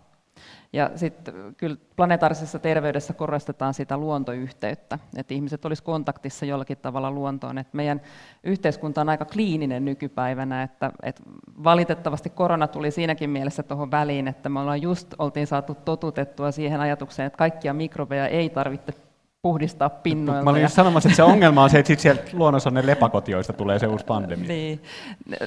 Ja 0.72 0.90
sitten 0.94 1.34
kyllä 1.56 1.76
planetaarisessa 1.96 2.58
terveydessä 2.58 3.12
korostetaan 3.12 3.74
sitä 3.74 3.96
luontoyhteyttä, 3.96 4.98
että 5.16 5.34
ihmiset 5.34 5.64
olisivat 5.64 5.86
kontaktissa 5.86 6.46
jollakin 6.46 6.78
tavalla 6.78 7.10
luontoon. 7.10 7.58
Että 7.58 7.76
meidän 7.76 8.00
yhteiskunta 8.44 9.00
on 9.00 9.08
aika 9.08 9.24
kliininen 9.24 9.84
nykypäivänä, 9.84 10.62
että, 10.62 10.92
että 11.02 11.22
valitettavasti 11.64 12.30
korona 12.30 12.68
tuli 12.68 12.90
siinäkin 12.90 13.30
mielessä 13.30 13.62
tuohon 13.62 13.90
väliin, 13.90 14.28
että 14.28 14.48
me 14.48 14.60
ollaan 14.60 14.82
just 14.82 15.14
oltiin 15.18 15.46
saatu 15.46 15.74
totutettua 15.74 16.52
siihen 16.52 16.80
ajatukseen, 16.80 17.26
että 17.26 17.36
kaikkia 17.36 17.74
mikrobeja 17.74 18.28
ei 18.28 18.50
tarvitse 18.50 19.07
puhdistaa 19.42 19.88
pinnoilta. 19.90 20.44
Mä 20.44 20.50
olin 20.50 20.62
just 20.62 20.74
sanomassa, 20.74 21.08
että 21.08 21.16
se 21.16 21.22
ongelma 21.22 21.62
on 21.62 21.70
se, 21.70 21.78
että 21.78 21.86
sit 21.86 22.00
sieltä 22.00 22.22
luonnossa 22.38 22.70
on 22.70 22.74
ne 22.74 22.86
lepakot, 22.86 23.28
joista 23.28 23.52
tulee 23.52 23.78
se 23.78 23.86
uusi 23.86 24.04
pandemia. 24.04 24.48
Niin. 24.48 24.82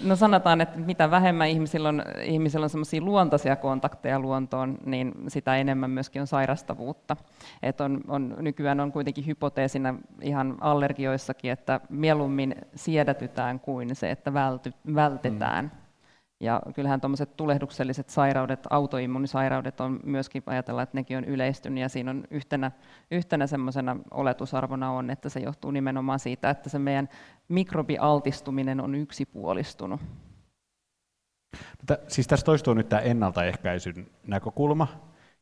No 0.04 0.16
sanotaan, 0.16 0.62
että 0.62 0.80
mitä 0.80 1.12
vähemmän 1.12 1.50
ihmisillä 1.50 1.90
on, 1.90 2.04
ihmisillä 2.24 2.64
on 2.64 2.70
semmoisia 2.70 3.02
luontaisia 3.02 3.56
kontakteja 3.56 4.20
luontoon, 4.20 4.78
niin 4.86 5.14
sitä 5.28 5.56
enemmän 5.56 5.90
myöskin 5.90 6.22
on 6.22 6.28
sairastavuutta. 6.28 7.18
Et 7.64 7.82
on, 7.82 8.02
on, 8.08 8.36
nykyään 8.40 8.80
on 8.80 8.92
kuitenkin 8.92 9.26
hypoteesina 9.26 9.96
ihan 10.22 10.58
allergioissakin, 10.62 11.52
että 11.52 11.80
mieluummin 11.90 12.56
siedätytään 12.76 13.60
kuin 13.60 13.96
se, 13.96 14.12
että 14.12 14.34
välty, 14.34 14.74
vältetään. 14.96 15.66
Mm. 15.66 15.81
Ja 16.42 16.62
kyllähän 16.76 17.02
tuommoiset 17.02 17.38
tulehdukselliset 17.38 18.10
sairaudet, 18.10 18.60
autoimmunisairaudet 18.70 19.82
on 19.82 20.00
myöskin, 20.04 20.44
ajatellaan, 20.46 20.84
että 20.84 20.98
nekin 20.98 21.18
on 21.18 21.24
yleistynyt 21.24 21.82
ja 21.82 21.90
siinä 21.90 22.12
on 22.12 22.24
yhtenä, 22.32 22.72
yhtenä 23.12 23.48
semmoisena 23.48 23.98
oletusarvona 24.12 24.92
on, 24.92 25.10
että 25.10 25.30
se 25.30 25.40
johtuu 25.40 25.72
nimenomaan 25.72 26.20
siitä, 26.20 26.50
että 26.50 26.70
se 26.70 26.80
meidän 26.80 27.10
mikrobialtistuminen 27.48 28.82
on 28.82 28.96
yksipuolistunut. 28.96 30.02
No, 31.90 31.98
siis 32.08 32.28
tässä 32.28 32.46
toistuu 32.46 32.74
nyt 32.74 32.90
tämä 32.90 33.02
ennaltaehkäisyn 33.02 34.08
näkökulma, 34.28 34.88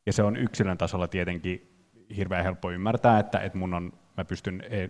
ja 0.06 0.12
se 0.12 0.22
on 0.22 0.36
yksilön 0.36 0.78
tasolla 0.78 1.08
tietenkin 1.08 1.86
hirveän 2.16 2.44
helppo 2.44 2.70
ymmärtää, 2.70 3.18
että, 3.18 3.38
että 3.38 3.58
mun 3.58 3.74
on, 3.74 3.92
mä 4.16 4.24
pystyn 4.24 4.62
e, 4.70 4.88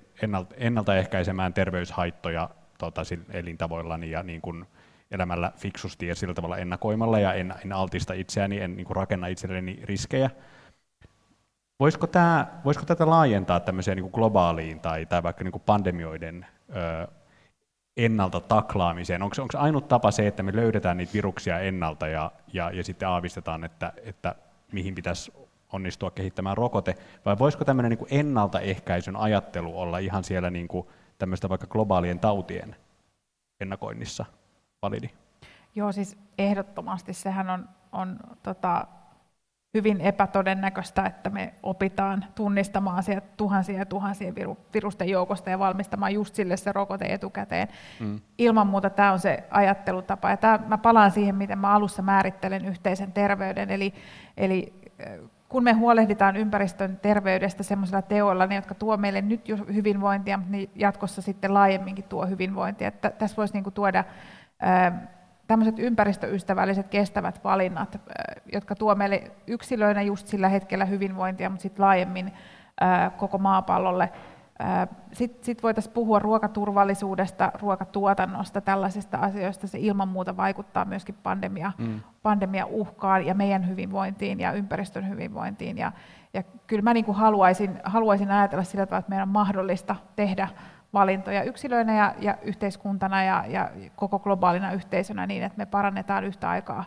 ennaltaehkäisemään 0.56 1.54
terveyshaittoja 1.54 2.50
tota, 2.78 3.02
elintavoillani 3.30 4.10
ja 4.10 4.22
niin 4.22 4.40
kuin 4.40 4.66
elämällä 5.10 5.52
fiksusti 5.56 6.06
ja 6.06 6.14
sillä 6.14 6.34
tavalla 6.34 6.58
ennakoimalla 6.58 7.18
ja 7.18 7.34
en, 7.34 7.54
en 7.64 7.72
altista 7.72 8.12
itseäni, 8.12 8.60
en 8.60 8.76
niin 8.76 8.86
kuin 8.86 8.96
rakenna 8.96 9.26
itselleni 9.26 9.80
riskejä. 9.84 10.30
Voisiko, 11.80 12.06
tämä, 12.06 12.46
voisiko 12.64 12.86
tätä 12.86 13.10
laajentaa 13.10 13.60
tämmöiseen 13.60 13.96
niin 13.96 14.10
kuin 14.10 14.14
globaaliin 14.14 14.80
tai, 14.80 15.06
tai 15.06 15.22
vaikka 15.22 15.44
niin 15.44 15.52
kuin 15.52 15.62
pandemioiden 15.66 16.46
ö, 16.76 17.08
ennalta 17.96 18.40
taklaamiseen? 18.40 19.22
Onko, 19.22 19.42
onko 19.42 19.58
ainut 19.58 19.88
tapa 19.88 20.10
se, 20.10 20.26
että 20.26 20.42
me 20.42 20.56
löydetään 20.56 20.96
niitä 20.96 21.12
viruksia 21.12 21.60
ennalta 21.60 22.08
ja, 22.08 22.32
ja, 22.52 22.70
ja 22.70 22.84
sitten 22.84 23.08
aavistetaan, 23.08 23.64
että, 23.64 23.92
että 24.04 24.34
mihin 24.72 24.94
pitäisi 24.94 25.32
onnistua 25.72 26.10
kehittämään 26.10 26.56
rokote, 26.56 26.94
vai 27.24 27.38
voisiko 27.38 27.64
tämmöinen 27.64 27.90
niin 27.90 28.20
ennaltaehkäisyn 28.20 29.16
ajattelu 29.16 29.80
olla 29.80 29.98
ihan 29.98 30.24
siellä 30.24 30.50
niin 30.50 30.68
kuin 30.68 30.86
tämmöistä 31.18 31.48
vaikka 31.48 31.66
globaalien 31.66 32.18
tautien 32.18 32.76
ennakoinnissa 33.60 34.24
validi? 34.82 35.10
Joo, 35.74 35.92
siis 35.92 36.18
ehdottomasti 36.38 37.12
sehän 37.12 37.50
on, 37.50 37.68
on 37.92 38.16
tota, 38.42 38.86
hyvin 39.74 40.00
epätodennäköistä, 40.00 41.06
että 41.06 41.30
me 41.30 41.54
opitaan 41.62 42.24
tunnistamaan 42.34 43.02
sieltä 43.02 43.26
tuhansia 43.36 43.78
ja 43.78 43.86
tuhansien 43.86 44.34
virusten 44.74 45.08
joukosta 45.08 45.50
ja 45.50 45.58
valmistamaan 45.58 46.14
just 46.14 46.34
sille 46.34 46.56
se 46.56 46.72
rokote 46.72 47.04
etukäteen. 47.04 47.68
Mm. 48.00 48.20
Ilman 48.38 48.66
muuta 48.66 48.90
tämä 48.90 49.12
on 49.12 49.18
se 49.18 49.44
ajattelutapa. 49.50 50.30
Ja 50.30 50.36
tämä, 50.36 50.58
mä 50.66 50.78
palaan 50.78 51.10
siihen, 51.10 51.34
miten 51.34 51.58
mä 51.58 51.74
alussa 51.74 52.02
määrittelen 52.02 52.64
yhteisen 52.64 53.12
terveyden. 53.12 53.70
Eli, 53.70 53.94
eli 54.36 54.72
kun 55.48 55.64
me 55.64 55.72
huolehditaan 55.72 56.36
ympäristön 56.36 56.96
terveydestä 57.02 57.62
sellaisilla 57.62 58.02
teoilla, 58.02 58.46
niin 58.46 58.56
jotka 58.56 58.74
tuo 58.74 58.96
meille 58.96 59.22
nyt 59.22 59.48
jo 59.48 59.56
hyvinvointia, 59.56 60.38
niin 60.48 60.70
jatkossa 60.74 61.22
sitten 61.22 61.54
laajemminkin 61.54 62.04
tuo 62.04 62.26
hyvinvointia. 62.26 62.88
Että 62.88 63.10
tässä 63.10 63.36
voisi 63.36 63.54
niin 63.54 63.72
tuoda 63.72 64.04
tämmöiset 65.46 65.78
ympäristöystävälliset 65.78 66.88
kestävät 66.88 67.44
valinnat, 67.44 68.00
jotka 68.52 68.74
tuo 68.74 68.94
meille 68.94 69.30
yksilöinä 69.46 70.02
just 70.02 70.26
sillä 70.26 70.48
hetkellä 70.48 70.84
hyvinvointia, 70.84 71.50
mutta 71.50 71.62
sitten 71.62 71.84
laajemmin 71.84 72.32
koko 73.16 73.38
maapallolle. 73.38 74.12
Sitten 75.12 75.44
sit 75.44 75.62
voitaisiin 75.62 75.94
puhua 75.94 76.18
ruokaturvallisuudesta, 76.18 77.52
ruokatuotannosta, 77.54 78.60
tällaisista 78.60 79.18
asioista. 79.18 79.66
Se 79.66 79.78
ilman 79.78 80.08
muuta 80.08 80.36
vaikuttaa 80.36 80.84
myöskin 80.84 81.14
pandemia, 81.22 81.72
mm. 81.78 82.00
pandemia 82.22 82.66
uhkaan 82.66 83.26
ja 83.26 83.34
meidän 83.34 83.68
hyvinvointiin 83.68 84.40
ja 84.40 84.52
ympäristön 84.52 85.08
hyvinvointiin. 85.08 85.78
Ja, 85.78 85.92
ja 86.34 86.42
kyllä 86.66 86.82
mä 86.82 86.94
niin 86.94 87.04
kuin 87.04 87.16
haluaisin, 87.16 87.80
haluaisin 87.84 88.30
ajatella 88.30 88.64
sillä 88.64 88.86
tavalla, 88.86 88.98
että 88.98 89.10
meidän 89.10 89.28
on 89.28 89.32
mahdollista 89.32 89.96
tehdä 90.16 90.48
valintoja 90.92 91.42
yksilöinä 91.42 91.96
ja, 91.96 92.14
ja 92.18 92.38
yhteiskuntana 92.42 93.24
ja, 93.24 93.44
ja 93.48 93.70
koko 93.96 94.18
globaalina 94.18 94.72
yhteisönä 94.72 95.26
niin, 95.26 95.42
että 95.42 95.58
me 95.58 95.66
parannetaan 95.66 96.24
yhtä 96.24 96.50
aikaa 96.50 96.84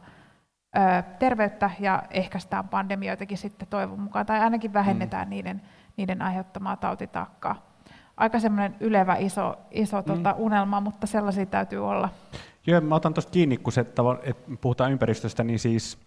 ö, 0.77 1.03
terveyttä 1.19 1.69
ja 1.79 2.03
ehkäistään 2.09 2.67
pandemioitakin 2.67 3.37
sitten 3.37 3.67
toivon 3.67 3.99
mukaan, 3.99 4.25
tai 4.25 4.39
ainakin 4.39 4.73
vähennetään 4.73 5.27
mm. 5.27 5.29
niiden, 5.29 5.61
niiden 5.97 6.21
aiheuttamaa 6.21 6.77
tautitakkaa. 6.77 7.73
Aika 8.17 8.39
semmoinen 8.39 8.75
ylevä 8.79 9.15
iso, 9.15 9.55
iso 9.71 9.97
mm. 9.97 10.03
tota, 10.03 10.35
unelma, 10.37 10.81
mutta 10.81 11.07
sellaisia 11.07 11.45
täytyy 11.45 11.87
olla. 11.89 12.09
Joo, 12.67 12.81
mä 12.81 12.95
otan 12.95 13.13
tuosta 13.13 13.31
kiinni, 13.31 13.57
kun 13.57 13.73
se, 13.73 13.81
että 13.81 14.01
puhutaan 14.61 14.91
ympäristöstä, 14.91 15.43
niin 15.43 15.59
siis 15.59 15.97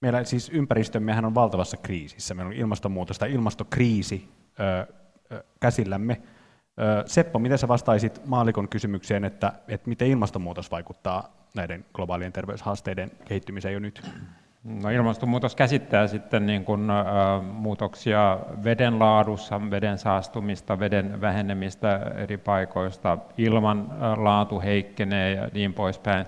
meillä 0.00 0.24
siis 0.24 0.50
ympäristömmehän 0.54 1.24
on 1.24 1.34
valtavassa 1.34 1.76
kriisissä. 1.76 2.34
Meillä 2.34 2.48
on 2.48 2.56
ilmastonmuutos 2.56 3.18
tai 3.18 3.32
ilmastokriisi 3.32 4.28
ö, 4.60 4.86
ö, 5.32 5.44
käsillämme. 5.60 6.22
Seppo, 7.06 7.38
miten 7.38 7.58
sä 7.58 7.68
vastaisit 7.68 8.26
maalikon 8.26 8.68
kysymykseen, 8.68 9.24
että, 9.24 9.52
että 9.68 9.88
miten 9.88 10.08
ilmastonmuutos 10.08 10.70
vaikuttaa 10.70 11.28
näiden 11.54 11.84
globaalien 11.92 12.32
terveyshaasteiden 12.32 13.10
kehittymiseen 13.24 13.74
jo 13.74 13.80
nyt? 13.80 14.02
No, 14.64 14.90
ilmastonmuutos 14.90 15.56
käsittää 15.56 16.06
sitten 16.06 16.46
niin 16.46 16.64
kuin, 16.64 16.90
ä, 16.90 17.04
muutoksia 17.42 18.38
veden 18.64 18.98
laadussa, 18.98 19.70
veden 19.70 19.98
saastumista, 19.98 20.78
veden 20.78 21.20
vähenemistä 21.20 22.00
eri 22.16 22.36
paikoista, 22.36 23.18
ilman 23.38 23.86
laatu 24.16 24.60
heikkenee 24.60 25.34
ja 25.34 25.48
niin 25.52 25.74
poispäin 25.74 26.26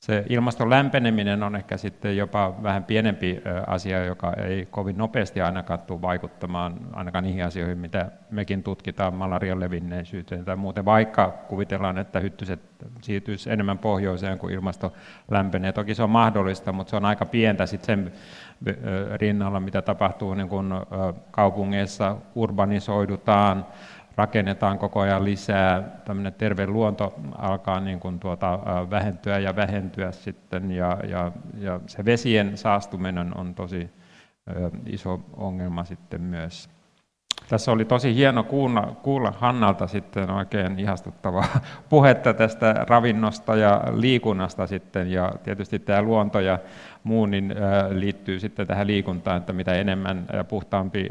se 0.00 0.24
ilmaston 0.28 0.70
lämpeneminen 0.70 1.42
on 1.42 1.56
ehkä 1.56 1.76
sitten 1.76 2.16
jopa 2.16 2.54
vähän 2.62 2.84
pienempi 2.84 3.42
asia, 3.66 4.04
joka 4.04 4.32
ei 4.32 4.66
kovin 4.70 4.98
nopeasti 4.98 5.40
ainakaan 5.40 5.78
tule 5.78 6.02
vaikuttamaan 6.02 6.74
ainakaan 6.92 7.24
niihin 7.24 7.44
asioihin, 7.44 7.78
mitä 7.78 8.10
mekin 8.30 8.62
tutkitaan 8.62 9.14
malarian 9.14 9.60
levinneisyyteen 9.60 10.44
tai 10.44 10.56
muuten, 10.56 10.84
vaikka 10.84 11.28
kuvitellaan, 11.48 11.98
että 11.98 12.20
hyttyset 12.20 12.60
siirtyisi 13.02 13.50
enemmän 13.50 13.78
pohjoiseen, 13.78 14.38
kuin 14.38 14.54
ilmasto 14.54 14.92
lämpenee. 15.30 15.72
Toki 15.72 15.94
se 15.94 16.02
on 16.02 16.10
mahdollista, 16.10 16.72
mutta 16.72 16.90
se 16.90 16.96
on 16.96 17.04
aika 17.04 17.26
pientä 17.26 17.66
sitten 17.66 17.86
sen 17.86 18.12
rinnalla, 19.14 19.60
mitä 19.60 19.82
tapahtuu 19.82 20.34
niin 20.34 20.48
kun 20.48 20.86
kaupungeissa 21.30 22.16
urbanisoidutaan, 22.34 23.66
rakennetaan 24.20 24.78
koko 24.78 25.00
ajan 25.00 25.24
lisää, 25.24 25.82
tämmöinen 26.04 26.34
terve 26.34 26.66
luonto 26.66 27.14
alkaa 27.38 27.80
niin 27.80 28.00
kuin 28.00 28.20
tuota, 28.20 28.58
vähentyä 28.90 29.38
ja 29.38 29.56
vähentyä 29.56 30.12
sitten, 30.12 30.70
ja, 30.70 30.98
ja, 31.08 31.32
ja 31.58 31.80
se 31.86 32.04
vesien 32.04 32.56
saastuminen 32.56 33.36
on 33.36 33.54
tosi 33.54 33.90
iso 34.86 35.20
ongelma 35.36 35.84
sitten 35.84 36.22
myös. 36.22 36.68
Tässä 37.50 37.72
oli 37.72 37.84
tosi 37.84 38.14
hieno 38.14 38.44
kuulla, 38.44 38.96
kuulla 39.02 39.32
Hannalta 39.38 39.86
sitten 39.86 40.30
oikein 40.30 40.78
ihastuttavaa 40.78 41.60
puhetta 41.88 42.34
tästä 42.34 42.74
ravinnosta 42.88 43.56
ja 43.56 43.82
liikunnasta 43.94 44.66
sitten, 44.66 45.12
ja 45.12 45.32
tietysti 45.42 45.78
tämä 45.78 46.02
luonto 46.02 46.40
ja 46.40 46.58
muu 47.04 47.26
niin 47.26 47.54
liittyy 47.90 48.40
sitten 48.40 48.66
tähän 48.66 48.86
liikuntaan, 48.86 49.36
että 49.36 49.52
mitä 49.52 49.72
enemmän 49.72 50.26
ja 50.32 50.44
puhtaampi 50.44 51.08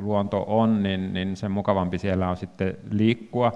luonto 0.00 0.44
on, 0.46 0.82
niin, 0.82 1.12
niin 1.12 1.36
sen 1.36 1.50
mukavampi 1.50 1.98
siellä 1.98 2.28
on 2.28 2.36
sitten 2.36 2.76
liikkua. 2.90 3.52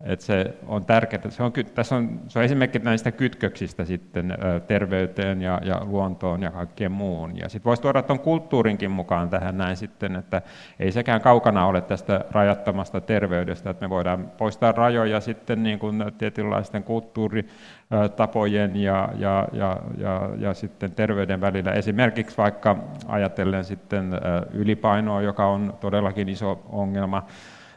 Et 0.00 0.20
se 0.20 0.54
on 0.66 0.84
tärkeää. 0.84 1.30
Se 1.30 1.42
on, 1.42 1.52
tässä 1.74 1.96
on, 1.96 2.20
se 2.28 2.38
on 2.38 2.44
esimerkki 2.44 2.78
näistä 2.78 3.12
kytköksistä 3.12 3.84
sitten 3.84 4.38
terveyteen 4.66 5.42
ja, 5.42 5.60
ja 5.64 5.84
luontoon 5.84 6.42
ja 6.42 6.50
kaikkeen 6.50 6.92
muuhun. 6.92 7.38
Ja 7.38 7.48
sitten 7.48 7.64
voisi 7.64 7.82
tuoda 7.82 8.02
tuon 8.02 8.20
kulttuurinkin 8.20 8.90
mukaan 8.90 9.30
tähän 9.30 9.58
näin 9.58 9.76
sitten, 9.76 10.16
että 10.16 10.42
ei 10.80 10.92
sekään 10.92 11.20
kaukana 11.20 11.66
ole 11.66 11.80
tästä 11.80 12.24
rajattomasta 12.30 13.00
terveydestä, 13.00 13.70
että 13.70 13.84
me 13.84 13.90
voidaan 13.90 14.30
poistaa 14.38 14.72
rajoja 14.72 15.20
sitten 15.20 15.62
niin 15.62 15.78
kuin 15.78 16.04
tietynlaisten 16.18 16.82
kulttuuritapojen 16.82 18.76
ja, 18.76 19.08
ja, 19.16 19.48
ja, 19.52 19.80
ja, 19.98 20.30
ja 20.38 20.54
sitten 20.54 20.92
terveyden 20.92 21.40
välillä. 21.40 21.72
Esimerkiksi 21.72 22.36
vaikka 22.36 22.76
ajatellen 23.06 23.64
sitten 23.64 24.10
ylipainoa, 24.52 25.22
joka 25.22 25.46
on 25.46 25.74
todellakin 25.80 26.28
iso 26.28 26.62
ongelma, 26.72 27.26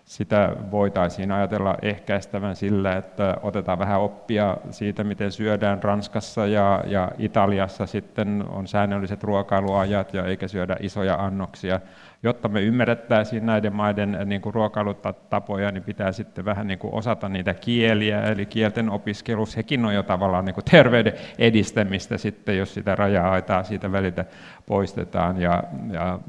sitä 0.08 0.56
voitaisiin 0.72 1.32
ajatella 1.32 1.78
ehkäistävän 1.82 2.56
sillä, 2.56 2.96
että 2.96 3.38
otetaan 3.42 3.80
vähän 3.80 4.02
oppia 4.02 4.58
siitä, 4.70 5.04
miten 5.04 5.32
syödään 5.32 5.84
Ranskassa 5.84 6.46
ja, 6.46 6.84
ja 6.86 7.12
Italiassa 7.18 7.86
sitten 7.86 8.44
on 8.50 8.68
säännölliset 8.68 9.24
ruokailuajat 9.24 10.14
ja 10.14 10.26
eikä 10.26 10.48
syödä 10.48 10.78
isoja 10.80 11.16
annoksia. 11.16 11.80
Jotta 12.24 12.48
me 12.50 12.62
ymmärrettäisiin 12.62 13.46
näiden 13.46 13.76
maiden 13.76 14.18
niin 14.26 14.42
kuin 14.42 14.54
ruokailutapoja, 14.54 15.72
niin 15.72 15.84
pitää 15.84 16.12
sitten 16.12 16.46
vähän 16.46 16.68
niin 16.68 16.80
kuin 16.80 16.94
osata 16.94 17.30
niitä 17.30 17.54
kieliä, 17.54 18.22
eli 18.22 18.46
kielten 18.46 18.90
opiskelu, 18.90 19.46
sekin 19.46 19.86
on 19.86 19.94
jo 19.94 20.04
tavallaan 20.04 20.46
niin 20.46 20.56
kuin 20.56 20.66
terveyden 20.72 21.14
edistämistä 21.38 22.18
sitten, 22.18 22.58
jos 22.58 22.74
sitä 22.74 22.96
raja-aitaa 22.96 23.64
siitä 23.64 23.92
väliltä 23.92 24.26
poistetaan. 24.66 25.42
Ja, 25.42 25.64
ja 25.92 26.20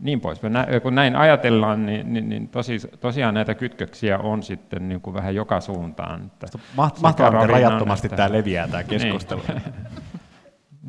niin 0.00 0.20
pois. 0.20 0.40
Kun 0.82 0.94
näin 0.94 1.16
ajatellaan, 1.16 1.86
niin, 1.86 2.12
niin, 2.12 2.28
niin 2.28 2.48
tosi, 2.48 2.78
tosiaan 3.00 3.34
näitä 3.34 3.54
kytköksiä 3.54 4.18
on 4.18 4.42
sitten 4.42 4.88
niin 4.88 5.00
kuin 5.00 5.14
vähän 5.14 5.34
joka 5.34 5.60
suuntaan. 5.60 6.32
Mahtavaa, 6.76 7.42
että 7.42 7.52
rajattomasti 7.52 8.06
että... 8.06 8.16
tämä 8.16 8.32
leviää 8.32 8.68
tämä 8.68 8.82
niin. 8.82 8.88
keskustelu. 8.88 9.42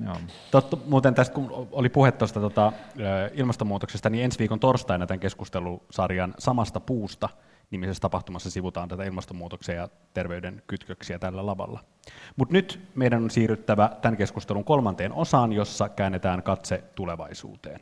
Joo. 0.05 0.15
Totta, 0.51 0.77
muuten 0.85 1.15
tästä, 1.15 1.35
kun 1.35 1.67
oli 1.71 1.89
puhe 1.89 2.11
tuosta 2.11 2.39
tota, 2.39 2.71
ilmastonmuutoksesta, 3.33 4.09
niin 4.09 4.23
ensi 4.23 4.39
viikon 4.39 4.59
torstaina 4.59 5.07
tämän 5.07 5.19
keskustelusarjan 5.19 6.33
Samasta 6.39 6.79
puusta 6.79 7.29
nimisessä 7.71 8.01
tapahtumassa 8.01 8.51
sivutaan 8.51 8.89
tätä 8.89 9.03
ilmastonmuutoksen 9.03 9.75
ja 9.75 9.89
terveyden 10.13 10.61
kytköksiä 10.67 11.19
tällä 11.19 11.45
lavalla. 11.45 11.79
Mutta 12.35 12.53
nyt 12.53 12.79
meidän 12.95 13.23
on 13.23 13.29
siirryttävä 13.29 13.89
tämän 14.01 14.17
keskustelun 14.17 14.63
kolmanteen 14.63 15.13
osaan, 15.13 15.53
jossa 15.53 15.89
käännetään 15.89 16.43
katse 16.43 16.83
tulevaisuuteen. 16.95 17.79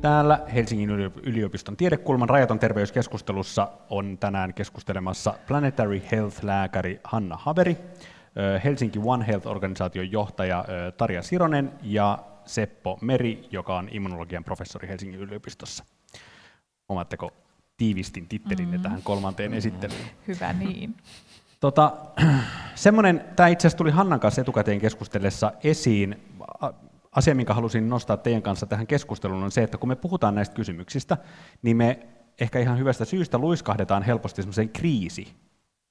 Täällä 0.00 0.40
Helsingin 0.54 0.90
yliopiston 1.22 1.76
tiedekulman 1.76 2.28
rajaton 2.28 2.58
terveyskeskustelussa 2.58 3.68
on 3.90 4.18
tänään 4.18 4.54
keskustelemassa 4.54 5.34
Planetary 5.46 6.02
Health-lääkäri 6.12 7.00
Hanna 7.04 7.36
Haveri, 7.40 7.76
Helsinki 8.64 8.98
One 9.04 9.26
Health-organisaation 9.26 10.12
johtaja 10.12 10.64
Tarja 10.96 11.22
Sironen 11.22 11.72
ja 11.82 12.18
Seppo 12.46 12.98
Meri, 13.00 13.48
joka 13.50 13.76
on 13.76 13.88
immunologian 13.92 14.44
professori 14.44 14.88
Helsingin 14.88 15.20
yliopistossa. 15.20 15.84
Omaatteko 16.88 17.30
tiivistin 17.76 18.28
tittelinne 18.28 18.76
mm. 18.76 18.82
tähän 18.82 19.02
kolmanteen 19.02 19.54
esittelyyn? 19.54 20.00
Hyvä 20.28 20.52
niin. 20.52 20.94
Tota, 21.62 21.92
semmoinen, 22.74 23.24
tämä 23.36 23.48
itse 23.48 23.66
asiassa 23.66 23.78
tuli 23.78 23.90
Hannan 23.90 24.20
kanssa 24.20 24.40
etukäteen 24.40 24.80
keskustellessa 24.80 25.52
esiin. 25.64 26.22
Asia, 27.12 27.34
minkä 27.34 27.54
halusin 27.54 27.88
nostaa 27.88 28.16
teidän 28.16 28.42
kanssa 28.42 28.66
tähän 28.66 28.86
keskusteluun, 28.86 29.42
on 29.42 29.50
se, 29.50 29.62
että 29.62 29.78
kun 29.78 29.88
me 29.88 29.96
puhutaan 29.96 30.34
näistä 30.34 30.54
kysymyksistä, 30.54 31.16
niin 31.62 31.76
me 31.76 32.06
ehkä 32.40 32.58
ihan 32.58 32.78
hyvästä 32.78 33.04
syystä 33.04 33.38
luiskahdetaan 33.38 34.02
helposti 34.02 34.42
semmoiseen 34.42 34.68
kriisi 34.68 35.32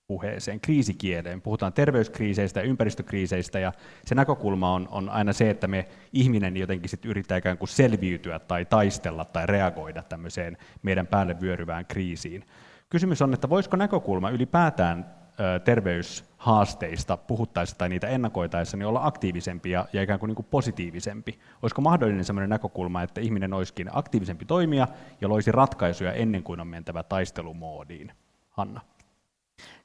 puheeseen, 0.08 0.60
kriisikieleen. 0.62 1.42
Puhutaan 1.42 1.74
terveyskriiseistä 1.74 2.60
ja 2.60 2.66
ympäristökriiseistä, 2.66 3.60
ja 3.60 3.74
se 4.06 4.16
näkökulma 4.16 4.74
on, 4.74 4.88
on 4.92 5.10
aina 5.10 5.34
se, 5.34 5.50
että 5.50 5.68
me 5.68 5.88
ihminen 6.14 6.58
jotenkin 6.58 6.90
sit 6.90 7.06
yrittää 7.06 7.38
ikään 7.38 7.58
kuin 7.58 7.70
selviytyä 7.70 8.40
tai 8.40 8.66
taistella 8.66 9.26
tai 9.26 9.46
reagoida 9.46 10.04
tämmöiseen 10.04 10.58
meidän 10.84 11.08
päälle 11.08 11.42
vyöryvään 11.42 11.86
kriisiin. 11.86 12.46
Kysymys 12.90 13.22
on, 13.22 13.34
että 13.34 13.50
voisiko 13.50 13.78
näkökulma 13.78 14.30
ylipäätään 14.30 15.21
terveyshaasteista 15.64 17.18
puhuttaessa 17.18 17.78
tai 17.78 17.90
niitä 17.90 18.08
ennakoitaessa 18.08 18.78
niin 18.78 18.88
olla 18.88 19.06
aktiivisempi 19.06 19.72
ja, 19.72 19.86
ja 19.94 20.02
ikään 20.02 20.20
kuin, 20.20 20.28
niin 20.28 20.36
kuin 20.36 20.48
positiivisempi? 20.52 21.40
Olisiko 21.62 21.82
mahdollinen 21.82 22.26
sellainen 22.26 22.50
näkökulma, 22.50 23.02
että 23.04 23.22
ihminen 23.22 23.54
olisikin 23.54 23.90
aktiivisempi 23.92 24.46
toimija 24.46 24.88
ja 25.22 25.30
loisi 25.30 25.52
ratkaisuja 25.52 26.14
ennen 26.14 26.44
kuin 26.44 26.60
on 26.60 26.68
mentävä 26.68 27.04
taistelumoodiin? 27.04 28.12
Hanna. 28.50 28.82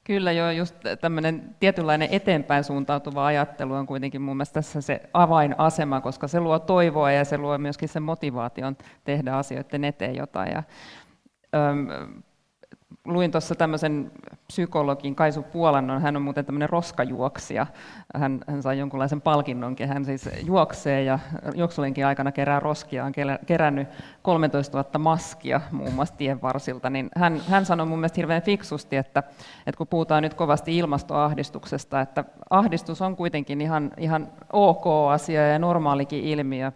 Kyllä 0.03 0.31
joo, 0.31 0.51
just 0.51 0.75
tämmöinen 1.01 1.55
tietynlainen 1.59 2.09
eteenpäin 2.11 2.63
suuntautuva 2.63 3.25
ajattelu 3.25 3.73
on 3.73 3.87
kuitenkin 3.87 4.21
mun 4.21 4.37
mielestä 4.37 4.53
tässä 4.53 4.81
se 4.81 5.01
avainasema, 5.13 6.01
koska 6.01 6.27
se 6.27 6.39
luo 6.39 6.59
toivoa 6.59 7.11
ja 7.11 7.25
se 7.25 7.37
luo 7.37 7.57
myöskin 7.57 7.89
sen 7.89 8.03
motivaation 8.03 8.77
tehdä 9.03 9.33
asioiden 9.33 9.83
eteen 9.83 10.15
jotain. 10.15 10.51
Ja, 10.51 10.63
luin 13.07 13.31
tuossa 13.31 13.55
tämmöisen 13.55 14.11
psykologin 14.47 15.15
Kaisu 15.15 15.43
Puolannon, 15.43 16.01
hän 16.01 16.15
on 16.15 16.21
muuten 16.21 16.45
tämmöinen 16.45 16.69
roskajuoksija, 16.69 17.67
hän, 18.15 18.39
hän 18.47 18.63
sai 18.63 18.79
jonkunlaisen 18.79 19.21
palkinnonkin, 19.21 19.87
hän 19.87 20.05
siis 20.05 20.29
juoksee 20.45 21.03
ja 21.03 21.19
juoksulenkin 21.55 22.05
aikana 22.05 22.31
kerää 22.31 22.59
roskia, 22.59 23.05
on 23.05 23.11
kerännyt 23.45 23.87
13 24.21 24.77
000 24.77 24.99
maskia 24.99 25.61
muun 25.71 25.93
muassa 25.93 26.15
tien 26.15 26.41
varsilta, 26.41 26.89
niin 26.89 27.09
hän, 27.15 27.41
hän 27.49 27.65
sanoi 27.65 27.85
mun 27.85 27.99
mielestä 27.99 28.17
hirveän 28.17 28.41
fiksusti, 28.41 28.95
että, 28.95 29.23
että 29.67 29.77
kun 29.77 29.87
puhutaan 29.87 30.23
nyt 30.23 30.33
kovasti 30.33 30.77
ilmastoahdistuksesta, 30.77 32.01
että 32.01 32.23
ahdistus 32.49 33.01
on 33.01 33.15
kuitenkin 33.15 33.61
ihan, 33.61 33.91
ihan 33.97 34.27
ok 34.53 34.85
asia 35.11 35.47
ja 35.47 35.59
normaalikin 35.59 36.23
ilmiö, 36.23 36.71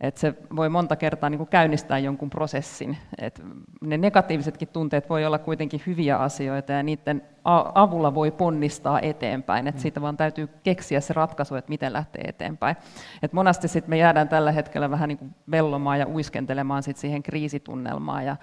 että 0.00 0.20
se 0.20 0.34
voi 0.56 0.68
monta 0.68 0.96
kertaa 0.96 1.30
niin 1.30 1.38
kuin 1.38 1.48
käynnistää 1.48 1.98
jonkun 1.98 2.30
prosessin. 2.30 2.96
Et 3.18 3.42
ne 3.80 3.98
negatiivisetkin 3.98 4.68
tunteet 4.68 5.08
voi 5.08 5.26
olla 5.26 5.38
kuitenkin 5.38 5.82
hyviä 5.86 6.18
asioita 6.18 6.72
ja 6.72 6.82
niiden 6.82 7.22
avulla 7.74 8.14
voi 8.14 8.30
ponnistaa 8.30 9.00
eteenpäin. 9.00 9.66
Et 9.66 9.78
siitä 9.78 10.00
vaan 10.00 10.16
täytyy 10.16 10.48
keksiä 10.62 11.00
se 11.00 11.14
ratkaisu, 11.14 11.54
että 11.54 11.68
miten 11.68 11.92
lähtee 11.92 12.22
eteenpäin. 12.28 12.76
Et 13.22 13.32
monasti 13.32 13.68
sit 13.68 13.88
me 13.88 13.96
jäädään 13.96 14.28
tällä 14.28 14.52
hetkellä 14.52 14.90
vähän 14.90 15.08
niin 15.08 15.18
kuin 15.18 15.34
vellomaan 15.50 15.98
ja 15.98 16.08
uiskentelemaan 16.08 16.82
sit 16.82 16.96
siihen 16.96 17.22
kriisitunnelmaan, 17.22 18.24
ja 18.26 18.36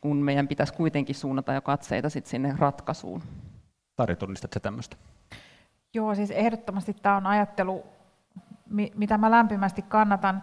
kun 0.00 0.16
meidän 0.16 0.48
pitäisi 0.48 0.74
kuitenkin 0.74 1.14
suunnata 1.14 1.52
jo 1.52 1.60
katseita 1.60 2.08
sit 2.08 2.26
sinne 2.26 2.54
ratkaisuun. 2.58 3.22
Tari, 3.96 4.16
tunnistatko 4.16 4.60
tämmöistä? 4.60 4.96
Joo, 5.94 6.14
siis 6.14 6.30
ehdottomasti 6.30 6.96
tämä 7.02 7.16
on 7.16 7.26
ajattelu, 7.26 7.86
mitä 8.94 9.18
mä 9.18 9.30
lämpimästi 9.30 9.82
kannatan 9.82 10.42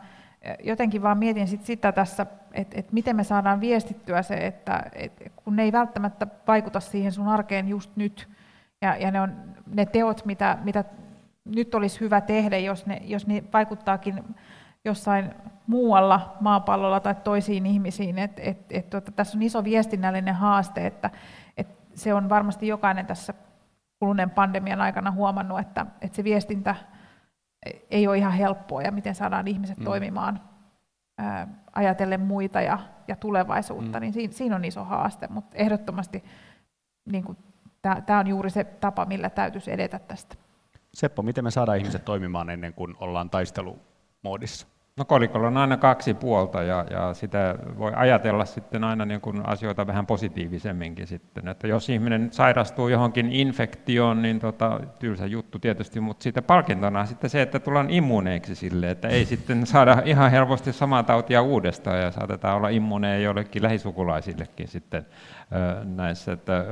jotenkin 0.63 1.01
vaan 1.01 1.17
mietin 1.17 1.47
sit 1.47 1.65
sitä 1.65 1.91
tässä, 1.91 2.25
että 2.53 2.79
et 2.79 2.91
miten 2.91 3.15
me 3.15 3.23
saadaan 3.23 3.61
viestittyä 3.61 4.21
se, 4.21 4.33
että 4.33 4.83
et 4.93 5.31
kun 5.35 5.55
ne 5.55 5.63
ei 5.63 5.71
välttämättä 5.71 6.27
vaikuta 6.47 6.79
siihen 6.79 7.11
sun 7.11 7.27
arkeen 7.27 7.67
just 7.67 7.91
nyt, 7.95 8.27
ja, 8.81 8.95
ja 8.95 9.11
ne, 9.11 9.21
on, 9.21 9.35
ne 9.73 9.85
teot, 9.85 10.25
mitä, 10.25 10.57
mitä 10.63 10.83
nyt 11.45 11.75
olisi 11.75 11.99
hyvä 11.99 12.21
tehdä, 12.21 12.57
jos 12.57 12.85
ne, 12.85 13.01
jos 13.03 13.27
ne 13.27 13.43
vaikuttaakin 13.53 14.23
jossain 14.85 15.33
muualla 15.67 16.37
maapallolla 16.39 16.99
tai 16.99 17.15
toisiin 17.15 17.65
ihmisiin. 17.65 18.17
Et, 18.17 18.31
et, 18.39 18.57
et, 18.69 18.89
tuota, 18.89 19.11
tässä 19.11 19.37
on 19.37 19.41
iso 19.41 19.63
viestinnällinen 19.63 20.35
haaste, 20.35 20.87
että 20.87 21.09
et 21.57 21.67
se 21.95 22.13
on 22.13 22.29
varmasti 22.29 22.67
jokainen 22.67 23.05
tässä 23.05 23.33
kuluneen 23.99 24.29
pandemian 24.29 24.81
aikana 24.81 25.11
huomannut, 25.11 25.59
että, 25.59 25.85
että 26.01 26.15
se 26.15 26.23
viestintä 26.23 26.75
ei 27.91 28.07
ole 28.07 28.18
ihan 28.18 28.34
helppoa 28.34 28.82
ja 28.82 28.91
miten 28.91 29.16
saadaan 29.16 29.47
ihmiset 29.47 29.78
mm. 29.78 29.84
toimimaan 29.84 30.41
ää, 31.18 31.47
ajatellen 31.74 32.22
muita 32.22 32.61
ja, 32.61 32.80
ja 33.07 33.16
tulevaisuutta, 33.16 33.99
mm. 33.99 34.01
niin 34.01 34.13
siinä, 34.13 34.34
siinä 34.34 34.55
on 34.55 34.66
iso 34.66 34.84
haaste, 34.84 35.28
mutta 35.28 35.57
ehdottomasti 35.57 36.24
niin 37.05 37.38
tämä 37.82 38.20
on 38.20 38.28
juuri 38.28 38.49
se 38.49 38.63
tapa, 38.63 39.05
millä 39.05 39.30
täytyisi 39.30 39.72
edetä 39.72 39.99
tästä. 39.99 40.36
Seppo, 40.93 41.22
miten 41.22 41.43
me 41.43 41.51
saadaan 41.51 41.78
ihmiset 41.78 42.05
toimimaan 42.05 42.49
ennen 42.49 42.74
kuin 42.74 42.95
ollaan 42.99 43.30
taistelumoodissa? 43.30 44.68
No 44.99 45.05
kolikolla 45.05 45.47
on 45.47 45.57
aina 45.57 45.77
kaksi 45.77 46.13
puolta 46.13 46.63
ja, 46.63 46.85
ja 46.89 47.13
sitä 47.13 47.55
voi 47.77 47.91
ajatella 47.95 48.45
sitten 48.45 48.83
aina 48.83 49.05
niin 49.05 49.21
kuin 49.21 49.47
asioita 49.47 49.87
vähän 49.87 50.05
positiivisemminkin 50.05 51.07
sitten. 51.07 51.47
Että 51.47 51.67
jos 51.67 51.89
ihminen 51.89 52.27
sairastuu 52.31 52.87
johonkin 52.87 53.31
infektioon, 53.31 54.21
niin 54.21 54.39
tota, 54.39 54.79
tylsä 54.99 55.25
juttu 55.25 55.59
tietysti, 55.59 55.99
mutta 55.99 56.23
siitä 56.23 56.41
palkintona 56.41 56.99
on 56.99 57.07
sitten 57.07 57.29
se, 57.29 57.41
että 57.41 57.59
tullaan 57.59 57.89
immuuneiksi 57.89 58.55
sille, 58.55 58.91
että 58.91 59.07
ei 59.07 59.25
sitten 59.25 59.65
saada 59.65 60.01
ihan 60.05 60.31
helposti 60.31 60.73
samaa 60.73 61.03
tautia 61.03 61.41
uudestaan 61.41 62.01
ja 62.01 62.11
saatetaan 62.11 62.57
olla 62.57 62.69
immuuneja 62.69 63.19
jollekin 63.19 63.63
lähisukulaisillekin 63.63 64.67
sitten 64.67 65.05
näissä. 65.95 66.31
Että, 66.31 66.65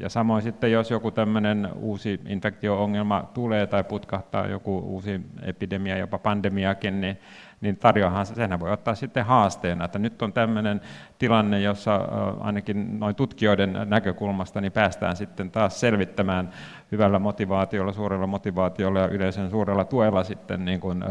ja 0.00 0.08
samoin 0.08 0.42
sitten, 0.42 0.72
jos 0.72 0.90
joku 0.90 1.10
tämmöinen 1.10 1.68
uusi 1.76 2.20
infektio-ongelma 2.26 3.30
tulee 3.34 3.66
tai 3.66 3.84
putkahtaa 3.84 4.46
joku 4.46 4.78
uusi 4.78 5.20
epidemia, 5.42 5.96
jopa 5.96 6.18
pandemiakin, 6.18 7.00
niin 7.00 7.18
niin 7.62 7.76
tarjoahan 7.76 8.26
senhän 8.26 8.60
voi 8.60 8.72
ottaa 8.72 8.94
sitten 8.94 9.24
haasteena, 9.24 9.84
että 9.84 9.98
nyt 9.98 10.22
on 10.22 10.32
tämmöinen 10.32 10.80
tilanne, 11.18 11.60
jossa 11.60 11.96
ainakin 12.40 13.00
noin 13.00 13.14
tutkijoiden 13.14 13.78
näkökulmasta 13.84 14.60
niin 14.60 14.72
päästään 14.72 15.16
sitten 15.16 15.50
taas 15.50 15.80
selvittämään 15.80 16.50
hyvällä 16.92 17.18
motivaatiolla, 17.18 17.92
suurella 17.92 18.26
motivaatiolla 18.26 18.98
ja 19.00 19.08
yleisön 19.08 19.50
suurella 19.50 19.84
tuella 19.84 20.24
sitten 20.24 20.64
niin 20.64 20.80
kuin, 20.80 21.04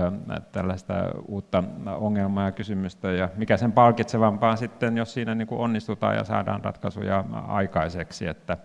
tällaista 0.51 0.93
uutta 1.27 1.63
ongelmaa 1.97 2.45
ja 2.45 2.51
kysymystä, 2.51 3.11
ja 3.11 3.29
mikä 3.35 3.57
sen 3.57 3.71
palkitsevampaa 3.71 4.55
sitten, 4.55 4.97
jos 4.97 5.13
siinä 5.13 5.35
niin 5.35 5.47
kuin 5.47 5.61
onnistutaan 5.61 6.15
ja 6.15 6.23
saadaan 6.23 6.63
ratkaisuja 6.63 7.23
aikaiseksi, 7.47 8.27
että 8.27 8.57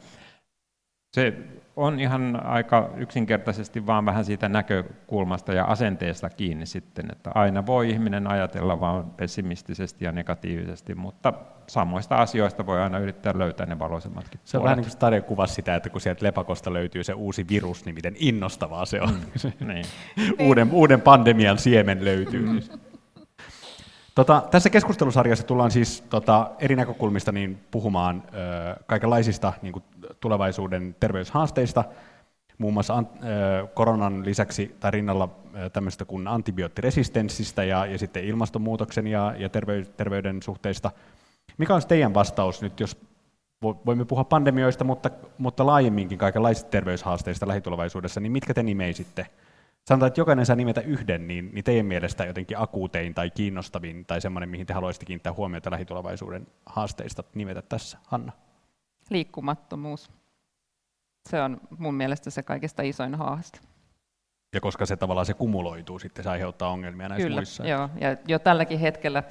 se 1.14 1.34
on 1.76 2.00
ihan 2.00 2.46
aika 2.46 2.90
yksinkertaisesti 2.96 3.86
vaan 3.86 4.06
vähän 4.06 4.24
siitä 4.24 4.48
näkökulmasta 4.48 5.52
ja 5.52 5.64
asenteesta 5.64 6.30
kiinni 6.30 6.66
sitten, 6.66 7.08
että 7.12 7.30
aina 7.34 7.66
voi 7.66 7.90
ihminen 7.90 8.26
ajatella 8.26 8.80
vaan 8.80 9.10
pessimistisesti 9.10 10.04
ja 10.04 10.12
negatiivisesti, 10.12 10.94
mutta 10.94 11.32
samoista 11.66 12.16
asioista 12.16 12.66
voi 12.66 12.80
aina 12.80 12.98
yrittää 12.98 13.38
löytää 13.38 13.66
ne 13.66 13.78
valoisemmatkin 13.78 14.40
Se 14.44 14.58
on 14.58 14.64
vähän 14.64 14.78
niin 14.78 14.88
kuin 15.00 15.22
kuvasi 15.22 15.54
sitä, 15.54 15.74
että 15.76 15.90
kun 15.90 16.00
sieltä 16.00 16.26
lepakosta 16.26 16.72
löytyy 16.72 17.04
se 17.04 17.12
uusi 17.12 17.48
virus, 17.48 17.84
niin 17.84 17.94
miten 17.94 18.14
innostavaa 18.18 18.86
se 18.86 19.00
on. 19.00 19.14
Mm, 19.44 19.68
niin. 19.68 19.84
uuden, 20.46 20.70
uuden 20.70 21.00
pandemian 21.00 21.58
siemen 21.58 22.04
löytyy. 22.04 22.46
Mm. 22.46 22.60
Tota, 24.16 24.42
tässä 24.50 24.70
keskustelusarjassa 24.70 25.46
tullaan 25.46 25.70
siis 25.70 26.00
tota, 26.00 26.50
eri 26.58 26.76
näkökulmista 26.76 27.32
niin 27.32 27.58
puhumaan 27.70 28.22
ö, 28.26 28.84
kaikenlaisista 28.86 29.52
niin 29.62 29.72
kuin, 29.72 29.84
tulevaisuuden 30.20 30.96
terveyshaasteista, 31.00 31.84
muun 32.58 32.74
muassa 32.74 33.04
koronan 33.74 34.24
lisäksi 34.24 34.76
tai 34.80 34.90
rinnalla 34.90 35.28
tämmöistä 35.72 36.04
kuin 36.04 36.28
antibioottiresistenssistä 36.28 37.64
ja, 37.64 37.86
ja 37.86 37.98
sitten 37.98 38.24
ilmastonmuutoksen 38.24 39.06
ja, 39.06 39.34
ja 39.38 39.48
tervey, 39.48 39.84
terveyden 39.84 40.42
suhteista. 40.42 40.90
Mikä 41.58 41.74
on 41.74 41.82
teidän 41.88 42.14
vastaus 42.14 42.62
nyt, 42.62 42.80
jos 42.80 43.00
voimme 43.62 44.04
puhua 44.04 44.24
pandemioista, 44.24 44.84
mutta, 44.84 45.10
mutta 45.38 45.66
laajemminkin 45.66 46.18
kaikenlaisista 46.18 46.70
terveyshaasteista 46.70 47.48
lähitulevaisuudessa, 47.48 48.20
niin 48.20 48.32
mitkä 48.32 48.54
te 48.54 48.62
nimeisitte? 48.62 49.26
Sanotaan, 49.84 50.06
että 50.08 50.20
jokainen 50.20 50.46
saa 50.46 50.56
nimetä 50.56 50.80
yhden, 50.80 51.28
niin, 51.28 51.50
niin 51.52 51.64
teidän 51.64 51.86
mielestä 51.86 52.24
jotenkin 52.24 52.58
akuutein 52.60 53.14
tai 53.14 53.30
kiinnostavin 53.30 54.06
tai 54.06 54.20
semmoinen, 54.20 54.48
mihin 54.48 54.66
te 54.66 54.74
haluaisitte 54.74 55.06
kiinnittää 55.06 55.32
huomiota 55.32 55.70
lähitulevaisuuden 55.70 56.46
haasteista 56.66 57.24
nimetä 57.34 57.62
tässä. 57.62 57.98
Hanna? 58.06 58.32
Liikkumattomuus. 59.10 60.10
Se 61.28 61.42
on 61.42 61.60
mun 61.78 61.94
mielestä 61.94 62.30
se 62.30 62.42
kaikista 62.42 62.82
isoin 62.82 63.14
haaste. 63.14 63.58
Ja 64.54 64.60
koska 64.60 64.86
se 64.86 64.96
tavallaan 64.96 65.26
se 65.26 65.34
kumuloituu, 65.34 65.98
sitten 65.98 66.24
se 66.24 66.30
aiheuttaa 66.30 66.68
ongelmia 66.68 67.08
näissä 67.08 67.26
Kyllä, 67.26 67.40
muissa. 67.40 67.66
Joo, 67.66 67.88
ja 68.00 68.16
jo 68.28 68.38
tälläkin 68.38 68.78
hetkellä 68.78 69.22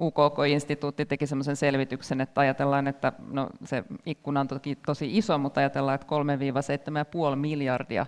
UKK-instituutti 0.00 1.06
teki 1.06 1.26
sellaisen 1.26 1.56
selvityksen, 1.56 2.20
että 2.20 2.40
ajatellaan, 2.40 2.88
että 2.88 3.12
no, 3.28 3.50
se 3.64 3.84
ikkuna 4.06 4.40
on 4.40 4.48
toki 4.48 4.76
tosi 4.76 5.18
iso, 5.18 5.38
mutta 5.38 5.60
ajatellaan, 5.60 5.94
että 5.94 6.06
3-7,5 7.32 7.36
miljardia 7.36 8.06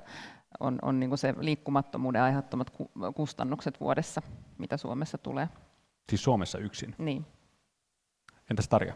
on, 0.60 0.78
on 0.82 1.00
niin 1.00 1.18
se 1.18 1.34
liikkumattomuuden 1.40 2.22
aiheuttamat 2.22 2.72
kustannukset 3.14 3.80
vuodessa, 3.80 4.22
mitä 4.58 4.76
Suomessa 4.76 5.18
tulee. 5.18 5.48
Siis 6.08 6.24
Suomessa 6.24 6.58
yksin? 6.58 6.94
Niin. 6.98 7.26
Entäs 8.50 8.68
Tarja? 8.68 8.94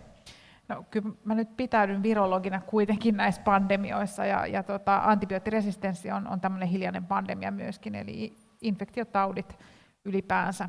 No, 0.75 0.85
kyllä 0.91 1.11
mä 1.25 1.35
nyt 1.35 1.57
pitäydyn 1.57 2.03
virologina 2.03 2.61
kuitenkin 2.61 3.17
näissä 3.17 3.43
pandemioissa, 3.43 4.25
ja, 4.25 4.47
ja 4.47 4.63
tota, 4.63 5.01
antibioottiresistenssi 5.05 6.11
on, 6.11 6.29
on 6.29 6.41
tämmöinen 6.41 6.69
hiljainen 6.69 7.07
pandemia 7.07 7.51
myöskin, 7.51 7.95
eli 7.95 8.37
infektiotaudit 8.61 9.59
ylipäänsä, 10.05 10.69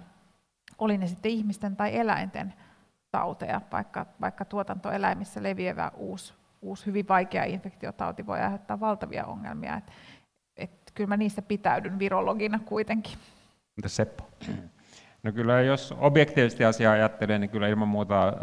oli 0.77 0.97
ne 0.97 1.07
sitten 1.07 1.31
ihmisten 1.31 1.75
tai 1.75 1.97
eläinten 1.97 2.53
tauteja, 3.11 3.61
vaikka, 3.71 4.05
vaikka 4.21 4.45
tuotantoeläimissä 4.45 5.43
leviävä 5.43 5.91
uusi, 5.95 6.33
uusi 6.61 6.85
hyvin 6.85 7.07
vaikea 7.07 7.43
infektiotauti 7.43 8.25
voi 8.25 8.39
aiheuttaa 8.39 8.79
valtavia 8.79 9.25
ongelmia. 9.25 9.75
Et, 9.77 9.91
et, 10.57 10.71
kyllä 10.93 11.07
mä 11.07 11.17
niissä 11.17 11.41
pitäydyn 11.41 11.99
virologina 11.99 12.59
kuitenkin. 12.59 13.17
Entäs 13.77 13.95
Seppo? 13.95 14.29
No 15.23 15.31
kyllä 15.31 15.61
jos 15.61 15.93
objektiivisesti 15.97 16.65
asiaa 16.65 16.93
ajattelee, 16.93 17.39
niin 17.39 17.49
kyllä 17.49 17.67
ilman 17.67 17.87
muuta 17.87 18.27
äh, 18.27 18.33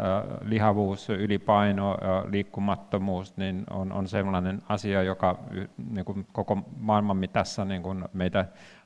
lihavuus, 0.41 1.09
ylipaino, 1.09 1.91
äh, 1.91 2.31
liikkumattomuus 2.31 3.37
niin 3.37 3.63
on, 3.69 3.91
on 3.91 4.07
sellainen 4.07 4.61
asia, 4.69 5.03
joka 5.03 5.39
niin 5.91 6.05
kuin 6.05 6.27
koko 6.31 6.57
maailman 6.77 7.17
mitassa 7.17 7.65
niin 7.65 7.83
kuin 7.83 8.05
meitä 8.13 8.45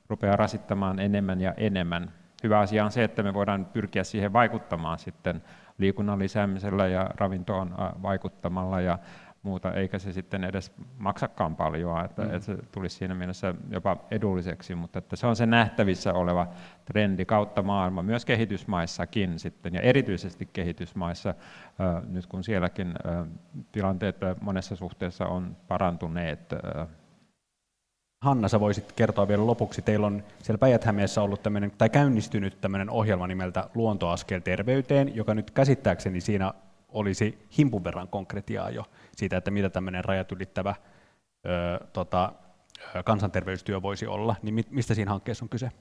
rupeaa 0.09 0.35
rasittamaan 0.35 0.99
enemmän 0.99 1.41
ja 1.41 1.53
enemmän. 1.57 2.11
Hyvä 2.43 2.59
asia 2.59 2.85
on 2.85 2.91
se, 2.91 3.03
että 3.03 3.23
me 3.23 3.33
voidaan 3.33 3.65
pyrkiä 3.65 4.03
siihen 4.03 4.33
vaikuttamaan 4.33 4.99
sitten 4.99 5.41
liikunnan 5.77 6.19
lisäämisellä 6.19 6.87
ja 6.87 7.09
ravintoon 7.15 7.75
äh, 7.79 8.01
vaikuttamalla 8.01 8.81
ja 8.81 8.99
muuta, 9.45 9.73
eikä 9.73 9.99
se 9.99 10.13
sitten 10.13 10.43
edes 10.43 10.71
maksakaan 10.97 11.55
paljon, 11.55 12.05
että, 12.05 12.21
mm. 12.21 12.27
että 12.27 12.39
se 12.39 12.57
tulisi 12.71 12.95
siinä 12.95 13.15
mielessä 13.15 13.53
jopa 13.69 13.97
edulliseksi, 14.11 14.75
mutta 14.75 14.99
että 14.99 15.15
se 15.15 15.27
on 15.27 15.35
se 15.35 15.45
nähtävissä 15.45 16.13
oleva 16.13 16.47
trendi 16.85 17.25
kautta 17.25 17.61
maailma, 17.61 18.03
myös 18.03 18.25
kehitysmaissakin 18.25 19.39
sitten, 19.39 19.73
ja 19.73 19.81
erityisesti 19.81 20.49
kehitysmaissa, 20.53 21.33
nyt 22.07 22.27
kun 22.27 22.43
sielläkin 22.43 22.93
tilanteet 23.71 24.17
monessa 24.41 24.75
suhteessa 24.75 25.25
on 25.25 25.57
parantuneet. 25.67 26.53
Hanna, 28.23 28.47
sä 28.47 28.59
voisit 28.59 28.91
kertoa 28.91 29.27
vielä 29.27 29.47
lopuksi, 29.47 29.81
teillä 29.81 30.07
on 30.07 30.23
siellä 30.39 30.57
päijät 30.57 30.85
ollut 31.21 31.43
tämmöinen, 31.43 31.71
tai 31.77 31.89
käynnistynyt 31.89 32.61
tämmöinen 32.61 32.89
ohjelma 32.89 33.27
nimeltä 33.27 33.69
Luontoaskel 33.75 34.39
terveyteen, 34.39 35.15
joka 35.15 35.33
nyt 35.33 35.51
käsittääkseni 35.51 36.21
siinä 36.21 36.53
olisi 36.95 37.47
himpun 37.57 37.83
verran 37.83 38.07
konkretiaa 38.07 38.69
jo 38.69 38.85
siitä, 39.15 39.37
että 39.37 39.51
mitä 39.51 39.69
tämmöinen 39.69 40.05
rajat 40.05 40.31
ylittävä 40.31 40.75
ö, 41.45 41.85
tota, 41.93 42.33
kansanterveystyö 43.05 43.81
voisi 43.81 44.07
olla, 44.07 44.35
niin 44.41 44.65
mistä 44.69 44.93
siinä 44.93 45.11
hankkeessa 45.11 45.45
on 45.45 45.49
kyse? 45.49 45.71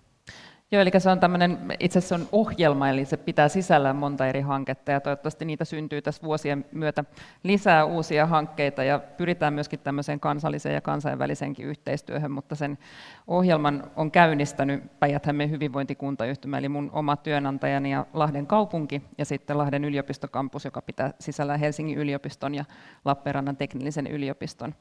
Joo, 0.74 0.80
eli 0.82 0.90
se 0.98 1.10
on 1.10 1.20
tämmöinen, 1.20 1.58
itse 1.80 1.98
asiassa 1.98 2.14
on 2.14 2.28
ohjelma, 2.32 2.88
eli 2.88 3.04
se 3.04 3.16
pitää 3.16 3.48
sisällään 3.48 3.96
monta 3.96 4.26
eri 4.26 4.40
hanketta, 4.40 4.92
ja 4.92 5.00
toivottavasti 5.00 5.44
niitä 5.44 5.64
syntyy 5.64 6.02
tässä 6.02 6.22
vuosien 6.22 6.64
myötä 6.72 7.04
lisää 7.42 7.84
uusia 7.84 8.26
hankkeita, 8.26 8.84
ja 8.84 8.98
pyritään 8.98 9.54
myöskin 9.54 9.80
tämmöiseen 9.80 10.20
kansalliseen 10.20 10.74
ja 10.74 10.80
kansainväliseenkin 10.80 11.66
yhteistyöhön, 11.66 12.30
mutta 12.30 12.54
sen 12.54 12.78
ohjelman 13.26 13.90
on 13.96 14.10
käynnistänyt 14.10 14.98
päijät 15.00 15.26
hyvinvointikuntayhtymä, 15.50 16.58
eli 16.58 16.68
mun 16.68 16.90
oma 16.92 17.16
työnantajani 17.16 17.92
ja 17.92 18.06
Lahden 18.12 18.46
kaupunki, 18.46 19.02
ja 19.18 19.24
sitten 19.24 19.58
Lahden 19.58 19.84
yliopistokampus, 19.84 20.64
joka 20.64 20.82
pitää 20.82 21.12
sisällään 21.18 21.60
Helsingin 21.60 21.98
yliopiston 21.98 22.54
ja 22.54 22.64
Lappeenrannan 23.04 23.56
teknillisen 23.56 24.06
yliopiston. 24.06 24.74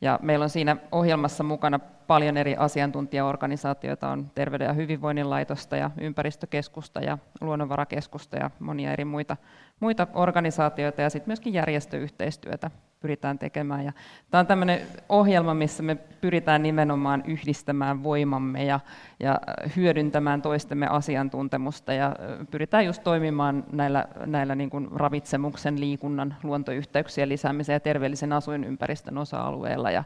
Ja 0.00 0.18
meillä 0.22 0.42
on 0.42 0.50
siinä 0.50 0.76
ohjelmassa 0.92 1.44
mukana 1.44 1.78
paljon 2.06 2.36
eri 2.36 2.56
asiantuntijaorganisaatioita, 2.56 4.08
on 4.08 4.30
Terveyden 4.34 4.66
ja 4.66 4.72
hyvinvoinnin 4.72 5.30
laitosta 5.40 5.76
ja 5.76 5.90
ympäristökeskusta 6.00 7.00
ja 7.00 7.18
luonnonvarakeskusta 7.40 8.36
ja 8.36 8.50
monia 8.58 8.92
eri 8.92 9.04
muita, 9.04 9.36
muita 9.80 10.06
organisaatioita 10.14 11.02
ja 11.02 11.10
sitten 11.10 11.28
myöskin 11.28 11.52
järjestöyhteistyötä 11.52 12.70
pyritään 13.00 13.38
tekemään. 13.38 13.84
Ja 13.84 13.92
tämä 14.30 14.40
on 14.40 14.46
tämmöinen 14.46 14.80
ohjelma, 15.08 15.54
missä 15.54 15.82
me 15.82 15.94
pyritään 15.94 16.62
nimenomaan 16.62 17.22
yhdistämään 17.26 18.02
voimamme 18.02 18.64
ja, 18.64 18.80
ja 19.20 19.40
hyödyntämään 19.76 20.42
toistemme 20.42 20.86
asiantuntemusta 20.86 21.92
ja 21.92 22.16
pyritään 22.50 22.86
just 22.86 23.04
toimimaan 23.04 23.64
näillä, 23.72 24.08
näillä 24.26 24.54
niin 24.54 24.70
kuin 24.70 24.88
ravitsemuksen, 24.94 25.80
liikunnan, 25.80 26.34
luontoyhteyksien 26.42 27.28
lisäämisen 27.28 27.72
ja 27.72 27.80
terveellisen 27.80 28.32
asuinympäristön 28.32 29.18
osa-alueella. 29.18 29.90
Ja, 29.90 30.04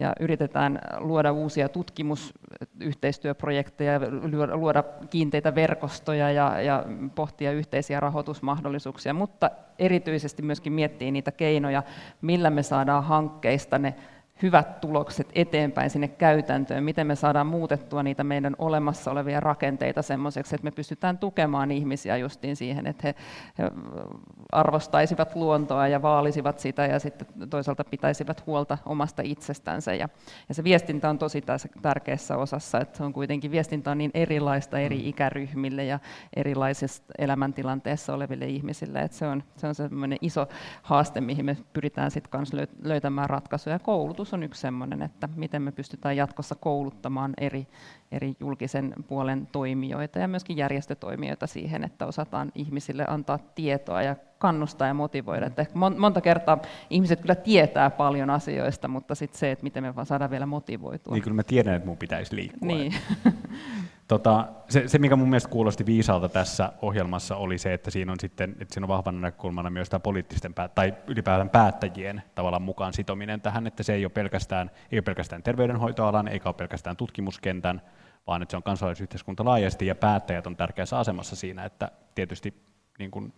ja 0.00 0.12
yritetään 0.20 0.78
luoda 0.98 1.32
uusia 1.32 1.68
tutkimusyhteistyöprojekteja, 1.68 4.00
luoda 4.54 4.84
kiinteitä 5.10 5.54
verkostoja 5.54 6.30
ja, 6.30 6.60
ja 6.60 6.84
pohtia 7.14 7.52
yhteisiä 7.52 8.00
rahoitusmahdollisuuksia, 8.00 9.14
mutta 9.14 9.50
erityisesti 9.78 10.42
myöskin 10.42 10.72
miettiä 10.72 11.10
niitä 11.10 11.32
keinoja, 11.32 11.82
millä 12.34 12.50
me 12.50 12.62
saadaan 12.62 13.04
hankkeista 13.04 13.78
ne 13.78 13.94
hyvät 14.42 14.80
tulokset 14.80 15.28
eteenpäin 15.34 15.90
sinne 15.90 16.08
käytäntöön, 16.08 16.84
miten 16.84 17.06
me 17.06 17.14
saadaan 17.14 17.46
muutettua 17.46 18.02
niitä 18.02 18.24
meidän 18.24 18.56
olemassa 18.58 19.10
olevia 19.10 19.40
rakenteita 19.40 20.02
semmoiseksi, 20.02 20.54
että 20.54 20.64
me 20.64 20.70
pystytään 20.70 21.18
tukemaan 21.18 21.70
ihmisiä 21.70 22.16
justiin 22.16 22.56
siihen, 22.56 22.86
että 22.86 23.02
he, 23.08 23.14
he 23.58 23.70
arvostaisivat 24.52 25.36
luontoa 25.36 25.88
ja 25.88 26.02
vaalisivat 26.02 26.58
sitä 26.58 26.86
ja 26.86 26.98
sitten 26.98 27.26
toisaalta 27.50 27.84
pitäisivät 27.84 28.46
huolta 28.46 28.78
omasta 28.86 29.22
itsestänsä. 29.24 29.94
Ja, 29.94 30.08
ja 30.48 30.54
se 30.54 30.64
viestintä 30.64 31.10
on 31.10 31.18
tosi 31.18 31.44
tärkeässä 31.82 32.36
osassa, 32.36 32.80
että 32.80 32.98
se 32.98 33.04
on 33.04 33.12
kuitenkin 33.12 33.50
viestintä 33.50 33.90
on 33.90 33.98
niin 33.98 34.10
erilaista 34.14 34.78
eri 34.78 34.98
mm. 34.98 35.08
ikäryhmille 35.08 35.84
ja 35.84 35.98
erilaisissa 36.36 37.02
elämäntilanteessa 37.18 38.14
oleville 38.14 38.46
ihmisille, 38.46 38.98
että 38.98 39.16
se 39.16 39.26
on, 39.26 39.42
se 39.56 39.66
on 39.66 39.74
semmoinen 39.74 40.18
iso 40.20 40.48
haaste, 40.82 41.20
mihin 41.20 41.44
me 41.44 41.56
pyritään 41.72 42.10
sitten 42.10 42.40
löytämään 42.82 43.30
ratkaisuja 43.30 43.78
koulutus 43.78 44.23
koulutus 44.24 44.34
on 44.34 44.42
yksi 44.42 44.60
sellainen, 44.60 45.02
että 45.02 45.28
miten 45.36 45.62
me 45.62 45.72
pystytään 45.72 46.16
jatkossa 46.16 46.54
kouluttamaan 46.54 47.34
eri, 47.38 47.66
eri 48.12 48.36
julkisen 48.40 48.94
puolen 49.08 49.48
toimijoita 49.52 50.18
ja 50.18 50.28
myöskin 50.28 50.56
järjestötoimijoita 50.56 51.46
siihen, 51.46 51.84
että 51.84 52.06
osataan 52.06 52.52
ihmisille 52.54 53.04
antaa 53.08 53.38
tietoa 53.38 54.02
ja 54.02 54.16
kannustaa 54.38 54.88
ja 54.88 54.94
motivoida. 54.94 55.46
Että 55.46 55.66
monta 55.74 56.20
kertaa 56.20 56.58
ihmiset 56.90 57.20
kyllä 57.20 57.34
tietää 57.34 57.90
paljon 57.90 58.30
asioista, 58.30 58.88
mutta 58.88 59.14
sitten 59.14 59.38
se, 59.38 59.50
että 59.50 59.62
miten 59.62 59.82
me 59.82 59.94
vaan 59.94 60.06
saadaan 60.06 60.30
vielä 60.30 60.46
motivoitua. 60.46 61.14
Niin 61.14 61.22
kyllä 61.22 61.34
mä 61.34 61.42
tiedän, 61.42 61.74
että 61.74 61.88
mun 61.88 61.96
pitäisi 61.96 62.36
liikkua. 62.36 62.66
Niin. 62.68 62.94
Tota, 64.08 64.48
se, 64.68 64.88
se, 64.88 64.98
mikä 64.98 65.16
mun 65.16 65.28
mielestä 65.28 65.48
kuulosti 65.48 65.86
viisaalta 65.86 66.28
tässä 66.28 66.72
ohjelmassa, 66.82 67.36
oli 67.36 67.58
se, 67.58 67.74
että 67.74 67.90
siinä 67.90 68.12
on 68.12 68.20
sitten 68.20 68.56
että 68.60 68.74
siinä 68.74 68.84
on 68.84 68.88
vahvana 68.88 69.20
näkökulmana 69.20 69.70
myös 69.70 69.88
tämä 69.88 70.00
poliittisten 70.00 70.54
pää, 70.54 70.68
tai 70.68 70.94
ylipäätään 71.06 71.50
päättäjien 71.50 72.22
tavallaan 72.34 72.62
mukaan 72.62 72.92
sitominen 72.92 73.40
tähän, 73.40 73.66
että 73.66 73.82
se 73.82 73.94
ei 73.94 74.04
ole 74.04 74.12
pelkästään, 74.12 74.70
ei 74.92 74.98
ole 74.98 75.02
pelkästään 75.02 75.42
terveydenhoitoalan, 75.42 76.28
eikä 76.28 76.48
ole 76.48 76.54
pelkästään 76.54 76.96
tutkimuskentän, 76.96 77.82
vaan 78.26 78.42
että 78.42 78.50
se 78.50 78.56
on 78.56 78.62
kansalaisyhteiskunta 78.62 79.44
laajasti 79.44 79.86
ja 79.86 79.94
päättäjät 79.94 80.46
on 80.46 80.56
tärkeässä 80.56 80.98
asemassa 80.98 81.36
siinä, 81.36 81.64
että 81.64 81.90
tietysti 82.14 82.54
niin 82.98 83.10
kuin, 83.10 83.32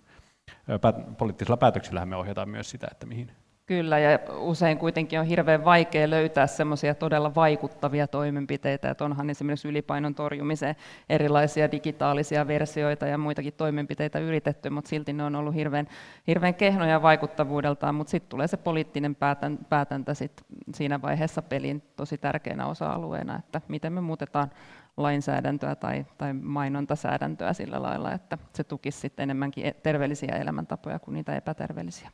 päät, 0.81 1.19
poliittisilla 1.19 1.57
päätöksillä 1.57 2.07
me 2.07 2.17
ohjataan 2.17 2.49
myös 2.49 2.71
sitä, 2.71 2.89
että 2.91 3.07
mihin, 3.07 3.33
Kyllä, 3.67 3.99
ja 3.99 4.19
usein 4.39 4.79
kuitenkin 4.79 5.21
on 5.21 5.27
hirveän 5.27 5.65
vaikea 5.65 6.11
löytää 6.11 6.47
semmoisia 6.47 6.95
todella 6.95 7.35
vaikuttavia 7.35 8.07
toimenpiteitä, 8.07 8.91
että 8.91 9.05
onhan 9.05 9.31
esimerkiksi 9.31 9.69
ylipainon 9.69 10.15
torjumiseen 10.15 10.77
erilaisia 11.09 11.73
digitaalisia 11.73 12.47
versioita 12.47 13.07
ja 13.07 13.19
muitakin 13.19 13.53
toimenpiteitä 13.53 14.19
yritetty, 14.19 14.71
mutta 14.71 14.89
silti 14.89 15.13
ne 15.13 15.25
on 15.25 15.37
ollut 15.37 15.55
hirveän, 15.55 15.89
hirveän 16.27 16.55
kehnoja 16.55 17.03
vaikuttavuudeltaan, 17.03 17.95
mutta 17.95 18.11
sitten 18.11 18.31
tulee 18.31 18.47
se 18.47 18.57
poliittinen 18.57 19.15
päätän, 19.15 19.59
päätäntä 19.69 20.15
sit 20.15 20.45
siinä 20.75 21.03
vaiheessa 21.03 21.43
pelin 21.43 21.83
tosi 21.97 22.19
tärkeänä 22.19 22.67
osa-alueena, 22.67 23.37
että 23.39 23.61
miten 23.69 23.93
me 23.93 24.01
muutetaan 24.01 24.51
lainsäädäntöä 24.97 25.75
tai, 25.75 26.07
tai 26.19 26.33
mainontasäädäntöä 26.33 27.53
sillä 27.53 27.83
lailla, 27.83 28.13
että 28.13 28.39
se 28.53 28.65
tukisi 28.65 29.01
sitten 29.01 29.23
enemmänkin 29.23 29.75
terveellisiä 29.83 30.37
elämäntapoja 30.37 30.99
kuin 30.99 31.15
niitä 31.15 31.37
epäterveellisiä. 31.37 32.11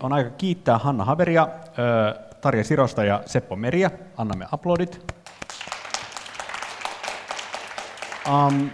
On 0.00 0.12
aika 0.12 0.30
kiittää 0.30 0.78
Hanna 0.78 1.04
Haveria, 1.04 1.48
Tarja 2.40 2.64
Sirosta 2.64 3.04
ja 3.04 3.22
Seppo 3.26 3.56
Meriä. 3.56 3.90
Annamme 4.16 4.46
aplodit. 4.52 5.14
Um, 8.28 8.70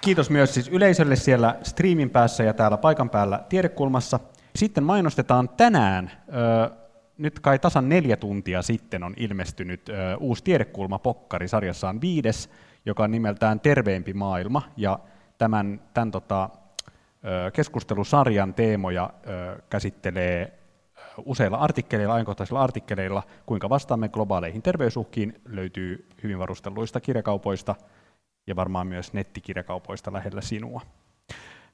kiitos 0.00 0.30
myös 0.30 0.54
siis 0.54 0.68
yleisölle 0.68 1.16
siellä 1.16 1.56
striimin 1.62 2.10
päässä 2.10 2.44
ja 2.44 2.54
täällä 2.54 2.76
paikan 2.76 3.10
päällä 3.10 3.44
tiedekulmassa. 3.48 4.20
Sitten 4.56 4.84
mainostetaan 4.84 5.48
tänään, 5.48 6.10
ö, 6.28 6.70
nyt 7.18 7.40
kai 7.40 7.58
tasan 7.58 7.88
neljä 7.88 8.16
tuntia 8.16 8.62
sitten 8.62 9.02
on 9.02 9.14
ilmestynyt 9.16 9.88
ö, 9.88 10.16
uusi 10.20 10.44
tiedekulma-pokkari 10.44 11.48
sarjassaan 11.48 12.00
viides, 12.00 12.50
joka 12.86 13.04
on 13.04 13.10
nimeltään 13.10 13.60
Terveempi 13.60 14.12
maailma, 14.12 14.62
ja 14.76 14.98
tämän, 15.38 15.80
tämän 15.94 16.10
tota, 16.10 16.50
keskustelusarjan 17.52 18.54
teemoja 18.54 19.10
käsittelee 19.70 20.58
useilla 21.24 21.56
artikkeleilla, 21.56 22.14
ajankohtaisilla 22.14 22.62
artikkeleilla, 22.62 23.22
kuinka 23.46 23.68
vastaamme 23.68 24.08
globaaleihin 24.08 24.62
terveysuhkiin, 24.62 25.40
löytyy 25.48 26.08
hyvin 26.22 26.38
varustelluista 26.38 27.00
kirjakaupoista 27.00 27.74
ja 28.46 28.56
varmaan 28.56 28.86
myös 28.86 29.12
nettikirjakaupoista 29.12 30.12
lähellä 30.12 30.40
sinua. 30.40 30.80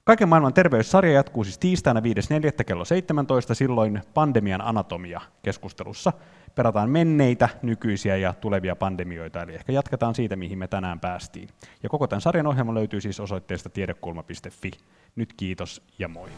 Kaiken 0.04 0.28
maailman 0.28 0.54
terveyssarja 0.54 1.12
jatkuu 1.12 1.44
siis 1.44 1.58
tiistaina 1.58 2.00
5.4. 2.00 2.64
kello 2.64 2.84
17, 2.84 3.54
silloin 3.54 4.02
pandemian 4.14 4.60
anatomia 4.60 5.20
keskustelussa. 5.42 6.12
Perataan 6.54 6.90
menneitä, 6.90 7.48
nykyisiä 7.62 8.16
ja 8.16 8.34
tulevia 8.40 8.76
pandemioita, 8.76 9.42
eli 9.42 9.54
ehkä 9.54 9.72
jatketaan 9.72 10.14
siitä, 10.14 10.36
mihin 10.36 10.58
me 10.58 10.68
tänään 10.68 11.00
päästiin. 11.00 11.48
Ja 11.82 11.88
koko 11.88 12.06
tämän 12.06 12.20
sarjan 12.20 12.46
ohjelma 12.46 12.74
löytyy 12.74 13.00
siis 13.00 13.20
osoitteesta 13.20 13.70
tiedekulma.fi. 13.70 14.70
Nyt 15.16 15.32
kiitos 15.36 15.82
ja 15.98 16.08
moi. 16.08 16.28